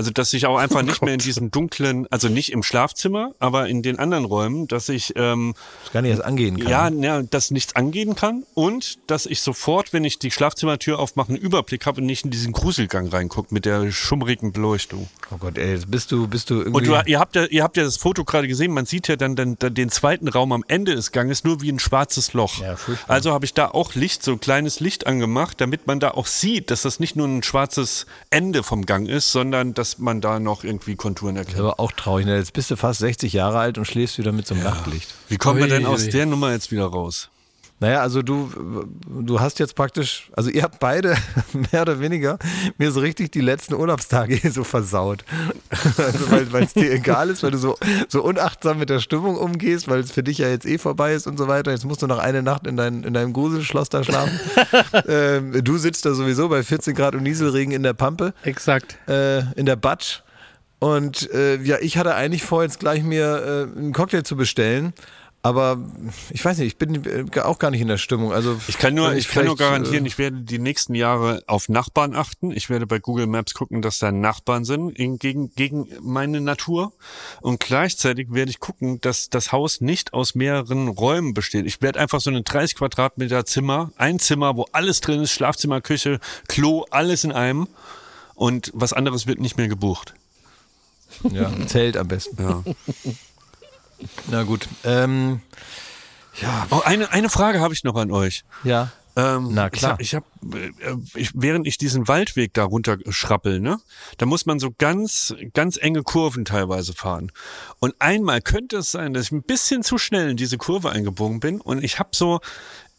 [0.00, 3.68] Also dass ich auch einfach nicht mehr in diesem dunklen, also nicht im Schlafzimmer, aber
[3.68, 5.52] in den anderen Räumen, dass ich ähm,
[5.84, 6.70] Das gar nicht erst angehen kann.
[6.70, 11.28] ja, ja, dass nichts angehen kann und dass ich sofort, wenn ich die Schlafzimmertür aufmache,
[11.28, 15.10] einen Überblick habe und nicht in diesen Gruselgang reingucke mit der schummrigen Beleuchtung.
[15.30, 16.78] Oh Gott, ey, jetzt bist du, bist du irgendwie.
[16.78, 19.16] Und du, ihr, habt ja, ihr habt ja das Foto gerade gesehen, man sieht ja
[19.16, 22.62] dann, dann, dann den zweiten Raum am Ende des Ganges nur wie ein schwarzes Loch.
[22.62, 23.14] Ja, furchtbar.
[23.14, 26.26] also habe ich da auch Licht, so ein kleines Licht angemacht, damit man da auch
[26.26, 30.38] sieht, dass das nicht nur ein schwarzes Ende vom Gang ist, sondern dass man da
[30.40, 31.66] noch irgendwie Konturen Das ist erkennt.
[31.68, 32.26] aber auch traurig.
[32.26, 32.36] Ne?
[32.36, 35.14] Jetzt bist du fast 60 Jahre alt und schläfst wieder mit so einem Nachtlicht.
[35.28, 37.30] Wie kommt man denn aus der Nummer jetzt wieder raus?
[37.80, 38.50] Naja, also du,
[39.08, 41.16] du hast jetzt praktisch, also ihr habt beide
[41.72, 42.38] mehr oder weniger
[42.76, 45.24] mir so richtig die letzten Urlaubstage hier so versaut.
[45.96, 47.78] Also weil es dir egal ist, weil du so,
[48.08, 51.26] so unachtsam mit der Stimmung umgehst, weil es für dich ja jetzt eh vorbei ist
[51.26, 51.70] und so weiter.
[51.70, 54.38] Jetzt musst du noch eine Nacht in, dein, in deinem Gruselschloss da schlafen.
[55.08, 58.34] ähm, du sitzt da sowieso bei 14 Grad und Nieselregen in der Pampe.
[58.42, 58.98] Exakt.
[59.08, 60.20] äh, in der Batsch.
[60.80, 64.94] Und äh, ja, ich hatte eigentlich vor, jetzt gleich mir äh, einen Cocktail zu bestellen.
[65.42, 65.78] Aber
[66.30, 68.30] ich weiß nicht, ich bin äh, auch gar nicht in der Stimmung.
[68.32, 71.42] Also Ich kann nur, ich kann nur vielleicht, garantieren, äh, ich werde die nächsten Jahre
[71.46, 72.50] auf Nachbarn achten.
[72.50, 76.92] Ich werde bei Google Maps gucken, dass da Nachbarn sind in, gegen, gegen meine Natur.
[77.40, 81.64] Und gleichzeitig werde ich gucken, dass das Haus nicht aus mehreren Räumen besteht.
[81.64, 85.80] Ich werde einfach so eine 30 Quadratmeter Zimmer, ein Zimmer, wo alles drin ist, Schlafzimmer,
[85.80, 87.66] Küche, Klo, alles in einem.
[88.34, 90.14] Und was anderes wird nicht mehr gebucht.
[91.30, 92.42] Ja, ein Zelt am besten.
[92.42, 92.62] Ja.
[94.30, 94.68] Na gut.
[94.84, 95.40] Ähm,
[96.40, 98.44] ja, Oh, eine, eine Frage habe ich noch an euch.
[98.64, 98.90] ja.
[99.16, 99.96] Ähm, Na klar.
[99.98, 100.22] Ich hab,
[100.54, 100.70] äh,
[101.14, 103.80] ich, während ich diesen Waldweg da runter schrappel, ne,
[104.18, 107.32] da muss man so ganz, ganz enge Kurven teilweise fahren.
[107.80, 111.40] Und einmal könnte es sein, dass ich ein bisschen zu schnell in diese Kurve eingebogen
[111.40, 112.38] bin und ich habe so,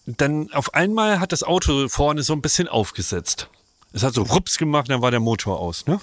[0.06, 3.48] dann auf einmal hat das Auto vorne so ein bisschen aufgesetzt.
[3.94, 6.02] Es hat so rups gemacht, dann war der Motor aus, ne?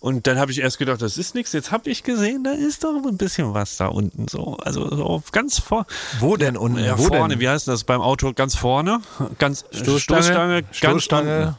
[0.00, 1.52] Und dann habe ich erst gedacht, das ist nichts.
[1.52, 4.56] Jetzt habe ich gesehen, da ist doch ein bisschen was da unten so.
[4.56, 5.86] Also so ganz vor.
[6.20, 6.82] Wo denn unten?
[6.82, 7.40] Ja, Wo vorne, denn?
[7.40, 8.32] wie heißt das beim Auto?
[8.32, 9.00] Ganz vorne?
[9.38, 10.22] Ganz Stoßstange?
[10.22, 11.58] Stoßstange, ganz Stoßstange,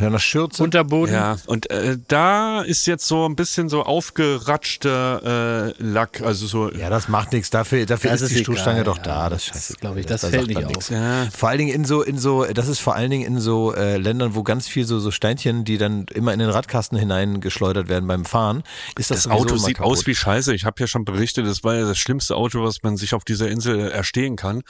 [0.00, 0.62] ja, eine Schürze.
[0.62, 1.14] Unterboden.
[1.14, 6.70] Ja, und äh, da ist jetzt so ein bisschen so aufgeratschter äh, Lack, also so.
[6.72, 7.50] Ja, das macht nichts.
[7.50, 9.02] Dafür, dafür Das ist, ist die egal, Stoßstange doch ja.
[9.02, 9.28] da.
[9.30, 9.74] Das, Das scheiße.
[9.80, 10.90] glaub ich, das da fällt nicht auf.
[10.90, 11.26] Ja.
[11.34, 13.96] Vor allen Dingen in so, in so, das ist vor allen Dingen in so äh,
[13.96, 18.06] Ländern, wo ganz viel so, so Steinchen, die dann immer in den Radkasten hineingeschleudert werden
[18.06, 18.62] beim Fahren,
[18.98, 19.92] ist das, Das Auto sieht kaputt.
[19.92, 20.54] aus wie Scheiße.
[20.54, 23.24] Ich habe ja schon berichtet, das war ja das schlimmste Auto, was man sich auf
[23.24, 24.62] dieser Insel erstehen kann.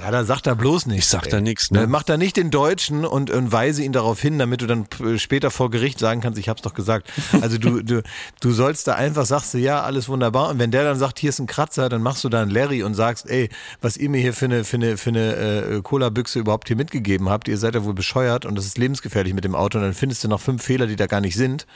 [0.00, 1.06] Ja, da sagt er bloß nichts.
[1.06, 1.30] Ich sag ey.
[1.30, 1.86] da nichts, ne?
[1.86, 5.18] Mach da nicht den Deutschen und, und weise ihn darauf hin, damit du dann äh,
[5.18, 7.10] später vor Gericht sagen kannst, ich hab's doch gesagt.
[7.40, 8.02] Also du, du,
[8.40, 10.48] du sollst da einfach, sagst du, ja, alles wunderbar.
[10.50, 12.82] Und wenn der dann sagt, hier ist ein Kratzer, dann machst du da einen Larry
[12.82, 13.48] und sagst, ey,
[13.80, 17.28] was ihr mir hier für eine, für eine, für eine äh, Cola-Büchse überhaupt hier mitgegeben
[17.28, 19.78] habt, ihr seid ja wohl bescheuert und das ist lebensgefährlich mit dem Auto.
[19.78, 21.66] Und dann findest du noch fünf Fehler, die da gar nicht sind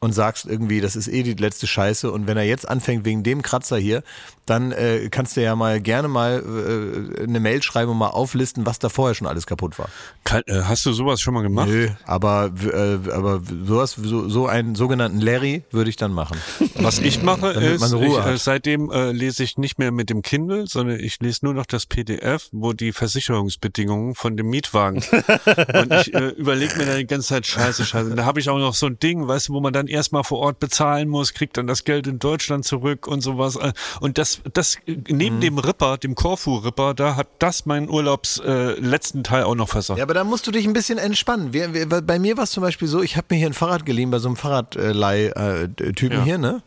[0.00, 3.22] und sagst irgendwie, das ist eh die letzte Scheiße und wenn er jetzt anfängt wegen
[3.22, 4.02] dem Kratzer hier,
[4.46, 8.64] dann äh, kannst du ja mal gerne mal äh, eine Mail schreiben und mal auflisten,
[8.64, 9.88] was da vorher schon alles kaputt war.
[10.24, 11.68] Kann, äh, hast du sowas schon mal gemacht?
[11.68, 16.38] Nö, aber äh, aber sowas so, so einen sogenannten Larry würde ich dann machen.
[16.76, 20.66] Was ich mache ist, ich, äh, seitdem äh, lese ich nicht mehr mit dem Kindle,
[20.66, 25.02] sondern ich lese nur noch das PDF, wo die Versicherungsbedingungen von dem Mietwagen.
[25.74, 28.10] und ich äh, überlege mir dann die ganze Zeit, scheiße, scheiße.
[28.10, 30.24] Und da habe ich auch noch so ein Ding, weißt du, wo man dann erstmal
[30.24, 33.56] vor Ort bezahlen muss, kriegt dann das Geld in Deutschland zurück und sowas.
[33.56, 35.40] Äh, Und das, das neben Mhm.
[35.40, 39.98] dem Ripper, dem Korfu-Ripper, da hat das meinen Urlaubs äh, letzten Teil auch noch versagt.
[39.98, 41.52] Ja, aber da musst du dich ein bisschen entspannen.
[41.52, 43.84] Wir, wir, bei mir war es zum Beispiel so, ich habe mir hier ein Fahrrad
[43.86, 46.24] geliehen bei so einem Fahrradleih-Typen Ja.
[46.24, 46.62] hier, ne?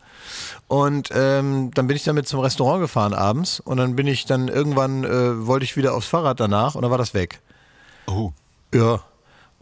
[0.68, 4.48] Und ähm, dann bin ich damit zum Restaurant gefahren abends und dann bin ich dann
[4.48, 7.40] irgendwann, äh, wollte ich wieder aufs Fahrrad danach und dann war das weg.
[8.06, 8.32] Oh,
[8.72, 9.00] Ja.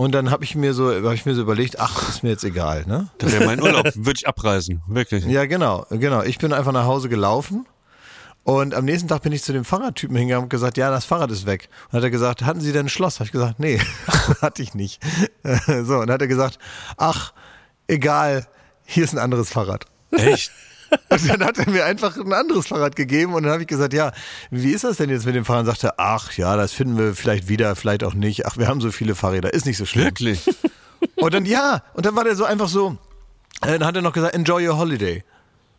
[0.02, 2.42] Und dann habe ich mir so, habe ich mir so überlegt, ach, ist mir jetzt
[2.42, 3.06] egal, ne?
[3.18, 5.24] das wäre mein Urlaub, würde ich abreisen, wirklich.
[5.26, 6.22] Ja, genau, genau.
[6.22, 7.68] Ich bin einfach nach Hause gelaufen
[8.42, 11.30] und am nächsten Tag bin ich zu dem Fahrradtypen hingegangen und gesagt, ja, das Fahrrad
[11.30, 11.68] ist weg.
[11.86, 13.20] Und hat er gesagt, hatten Sie denn ein Schloss?
[13.20, 13.80] Habe ich gesagt, nee,
[14.42, 15.00] hatte ich nicht.
[15.84, 16.58] So, und hat er gesagt,
[16.96, 17.32] ach,
[17.86, 18.48] egal,
[18.84, 19.86] hier ist ein anderes Fahrrad.
[20.10, 20.50] Echt?
[21.10, 23.92] Und dann hat er mir einfach ein anderes Fahrrad gegeben und dann habe ich gesagt,
[23.92, 24.12] ja,
[24.50, 25.60] wie ist das denn jetzt mit dem Fahrrad?
[25.60, 28.46] Und sagte, ach ja, das finden wir vielleicht wieder, vielleicht auch nicht.
[28.46, 30.04] Ach, wir haben so viele Fahrräder, ist nicht so schlimm.
[30.06, 30.46] Wirklich?
[31.16, 32.96] Und dann ja, und dann war der so einfach so,
[33.62, 35.24] äh, dann hat er noch gesagt, enjoy your holiday.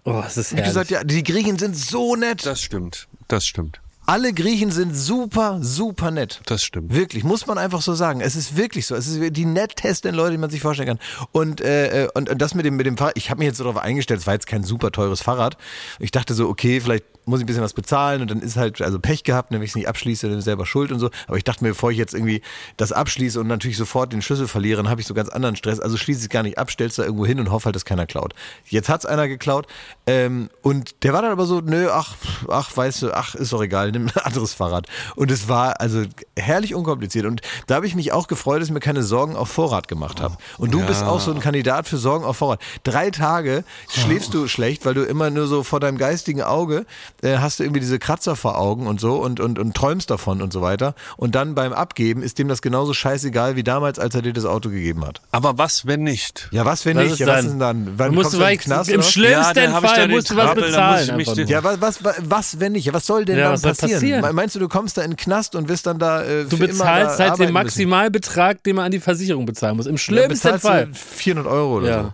[0.04, 0.68] Oh, das ist Ich herrlich.
[0.70, 2.46] gesagt, ja, die Griechen sind so nett.
[2.46, 6.42] Das stimmt, das stimmt, Alle Griechen sind super, super nett.
[6.46, 6.94] das stimmt.
[6.94, 8.20] Wirklich, muss man einfach so sagen.
[8.20, 8.96] Es ist wirklich so.
[8.96, 11.00] Es ist die nettesten Leute, die man sich vorstellen kann.
[11.32, 13.64] Und, äh, und, und das mit dem, mit dem Fahrrad, ich habe mich jetzt so
[13.64, 15.58] darauf eingestellt, es war jetzt kein super teures Fahrrad.
[16.00, 18.82] Ich dachte so, okay, vielleicht muss ich ein bisschen was bezahlen und dann ist halt,
[18.82, 21.10] also Pech gehabt, wenn ich es nicht abschließe, dann ist selber schuld und so.
[21.28, 22.42] Aber ich dachte mir, bevor ich jetzt irgendwie
[22.76, 25.80] das abschließe und natürlich sofort den Schlüssel verliere, dann habe ich so ganz anderen Stress.
[25.80, 27.86] Also schließe ich es gar nicht ab, stellst da irgendwo hin und hoffe halt, dass
[27.86, 28.34] keiner klaut.
[28.66, 29.68] Jetzt hat's einer geklaut
[30.06, 32.16] ähm, und der war dann aber so, nö, ach,
[32.50, 34.88] ach, weißt du, ach, ist doch egal, nimm ein anderes Fahrrad.
[35.16, 36.04] Und es war also
[36.38, 39.50] herrlich unkompliziert und da habe ich mich auch gefreut, dass ich mir keine Sorgen auf
[39.50, 40.38] Vorrat gemacht habe.
[40.58, 42.60] Und du bist auch so ein Kandidat für Sorgen auf Vorrat.
[42.84, 46.86] Drei Tage schläfst du schlecht, weil du immer nur so vor deinem geistigen Auge
[47.22, 50.42] äh, hast du irgendwie diese Kratzer vor Augen und so und, und, und träumst davon
[50.42, 50.96] und so weiter.
[51.18, 54.46] Und dann beim Abgeben ist dem das genauso scheißegal wie damals, als er dir das
[54.46, 55.22] Auto gegeben hat.
[55.32, 56.48] Aber was, wenn nicht?
[56.52, 57.14] Ja, was, wenn Was nicht?
[57.14, 57.46] ist Ja, was dann?
[57.46, 57.94] ist denn dann?
[57.98, 58.90] Wann Du musst du in Knast?
[58.90, 61.48] Im schlimmsten da Fall musst du was bezahlen.
[61.48, 62.86] Ja, was, was, was, wenn nicht?
[62.86, 64.02] Ja, Was soll denn Ja, dann soll passieren?
[64.02, 64.22] passieren?
[64.22, 66.58] Me- Meinst du, du kommst da in den Knast und wirst dann da äh, Du
[66.58, 67.54] für immer bezahlst da halt den?
[67.54, 69.86] Maximalbetrag, den man an die Versicherung bezahlen muss.
[69.86, 70.86] Im Ja, schlimmsten bezahlst Fall.
[70.88, 72.04] du 400 Euro oder Ja.
[72.04, 72.14] so.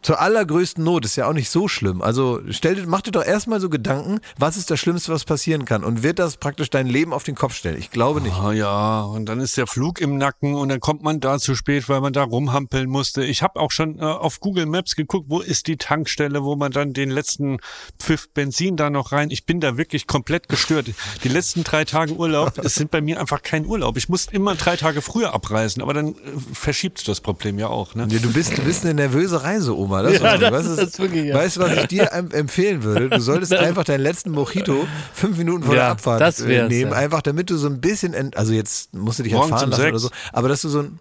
[0.00, 2.02] Zur allergrößten Not ist ja auch nicht so schlimm.
[2.02, 5.64] Also stell dir, mach dir doch erstmal so Gedanken, was ist das Schlimmste, was passieren
[5.64, 5.82] kann?
[5.82, 7.76] Und wird das praktisch dein Leben auf den Kopf stellen?
[7.78, 8.36] Ich glaube nicht.
[8.36, 11.56] Ah ja, und dann ist der Flug im Nacken und dann kommt man da zu
[11.56, 13.24] spät, weil man da rumhampeln musste.
[13.24, 16.70] Ich habe auch schon äh, auf Google Maps geguckt, wo ist die Tankstelle, wo man
[16.70, 17.58] dann den letzten
[17.98, 19.30] Pfiff Benzin da noch rein.
[19.32, 20.86] Ich bin da wirklich komplett gestört.
[21.24, 23.96] Die letzten drei Tage Urlaub, es sind bei mir einfach kein Urlaub.
[23.96, 26.14] Ich muss immer drei Tage früher abreisen, aber dann äh,
[26.52, 27.96] verschiebt das Problem ja auch.
[27.96, 28.06] Ne?
[28.06, 30.02] Nee, du bist, du bist eine nervöse Reise, Oma.
[30.02, 31.34] Das Ja, das weißt, ist du, das wirklich, ja.
[31.34, 33.08] weißt du, was ich dir em- empfehlen würde?
[33.10, 36.92] Du solltest einfach deinen letzten Mojito fünf Minuten vor der Ja, Abfahrt das äh, nehmen,
[36.92, 36.96] ja.
[36.98, 39.98] einfach damit du so ein bisschen, also jetzt musst du dich Morgens entfahren lassen oder
[39.98, 40.02] sechs.
[40.02, 40.98] so, aber dass du so ein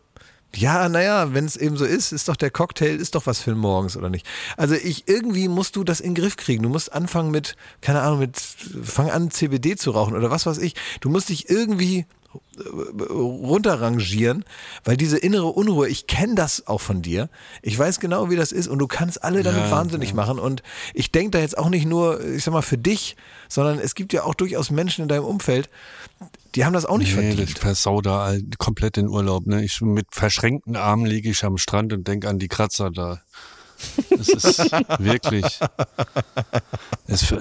[0.55, 3.53] ja, naja, wenn es eben so ist, ist doch der Cocktail, ist doch was für
[3.53, 4.25] morgens, oder nicht?
[4.55, 6.63] Also ich, irgendwie musst du das in den Griff kriegen.
[6.63, 8.37] Du musst anfangen mit, keine Ahnung, mit,
[8.81, 10.73] fang an CBD zu rauchen oder was weiß ich.
[11.01, 12.05] Du musst dich irgendwie
[13.09, 14.45] runterrangieren,
[14.83, 17.29] weil diese innere Unruhe, ich kenne das auch von dir.
[17.61, 20.39] Ich weiß genau, wie das ist und du kannst alle damit Ja, wahnsinnig machen.
[20.39, 23.15] Und ich denke da jetzt auch nicht nur, ich sag mal, für dich,
[23.49, 25.69] sondern es gibt ja auch durchaus Menschen in deinem Umfeld,
[26.55, 27.49] die haben das auch nicht Nee, verdient.
[27.51, 29.45] ich versau da komplett den Urlaub.
[29.45, 29.63] Ne?
[29.63, 33.21] Ich, mit verschränkten Armen liege ich am Strand und denke an die Kratzer da.
[34.09, 35.59] Es ist wirklich.
[37.05, 37.31] Es,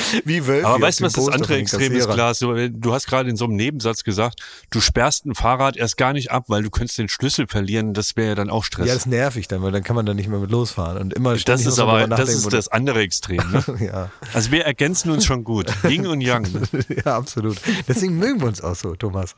[0.24, 2.08] Wie Wölfe aber weißt du, was das andere Extrem ist.
[2.08, 2.38] Klaas?
[2.38, 4.40] Du, hast gerade in so einem Nebensatz gesagt,
[4.70, 7.94] du sperrst ein Fahrrad erst gar nicht ab, weil du könntest den Schlüssel verlieren.
[7.94, 8.88] Das wäre ja dann auch Stress.
[8.88, 10.98] Ja, das nervig dann, weil dann kann man da nicht mehr mit losfahren.
[10.98, 13.38] Und immer das ist aber das, ist das andere Extrem.
[13.50, 13.62] Ne?
[13.82, 14.10] Ja.
[14.32, 15.66] Also wir ergänzen uns schon gut.
[15.88, 16.52] Yin und Yang.
[16.52, 16.62] Ne?
[17.04, 17.56] ja, absolut.
[17.88, 19.34] Deswegen mögen wir uns auch so, Thomas.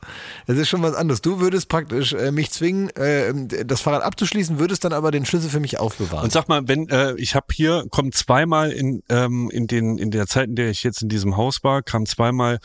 [0.47, 1.22] Es ist schon was anderes.
[1.22, 3.32] Du würdest praktisch äh, mich zwingen, äh,
[3.64, 6.24] das Fahrrad abzuschließen, würdest dann aber den Schlüssel für mich aufbewahren.
[6.24, 10.10] Und sag mal, wenn äh, ich habe hier kommt zweimal in ähm, in den in
[10.10, 12.58] der Zeit, in der ich jetzt in diesem Haus war, kam zweimal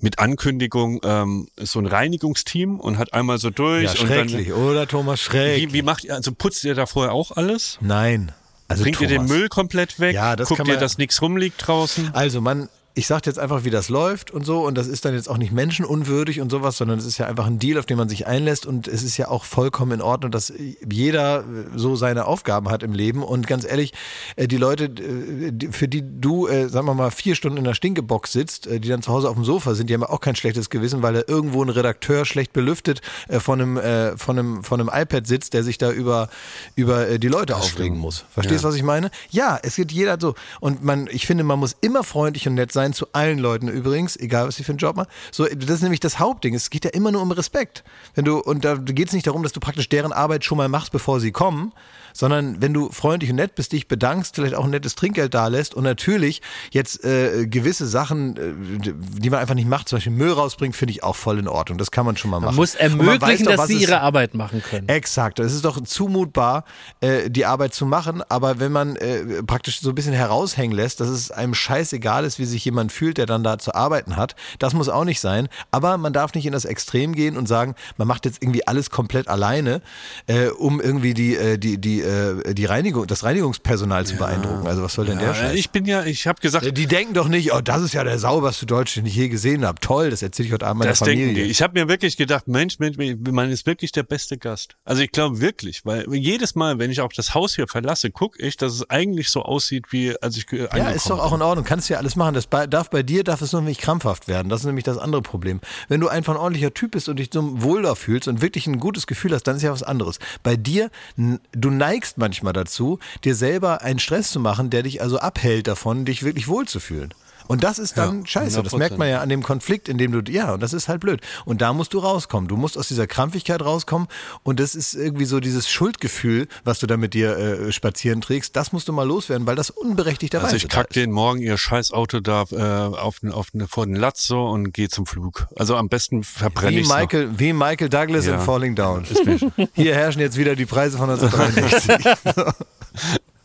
[0.00, 3.84] mit Ankündigung ähm, so ein Reinigungsteam und hat einmal so durch.
[3.84, 5.20] Ja, schrecklich, dann, oder Thomas?
[5.20, 5.56] Schreck.
[5.60, 7.78] Wie, wie macht ihr, also putzt ihr da vorher auch alles?
[7.80, 8.32] Nein.
[8.68, 9.30] Also Bringt ihr den Thomas.
[9.30, 10.14] Müll komplett weg?
[10.14, 12.10] Ja, das Guckt kann ihr, man- dass nichts rumliegt draußen?
[12.14, 15.14] Also man, ich sag jetzt einfach, wie das läuft und so und das ist dann
[15.14, 17.96] jetzt auch nicht menschenunwürdig und sowas, sondern es ist ja einfach ein Deal, auf den
[17.96, 20.52] man sich einlässt und es ist ja auch vollkommen in Ordnung, dass
[20.86, 21.44] jeder
[21.74, 23.94] so seine Aufgaben hat im Leben und ganz ehrlich,
[24.36, 27.74] äh, die Leute, äh, für die du, äh, sagen wir mal, vier Stunden in der
[27.74, 30.36] Stinkebox sitzt, äh, die dann zu Hause auf dem Sofa sind, die haben auch kein
[30.36, 34.64] schlechtes Gewissen, weil da irgendwo ein Redakteur schlecht belüftet äh, von einem, äh, von einem,
[34.64, 36.28] von einem iPad sitzt, der sich da über,
[36.76, 38.26] über äh, die Leute aufregen muss.
[38.30, 39.10] Verstehst du, was ich meine?
[39.30, 40.34] Ja, es geht jeder so.
[40.60, 44.16] Und man, ich finde, man muss immer freundlich und nett sein zu allen Leuten übrigens,
[44.16, 45.08] egal was sie für einen Job machen.
[45.30, 46.54] So, das ist nämlich das Hauptding.
[46.54, 47.84] Es geht ja immer nur um Respekt.
[48.14, 50.68] Wenn du, und da geht es nicht darum, dass du praktisch deren Arbeit schon mal
[50.68, 51.72] machst, bevor sie kommen,
[52.12, 55.48] sondern wenn du freundlich und nett bist, dich bedankst, vielleicht auch ein nettes Trinkgeld da
[55.48, 60.12] lässt und natürlich jetzt äh, gewisse Sachen, äh, die man einfach nicht macht, zum Beispiel
[60.12, 61.78] Müll rausbringt, finde ich auch voll in Ordnung.
[61.78, 62.54] Das kann man schon mal machen.
[62.54, 64.88] Man muss Und man ermöglichen, doch, dass sie ihre Arbeit machen können.
[64.88, 65.38] Exakt.
[65.38, 66.64] Es ist doch zumutbar,
[67.00, 71.00] äh, die Arbeit zu machen, aber wenn man äh, praktisch so ein bisschen heraushängen lässt,
[71.00, 74.36] dass es einem scheißegal ist, wie sich jemand fühlt, der dann da zu arbeiten hat,
[74.58, 75.48] das muss auch nicht sein.
[75.70, 78.90] Aber man darf nicht in das Extrem gehen und sagen, man macht jetzt irgendwie alles
[78.90, 79.82] komplett alleine,
[80.26, 84.66] äh, um irgendwie die, äh, die, die, äh, die Reinigung, das Reinigungspersonal zu beeindrucken.
[84.66, 85.54] Also was soll denn der Ja, Scheiß?
[85.54, 88.18] ich bin ja, ich habe gesagt, die denken doch nicht, oh, das ist ja der
[88.18, 89.80] sauberste Deutsche, den ich je gesehen habe.
[89.80, 91.26] Toll, das erzähle ich heute Abend meiner das Familie.
[91.26, 91.50] denken die.
[91.50, 92.96] Ich habe mir wirklich gedacht, Mensch, Mensch,
[93.30, 94.76] man ist wirklich der beste Gast.
[94.84, 98.42] Also ich glaube wirklich, weil jedes Mal, wenn ich auch das Haus hier verlasse, gucke
[98.42, 101.42] ich, dass es eigentlich so aussieht, wie als ich äh, Ja, ist doch auch in
[101.42, 101.64] Ordnung.
[101.64, 102.34] Kannst ja alles machen.
[102.34, 104.48] Das bei, darf bei dir darf es nur nicht krampfhaft werden.
[104.48, 105.60] Das ist nämlich das andere Problem.
[105.88, 108.66] Wenn du einfach ein ordentlicher Typ bist und dich so wohl da fühlst und wirklich
[108.66, 110.18] ein gutes Gefühl hast, dann ist ja was anderes.
[110.42, 115.18] Bei dir, du neigst manchmal dazu, dir selber einen Stress zu machen, der dich also
[115.18, 117.12] abhält davon, dich wirklich wohlzufühlen.
[117.48, 118.62] Und das ist dann Ja, scheiße.
[118.62, 118.78] Das 100%.
[118.78, 121.20] merkt man ja an dem Konflikt, in dem du, ja, und das ist halt blöd.
[121.44, 122.48] Und da musst du rauskommen.
[122.48, 124.08] Du musst aus dieser Krampfigkeit rauskommen.
[124.42, 128.54] Und das ist irgendwie so dieses Schuldgefühl, was du da mit dir äh, spazieren trägst.
[128.56, 130.96] Das musst du mal loswerden, weil das unberechtigterweise Also ich kack ist.
[130.96, 132.56] den morgen ihr scheiß Auto da äh,
[132.96, 135.46] auf, auf vor den Latz so und gehe zum Flug.
[135.56, 138.34] Also am besten verbrenne ich Michael, wie Michael Douglas Ja.
[138.34, 139.04] in Falling Down.
[139.74, 142.06] Hier herrschen jetzt wieder die Preise von 1963.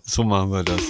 [0.04, 0.82] So machen wir das.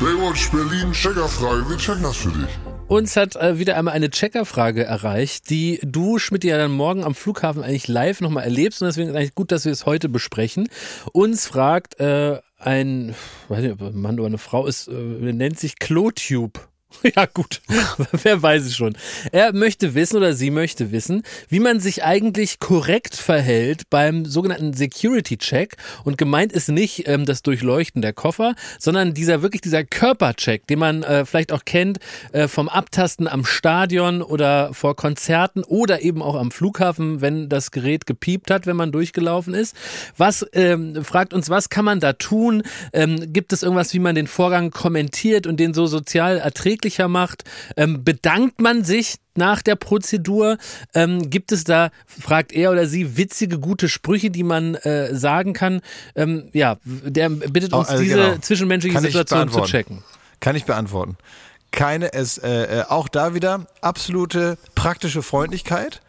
[0.00, 2.48] Baywatch Berlin, Checkerfrage, wir checken das für dich.
[2.86, 7.16] Uns hat äh, wieder einmal eine Checkerfrage erreicht, die du, Schmidt, ja dann morgen am
[7.16, 8.80] Flughafen eigentlich live nochmal erlebst.
[8.80, 10.68] Und deswegen ist eigentlich gut, dass wir es heute besprechen.
[11.12, 13.16] Uns fragt äh, ein,
[13.48, 16.60] weiß nicht, ob ein Mann oder eine Frau ist, äh, nennt sich Klotube.
[17.14, 17.60] Ja gut,
[18.12, 18.96] wer weiß es schon.
[19.32, 24.72] Er möchte wissen oder sie möchte wissen, wie man sich eigentlich korrekt verhält beim sogenannten
[24.72, 25.76] Security-Check.
[26.04, 30.78] Und gemeint ist nicht ähm, das Durchleuchten der Koffer, sondern dieser wirklich dieser Körpercheck, den
[30.78, 31.98] man äh, vielleicht auch kennt
[32.32, 37.70] äh, vom Abtasten am Stadion oder vor Konzerten oder eben auch am Flughafen, wenn das
[37.70, 39.76] Gerät gepiept hat, wenn man durchgelaufen ist.
[40.16, 42.62] Was ähm, fragt uns, was kann man da tun?
[42.92, 46.40] Ähm, gibt es irgendwas, wie man den Vorgang kommentiert und den so sozial
[46.78, 47.44] erträglicher macht?
[47.76, 50.58] Ähm, bedankt man sich nach der Prozedur?
[50.94, 55.52] Ähm, gibt es da, fragt er oder sie, witzige, gute Sprüche, die man äh, sagen
[55.52, 55.80] kann?
[56.14, 58.38] Ähm, ja, der bittet uns, Oh, also diese genau.
[58.38, 60.02] zwischenmenschliche Kann Situation zu checken.
[60.40, 61.16] Kann ich beantworten.
[61.70, 66.00] Keine, es, äh, äh, auch da wieder absolute praktische Freundlichkeit.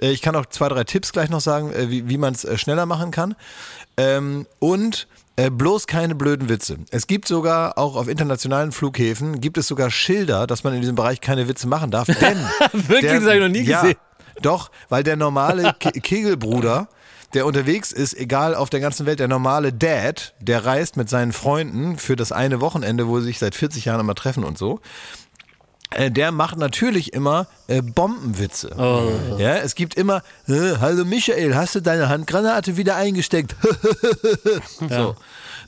[0.00, 2.46] Äh, ich kann auch zwei, drei Tipps gleich noch sagen, äh, wie, wie man es
[2.60, 3.34] schneller machen kann.
[3.96, 5.06] Ähm, und
[5.36, 6.78] äh, bloß keine blöden Witze.
[6.90, 10.96] Es gibt sogar, auch auf internationalen Flughäfen, gibt es sogar Schilder, dass man in diesem
[10.96, 12.06] Bereich keine Witze machen darf.
[12.20, 12.38] Denn
[12.72, 13.12] Wirklich?
[13.12, 13.98] Das hab ich noch nie ja, gesehen.
[14.42, 16.88] Doch, weil der normale Ke Kegelbruder,
[17.34, 21.32] der unterwegs ist, egal auf der ganzen Welt, der normale Dad, der reist mit seinen
[21.32, 24.80] Freunden für das eine Wochenende, wo sie sich seit 40 Jahren immer treffen und so.
[25.90, 28.70] Äh, Der macht natürlich immer äh, Bombenwitze.
[29.38, 33.54] Ja, es gibt immer, äh, hallo Michael, hast du deine Handgranate wieder eingesteckt?
[34.90, 35.16] so.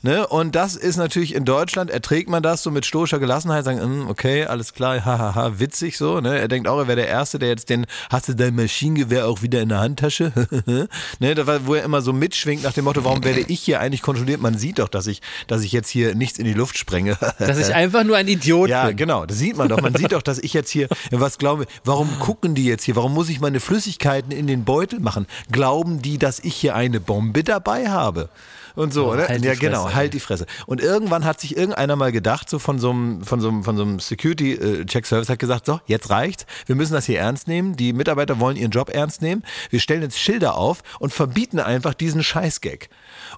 [0.01, 0.25] Ne?
[0.27, 4.07] Und das ist natürlich in Deutschland, erträgt man das so mit stoischer Gelassenheit, sagen, "Mm,
[4.09, 6.19] okay, alles klar, hahaha, witzig so.
[6.21, 6.39] Ne?
[6.39, 9.41] Er denkt auch, er wäre der Erste, der jetzt den, hast du dein Maschinengewehr auch
[9.41, 10.31] wieder in der Handtasche?
[11.19, 11.35] ne?
[11.35, 14.01] da war, wo er immer so mitschwingt nach dem Motto, warum werde ich hier eigentlich
[14.01, 14.41] kontrolliert?
[14.41, 17.17] Man sieht doch, dass ich, dass ich jetzt hier nichts in die Luft sprenge.
[17.39, 18.97] Dass ich einfach nur ein Idiot Ja, bin.
[18.97, 19.81] genau, das sieht man doch.
[19.81, 22.95] Man sieht doch, dass ich jetzt hier, was glaube, warum gucken die jetzt hier?
[22.95, 25.25] Warum muss ich meine Flüssigkeiten in den Beutel machen?
[25.51, 28.29] Glauben die, dass ich hier eine Bombe dabei habe?
[28.75, 29.27] Und so, Oh, oder?
[29.27, 30.45] halt ja, Fresse, genau, halt die Fresse.
[30.65, 33.77] Und irgendwann hat sich irgendeiner mal gedacht, so von so einem, von so einem, von
[33.77, 36.45] so einem Security-Check-Service, hat gesagt, so, jetzt reicht's.
[36.65, 37.75] Wir müssen das hier ernst nehmen.
[37.75, 39.43] Die Mitarbeiter wollen ihren Job ernst nehmen.
[39.69, 42.89] Wir stellen jetzt Schilder auf und verbieten einfach diesen Scheißgag.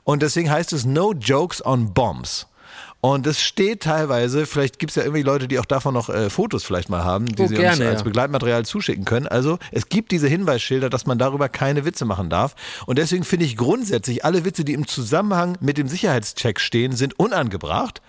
[0.03, 2.47] Und deswegen heißt es No Jokes on Bombs.
[3.01, 6.29] Und das steht teilweise, vielleicht gibt es ja irgendwie Leute, die auch davon noch äh,
[6.29, 8.03] Fotos vielleicht mal haben, die Oh, sie gerne, uns als ja.
[8.03, 9.27] Begleitmaterial zuschicken können.
[9.27, 12.55] Also es gibt diese Hinweisschilder, dass man darüber keine Witze machen darf.
[12.85, 17.17] Und deswegen finde ich grundsätzlich alle Witze, die im Zusammenhang mit dem Sicherheitscheck stehen, sind
[17.17, 18.01] unangebracht,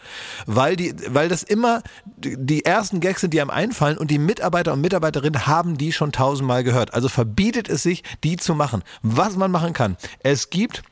[0.45, 1.83] weil, die, weil das immer
[2.19, 6.13] die ersten Gags sind, die einem einfallen und die Mitarbeiter und Mitarbeiterinnen haben die schon
[6.13, 6.93] tausendmal gehört.
[6.93, 8.83] Also verbietet es sich, die zu machen.
[9.03, 9.97] Was man machen kann.
[10.23, 10.83] Es gibt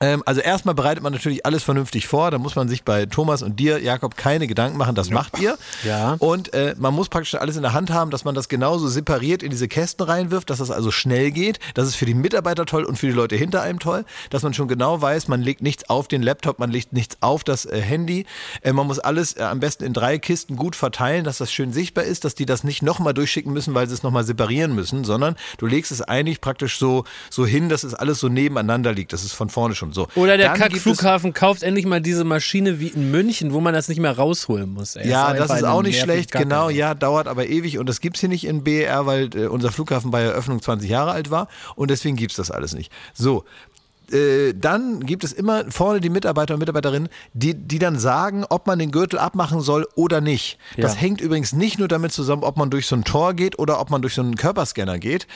[0.00, 2.30] also erstmal bereitet man natürlich alles vernünftig vor.
[2.30, 4.94] Da muss man sich bei Thomas und dir, Jakob, keine Gedanken machen.
[4.94, 5.58] Das macht ihr.
[5.84, 6.16] Ja.
[6.18, 9.42] Und äh, man muss praktisch alles in der Hand haben, dass man das genauso separiert
[9.42, 11.58] in diese Kästen reinwirft, dass das also schnell geht.
[11.74, 14.54] Das ist für die Mitarbeiter toll und für die Leute hinter einem toll, dass man
[14.54, 17.80] schon genau weiß, man legt nichts auf den Laptop, man legt nichts auf das äh,
[17.80, 18.26] Handy.
[18.62, 21.72] Äh, man muss alles äh, am besten in drei Kisten gut verteilen, dass das schön
[21.72, 25.04] sichtbar ist, dass die das nicht nochmal durchschicken müssen, weil sie es nochmal separieren müssen,
[25.04, 29.12] sondern du legst es eigentlich praktisch so, so hin, dass es alles so nebeneinander liegt.
[29.12, 30.08] Das ist von vorne schon so.
[30.14, 33.74] Oder der gibt es- Kackflughafen kauft endlich mal diese Maschine wie in München, wo man
[33.74, 34.96] das nicht mehr rausholen muss.
[34.96, 35.08] Ey.
[35.08, 38.00] Ja, das ist eine auch nicht schlecht, Kacke, genau, ja, dauert aber ewig und das
[38.00, 41.48] gibt's hier nicht in BER, weil äh, unser Flughafen bei Eröffnung 20 Jahre alt war
[41.76, 42.90] und deswegen gibt's das alles nicht.
[43.14, 43.44] So.
[44.12, 48.66] äh, Dann gibt es immer vorne die Mitarbeiter und Mitarbeiterinnen, die, die dann sagen, ob
[48.66, 50.58] man den Gürtel abmachen soll oder nicht.
[50.76, 51.00] Das Ja.
[51.00, 53.90] hängt übrigens nicht nur damit zusammen, ob man durch so ein Tor geht oder ob
[53.90, 55.28] man durch so einen Körperscanner geht.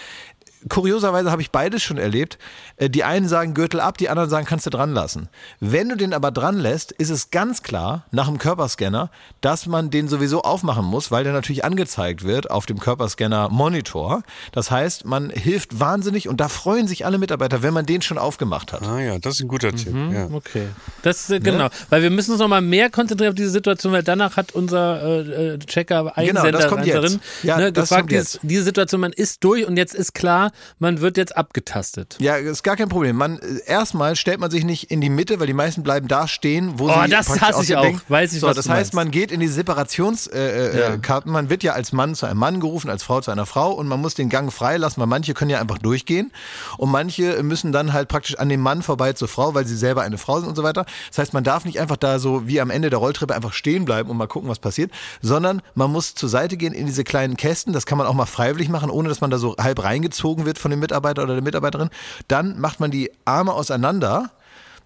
[0.68, 2.38] Kurioserweise habe ich beides schon erlebt.
[2.76, 5.28] Äh, Die einen sagen Gürtel ab, die anderen sagen, kannst du dran lassen.
[5.60, 9.10] Wenn du den aber dran lässt, ist es ganz klar nach dem Körperscanner,
[9.40, 14.22] dass man den sowieso aufmachen muss, weil der natürlich angezeigt wird auf dem Körperscanner Monitor.
[14.52, 18.18] Das heißt, man hilft wahnsinnig und da freuen sich alle Mitarbeiter, wenn man den schon
[18.18, 18.82] aufgemacht hat.
[18.82, 19.92] Ah ja, das ist ein guter Tipp.
[19.92, 20.12] Mhm.
[20.12, 20.28] Ja.
[20.32, 20.68] Okay.
[21.02, 24.02] Das äh, genau, weil wir müssen uns noch mal mehr konzentrieren auf diese Situation, weil
[24.02, 27.18] danach hat unser äh, äh, Checker Genau, das Einsender kommt jetzt.
[27.42, 28.40] Ja, ne, das gefragt, kommt dieses, jetzt.
[28.42, 32.16] diese Situation, man ist durch und jetzt ist klar, man wird jetzt abgetastet.
[32.20, 33.16] Ja, ist gar kein Problem.
[33.16, 36.28] Man äh, erstmal stellt man sich nicht in die Mitte, weil die meisten bleiben da
[36.28, 37.84] stehen, wo Oh, sie das hasse ich auch.
[38.08, 38.94] Weiß ich, so, was das heißt, meinst.
[38.94, 40.38] man geht in die Separationskarten.
[40.40, 40.94] Äh, Ja.
[40.94, 41.30] äh, Karten.
[41.30, 43.86] man wird ja als Mann zu einem Mann gerufen, als Frau zu einer Frau und
[43.88, 46.32] man muss den Gang freilassen, weil manche können ja einfach durchgehen
[46.78, 50.02] und manche müssen dann halt praktisch an dem Mann vorbei zur Frau, weil sie selber
[50.02, 50.84] eine Frau sind und so weiter.
[51.10, 53.84] Das heißt, man darf nicht einfach da so wie am Ende der Rolltreppe einfach stehen
[53.84, 54.90] bleiben und mal gucken, was passiert,
[55.22, 57.72] sondern man muss zur Seite gehen in diese kleinen Kästen.
[57.72, 60.58] Das kann man auch mal freiwillig machen, ohne dass man da so halb reingezogen wird
[60.58, 61.90] von dem Mitarbeiter oder der Mitarbeiterin.
[62.28, 64.30] Dann macht man die Arme auseinander,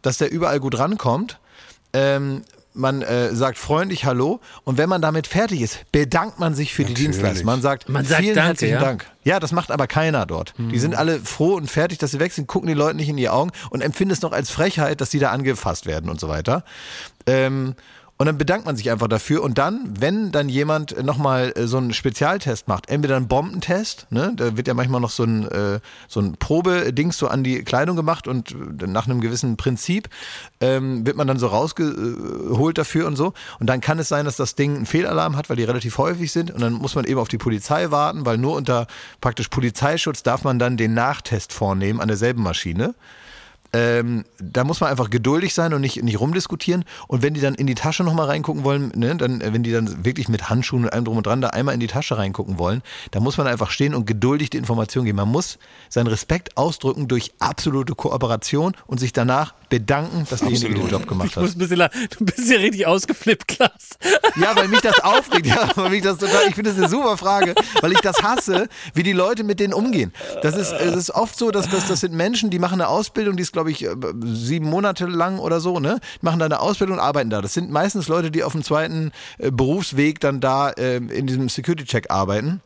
[0.02, 1.38] dass der überall gut rankommt.
[1.92, 2.42] Ähm,
[2.74, 6.84] man äh, sagt freundlich Hallo und wenn man damit fertig ist, bedankt man sich für
[6.84, 7.10] die Natürlich.
[7.10, 7.46] Dienstleistung.
[7.46, 8.80] Man sagt, Man sagt vielen Danke, herzlichen ja?
[8.80, 9.06] Dank.
[9.24, 10.54] Ja, das macht aber keiner dort.
[10.58, 13.16] Die sind alle froh und fertig, dass sie weg sind, gucken die Leute nicht in
[13.16, 16.28] die Augen und empfinden es noch als Frechheit, dass sie da angefasst werden und so
[16.28, 16.62] weiter.
[17.26, 17.74] Ähm,
[18.18, 19.44] und dann bedankt man sich einfach dafür.
[19.44, 24.32] Und dann, wenn dann jemand nochmal äh, so einen Spezialtest macht, entweder einen Bombentest, ne,
[24.34, 25.78] da wird ja manchmal noch so ein, äh,
[26.08, 30.08] so ein Probedings so an die Kleidung gemacht und äh, nach einem gewissen Prinzip
[30.60, 33.34] ähm, wird man dann so rausgeholt dafür und so.
[33.60, 36.32] Und dann kann es sein, dass das Ding einen Fehlalarm hat, weil die relativ häufig
[36.32, 36.50] sind.
[36.50, 38.88] Und dann muss man eben auf die Polizei warten, weil nur unter
[39.20, 42.96] praktisch Polizeischutz darf man dann den Nachtest vornehmen an derselben Maschine.
[43.72, 46.84] Ähm, da muss man einfach geduldig sein und nicht, nicht rumdiskutieren.
[47.06, 49.72] Und wenn die dann in die Tasche nochmal reingucken wollen, ne, dann, äh, wenn die
[49.72, 52.58] dann wirklich mit Handschuhen und allem drum und dran da einmal in die Tasche reingucken
[52.58, 55.16] wollen, da muss man einfach stehen und geduldig die Information geben.
[55.16, 55.58] Man muss
[55.90, 61.28] seinen Respekt ausdrücken durch absolute Kooperation und sich danach bedanken, dass derjenige den Job gemacht
[61.30, 61.56] Ich muss hat.
[61.56, 61.88] ein bisschen,
[62.18, 63.90] du bist ja richtig ausgeflippt, Klaas.
[64.36, 65.46] Ja, weil mich das aufregt.
[65.48, 68.68] Ja, weil mich das total, ich finde das eine super Frage, weil ich das hasse,
[68.92, 70.12] wie die Leute mit denen umgehen.
[70.42, 73.36] Das ist, es ist oft so, dass das, das sind Menschen, die machen eine Ausbildung,
[73.36, 76.00] die ist, glaube ich, äh, sieben Monate lang oder so, ne?
[76.20, 77.40] Machen da eine Ausbildung und arbeiten da.
[77.40, 81.48] Das sind meistens Leute, die auf dem zweiten äh, Berufsweg dann da äh, in diesem
[81.48, 82.60] Security-Check arbeiten.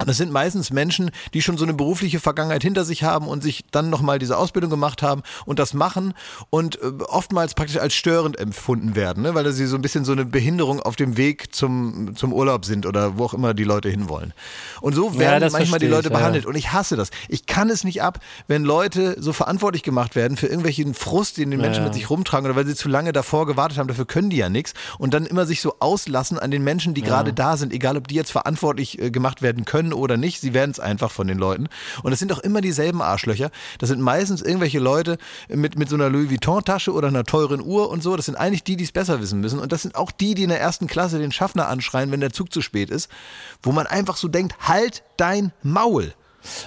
[0.00, 3.42] Und das sind meistens Menschen, die schon so eine berufliche Vergangenheit hinter sich haben und
[3.42, 6.14] sich dann nochmal diese Ausbildung gemacht haben und das machen
[6.50, 9.34] und äh, oftmals praktisch als störend empfunden werden, ne?
[9.34, 12.86] weil sie so ein bisschen so eine Behinderung auf dem Weg zum, zum Urlaub sind
[12.86, 14.32] oder wo auch immer die Leute hinwollen.
[14.80, 17.10] Und so werden das manchmal die verstehe ich, Leute ja, behandelt und ich hasse das.
[17.28, 21.50] Ich kann es nicht ab, wenn Leute so verantwortlich gemacht werden für irgendwelchen Frust, den
[21.50, 21.86] die Menschen Ja.
[21.88, 24.48] mit sich rumtragen oder weil sie zu lange davor gewartet haben, dafür können die ja
[24.48, 27.96] nichts und dann immer sich so auslassen an den Menschen, die gerade da sind, egal
[27.96, 31.26] ob die jetzt verantwortlich äh, gemacht werden können oder nicht, sie werden es einfach von
[31.26, 31.68] den Leuten.
[32.02, 33.50] Und es sind auch immer dieselben Arschlöcher.
[33.78, 37.90] Das sind meistens irgendwelche Leute mit, mit so einer Louis Vuitton-Tasche oder einer teuren Uhr
[37.90, 38.16] und so.
[38.16, 39.58] Das sind eigentlich die, die es besser wissen müssen.
[39.58, 42.32] Und das sind auch die, die in der ersten Klasse den Schaffner anschreien, wenn der
[42.32, 43.10] Zug zu spät ist,
[43.62, 46.14] wo man einfach so denkt, halt dein Maul.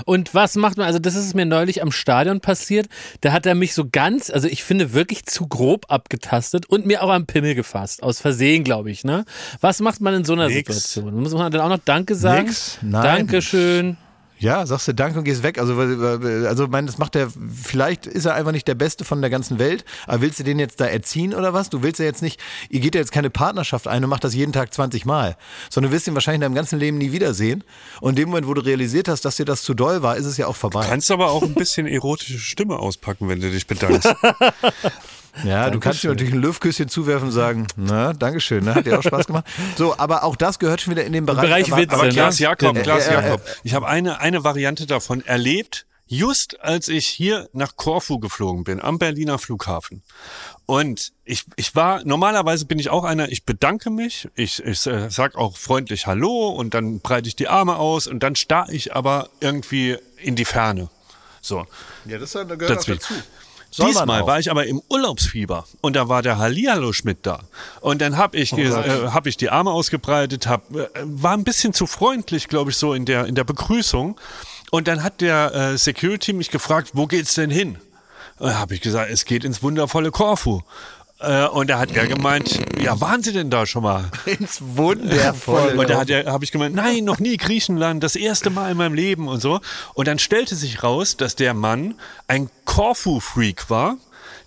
[0.06, 0.85] Und was macht man?
[0.85, 2.88] Also, das ist mir neulich am Stadion passiert.
[3.22, 7.03] Da hat er mich so ganz, also ich finde wirklich zu grob abgetastet und mir
[7.03, 8.03] auch am Pimmel gefasst.
[8.03, 9.26] Aus Versehen, glaube ich, ne?
[9.60, 10.57] Was macht man in so einer Nix.
[10.57, 11.22] Situation?
[11.22, 12.48] Muss man dann auch noch Danke sagen?
[12.48, 13.03] Nix, nein.
[13.03, 13.98] Dankeschön.
[14.41, 15.59] Ja, sagst du Danke und gehst weg.
[15.59, 19.30] Also, also mein, das macht er, vielleicht ist er einfach nicht der Beste von der
[19.30, 21.69] ganzen Welt, aber willst du den jetzt da erziehen oder was?
[21.69, 24.34] Du willst ja jetzt nicht, ihr geht ja jetzt keine Partnerschaft ein und macht das
[24.34, 25.38] jeden Tag 20 Mal,
[25.69, 27.63] sondern du wirst ihn wahrscheinlich in deinem ganzen Leben nie wiedersehen.
[28.01, 30.26] Und in dem Moment, wo du realisiert hast, dass dir das zu doll war, ist
[30.26, 30.88] es ja auch vorbei.
[30.89, 34.11] Kannst aber auch ein bisschen erotische Stimme auspacken, wenn du dich bedankst.
[35.43, 38.75] Ja, du kannst dir natürlich ein Löwküsschen zuwerfen und sagen, na, Dankeschön, ne?
[38.75, 39.45] hat dir auch Spaß gemacht.
[39.77, 41.41] So, aber auch das gehört schon wieder in den Bereich.
[41.41, 42.11] Bereich Witze, Aber ne?
[42.11, 43.41] Klaas Jakob, Klaas äh, äh, Jakob.
[43.63, 48.81] Ich habe eine, eine Variante davon erlebt, just als ich hier nach Korfu geflogen bin,
[48.81, 50.03] am Berliner Flughafen.
[50.65, 55.09] Und ich, ich war, normalerweise bin ich auch einer, ich bedanke mich, ich, ich äh,
[55.09, 58.93] sag auch freundlich Hallo und dann breite ich die Arme aus und dann starre ich
[58.93, 60.89] aber irgendwie in die Ferne.
[61.41, 61.65] So.
[62.05, 63.23] Ja, das gehört Dazwischen.
[63.77, 67.39] Diesmal war ich aber im Urlaubsfieber und da war der Hallihallo Schmidt da.
[67.80, 71.43] Und dann habe ich, ge- äh, hab ich die Arme ausgebreitet, hab, äh, war ein
[71.43, 74.19] bisschen zu freundlich, glaube ich, so in der, in der Begrüßung.
[74.72, 77.77] Und dann hat der äh, Security mich gefragt, wo geht's denn hin?
[78.39, 80.61] Da habe ich gesagt, es geht ins wundervolle Korfu.
[81.22, 84.10] Äh, und da hat er gemeint, ja, waren Sie denn da schon mal?
[84.26, 85.77] ins Wundervolle.
[85.77, 88.77] Und da hat er, habe ich gemeint, nein, noch nie Griechenland, das erste Mal in
[88.77, 89.60] meinem Leben und so.
[89.93, 91.95] Und dann stellte sich raus, dass der Mann
[92.27, 93.98] ein Korfu-Freak war,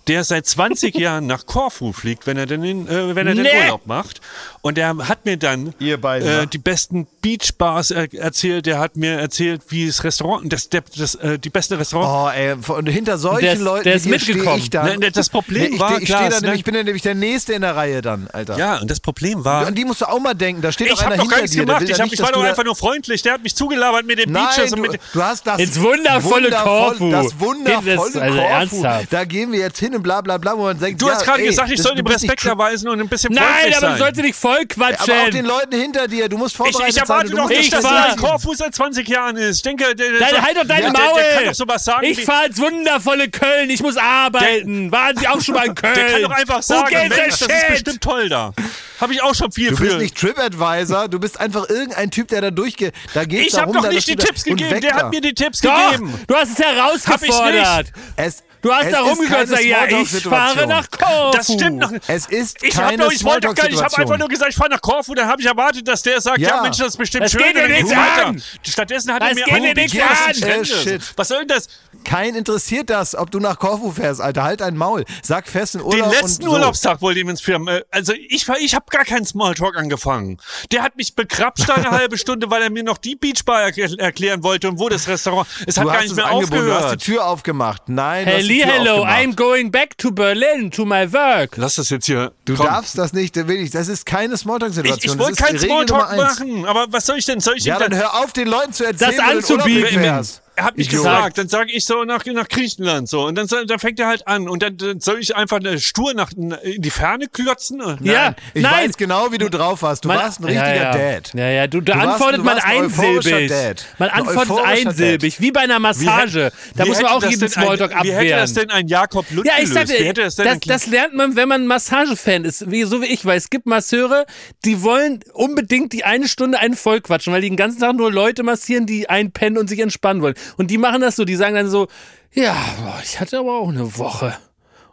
[0.07, 3.43] der seit 20 Jahren nach Korfu fliegt, wenn er denn, in, äh, wenn er den
[3.43, 3.61] Nee.
[3.63, 4.21] Urlaub macht.
[4.61, 6.47] Und er hat mir dann Ihr beide, äh, ne?
[6.47, 8.65] die besten Beachbars er erzählt.
[8.65, 12.33] Der hat mir erzählt, wie das Restaurant, das, der, das, äh, die beste Restaurant.
[12.35, 14.57] Oh, ey, und hinter solchen Der Leuten der ist mitgekommen.
[14.57, 14.99] ich dann.
[14.99, 16.41] Ne, das Problem ich, war, ich, stehe Klaas, da ne?
[16.47, 18.57] nämlich, ich bin dann nämlich der Nächste in der Reihe dann, Alter.
[18.57, 19.67] Ja, und das Problem war.
[19.67, 20.61] An die musst du auch mal denken.
[20.63, 21.65] Da steht doch Ich habe einer doch gar hinter nichts dir.
[21.65, 21.83] der gemacht.
[21.83, 23.21] Ich, ja hab, nicht, ich dass war doch einfach nur freundlich.
[23.21, 24.99] Der hat mich zugelabert mit den Nein, Beaches und du, mit.
[25.13, 27.11] du hast das Ins wundervolle wundervoll- Korfu.
[27.11, 28.51] Das wundervolle Das ist also Korfu.
[28.51, 29.07] ernsthaft.
[29.13, 30.57] Da gehen wir jetzt hin und bla bla bla.
[30.57, 32.99] Wo man denkt, Du ja, hast gerade ey, gesagt, ich soll ihm Respekt erweisen und
[32.99, 33.99] ein bisschen Nein, freundlich aber du sein.
[33.99, 35.45] sollst nicht voll Aber auch den quatschen.
[35.45, 37.37] Leuten hinter dir, du musst Ich, vorbereitet ich erwarte sein.
[37.37, 38.15] doch nicht, Ich dass der sagen.
[38.21, 39.57] Korfu seit 20 Jahren ist.
[39.57, 41.01] Ich denke, der, der, Dann der, halt doch dein der, Maul.
[41.15, 42.05] Der, der kann doch sowas sagen.
[42.05, 43.69] ich fahre ins wundervolle Köln.
[43.69, 44.91] Ich muss arbeiten.
[44.91, 45.93] Waren Sie auch schon mal in Köln?
[45.95, 48.53] der kann doch einfach sagen, Mensch, das ist bestimmt toll da.
[49.01, 49.83] Habe ich auch schon viel Du für.
[49.85, 52.93] bist nicht TripAdvisor, du bist einfach irgendein Typ, der da durchgeht.
[53.13, 54.79] Da geht's ich habe darum, doch nicht die Tipps gegeben.
[54.81, 56.13] Der hat mir die Tipps gegeben.
[56.27, 57.91] du hast es herausgefordert.
[58.15, 61.37] Es, Du hast es da rumgehört gesagt, ja, ich fahre nach Korfu.
[61.37, 61.91] Das stimmt noch.
[62.07, 64.27] Es ist Ich habe keine doch, ich wollte doch gar nicht, ich habe einfach nur
[64.27, 66.61] gesagt, ich fahre nach Korfu, dann habe ich erwartet, dass der sagt, ja, Ja.
[66.63, 67.43] Mensch, das ist bestimmt Das schön.
[67.43, 68.41] geht dir nichts an.
[68.63, 70.99] Stattdessen hat Das er mir geht dir nichts was an.
[71.15, 71.67] Was soll denn das?
[72.05, 74.43] Kein interessiert das, ob du nach Korfu fährst, Alter.
[74.43, 75.03] Halt dein Maul.
[75.23, 76.55] Sag fest in Den Urlaub letzten und so.
[76.55, 77.67] Urlaubstag wollte ihm ins Firmen.
[77.67, 80.37] äh, Also ich war, ich habe gar keinen Smalltalk angefangen.
[80.71, 84.43] Der hat mich bekrapscht eine halbe Stunde, weil er mir noch die Beachbar erkl- erklären
[84.43, 85.47] wollte und wo das Restaurant.
[85.67, 87.01] Es hat Du gar hast nicht mehr angeboten, du hast die aufgehört.
[87.01, 87.81] Tür aufgemacht.
[87.89, 89.19] Nein, du hast die Hello, hello, aufgemacht.
[89.19, 91.57] I'm going back to Berlin to my work.
[91.57, 92.31] Lass das jetzt hier.
[92.45, 92.67] Du komm.
[92.67, 93.71] darfst das nicht, will ich.
[93.71, 94.99] Das ist keine Ich, Smalltalk-Situation.
[94.99, 97.39] ich Das wollte ist keinen Smalltalk machen, aber was soll ich denn?
[97.39, 99.77] Soll ich Ja, ihm dann hör auf, den Leuten zu erzählen, Das wo du in
[99.77, 100.44] Urlaub anzubieten.
[100.57, 101.03] Er hat mich Idiot.
[101.03, 104.27] gefragt, dann sage ich so nach, nach Griechenland so und dann, dann fängt er halt
[104.27, 107.81] an und dann, dann soll ich einfach eine stur nach in die Ferne klotzen.
[108.01, 108.87] Ja, Ich nein.
[108.89, 110.05] weiß genau, wie du drauf warst.
[110.05, 111.11] Du Man- warst ein richtiger ja, ja.
[111.13, 111.31] Dad.
[111.33, 113.75] Ja, ja, du, Du warst- antwortet du man einsilbig.
[113.97, 116.51] Man antwortet einsilbig, wie bei einer Massage.
[116.75, 118.67] Da Wie muss man auch jeden Smalltalk ein, Wie hätte das abwehren.
[118.69, 119.73] denn ein Jakob Lund Ja, ich gelöst?
[119.89, 123.01] sagte, wie hätte das denn das, das lernt man, wenn man Massagefan ist, wie, so
[123.01, 124.25] wie ich, weil es gibt Masseure,
[124.63, 128.11] die wollen unbedingt die eine Stunde einen voll quatschen, weil die den ganzen Tag nur
[128.11, 130.35] Leute massieren, die einpennen und sich entspannen wollen.
[130.57, 131.87] Und die machen das so, die sagen dann so,
[132.33, 132.55] ja,
[133.03, 134.37] ich hatte aber auch eine Woche.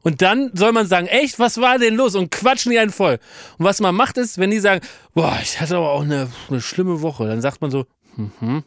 [0.03, 2.15] Und dann soll man sagen, echt, was war denn los?
[2.17, 3.19] Und quatschen die einen voll.
[3.59, 4.81] Und was man macht ist, wenn die sagen,
[5.15, 8.65] boah, ich hatte aber auch eine, eine schlimme Woche, dann sagt man so, mhm.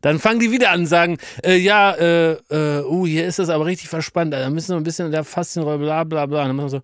[0.00, 3.48] Dann fangen die wieder an und sagen, äh, ja, äh, äh, uh, hier ist das
[3.48, 6.42] aber richtig verspannt, da müssen wir ein bisschen in der Faszienrolle, bla bla bla.
[6.42, 6.82] Und dann machen wir so,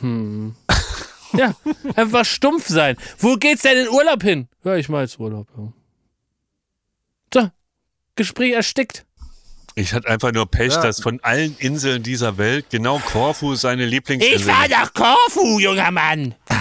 [0.00, 0.54] hm.
[1.36, 1.54] ja,
[1.96, 2.96] einfach stumpf sein.
[3.18, 4.48] Wo geht's denn in Urlaub hin?
[4.62, 5.48] Ja, ich mach jetzt Urlaub.
[5.56, 5.72] Ja.
[8.16, 9.04] Gespräch erstickt.
[9.76, 10.82] Ich hatte einfach nur Pech, Ja.
[10.82, 15.90] dass von allen Inseln dieser Welt genau Korfu seine Lieblingsinsel Ich fahr nach Korfu, junger
[15.90, 16.34] Mann.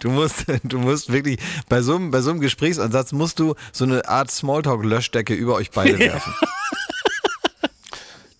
[0.00, 3.84] Du musst, du musst wirklich, bei so, einem, bei so einem Gesprächsansatz musst du so
[3.84, 6.32] eine Art Smalltalk-Löschdecke über euch beide werfen.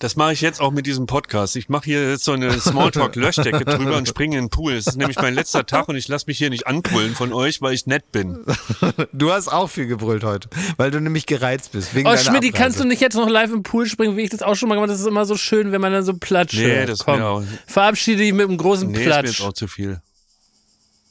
[0.00, 1.56] Das mache ich jetzt auch mit diesem Podcast.
[1.56, 4.74] Ich mache hier jetzt so eine Smalltalk-Löschdecke drüber und springe in den Pool.
[4.74, 7.60] Es ist nämlich mein letzter Tag und ich lasse mich hier nicht anbrüllen von euch,
[7.62, 8.44] weil ich nett bin.
[9.12, 11.96] Du hast auch viel gebrüllt heute, weil du nämlich gereizt bist.
[11.96, 12.52] Wegen Oh, Abreise.
[12.52, 14.76] kannst du nicht jetzt noch live im Pool springen, wie ich das auch schon mal
[14.76, 14.92] gemacht habe?
[14.92, 16.54] Das ist immer so schön, wenn man dann so platscht.
[16.58, 19.26] Nee, das Komm, mir auch- verabschiede dich mit einem großen Nee, ist mir Platsch.
[19.38, 20.00] jetzt auch zu viel.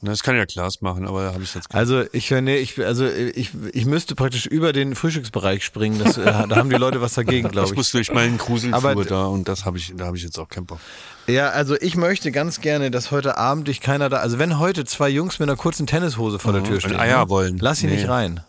[0.01, 1.79] Das kann ja Klaas machen, aber da habe ich jetzt keine.
[1.79, 5.97] Also ich höre, nee, ich, also ich, ich müsste praktisch über den Frühstücksbereich springen.
[5.97, 7.91] Das, äh, da haben die Leute was dagegen, Ich glaube muss ich.
[7.93, 10.67] durch meinen Gruselflur Aber- da und das habe ich, da habe ich jetzt auch keinen
[10.67, 10.79] Bock.
[11.25, 14.17] Ja, also ich möchte ganz gerne, dass heute Abend dich keiner da.
[14.17, 17.23] Also wenn heute zwei Jungs mit einer kurzen Tennishose vor der Tür und stehen, Eier
[17.25, 17.29] ne?
[17.29, 17.57] wollen.
[17.59, 17.95] lass sie Nee.
[17.95, 18.41] nicht rein.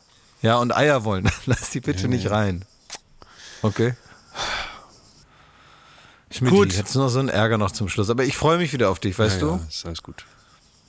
[0.42, 1.28] Ja, und Eier wollen.
[1.46, 2.64] Lass die bitte nicht rein.
[3.62, 3.94] Okay.
[6.30, 6.72] Schmidt, Gut.
[6.74, 8.10] jetzt noch so ein Ärger noch zum Schluss.
[8.10, 9.60] Aber ich freue mich wieder auf dich, weißt Ja, du?
[9.68, 10.24] ist alles gut.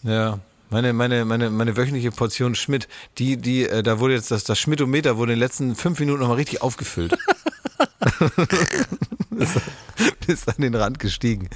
[0.04, 0.40] Ja.
[0.70, 2.88] Meine, meine, meine, meine wöchentliche Portion Schmidt,
[3.18, 6.20] die, die, äh, da wurde jetzt das, das Schmidtometer wurde in den letzten fünf Minuten
[6.22, 7.14] nochmal richtig aufgefüllt.
[9.38, 9.58] ist,
[10.28, 11.50] ist an den Rand gestiegen.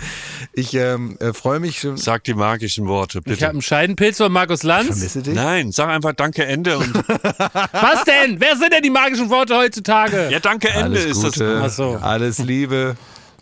[0.53, 1.97] Ich ähm, äh, freue mich schon.
[1.97, 3.45] Sag die magischen Worte, Ich bitte.
[3.45, 4.87] habe einen Scheidenpilz von Markus Lanz.
[4.87, 5.35] Vermisse dich?
[5.35, 8.39] Nein, sag einfach Danke, Ende und Was denn?
[8.39, 10.29] Wer sind denn die magischen Worte heutzutage?
[10.31, 11.33] ja, Danke, Ende Alles ist das.
[11.33, 11.99] Gute, Ach so.
[12.01, 12.95] alles Liebe.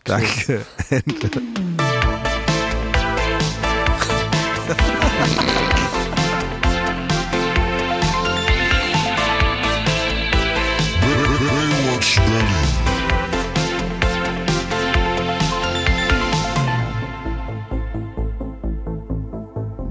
[0.04, 0.66] Danke.
[0.90, 1.91] Baywatch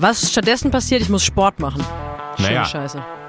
[0.00, 1.84] Was stattdessen passiert, ich muss Sport machen.
[2.36, 2.64] Schöne Naja.
[2.64, 3.19] Scheiße.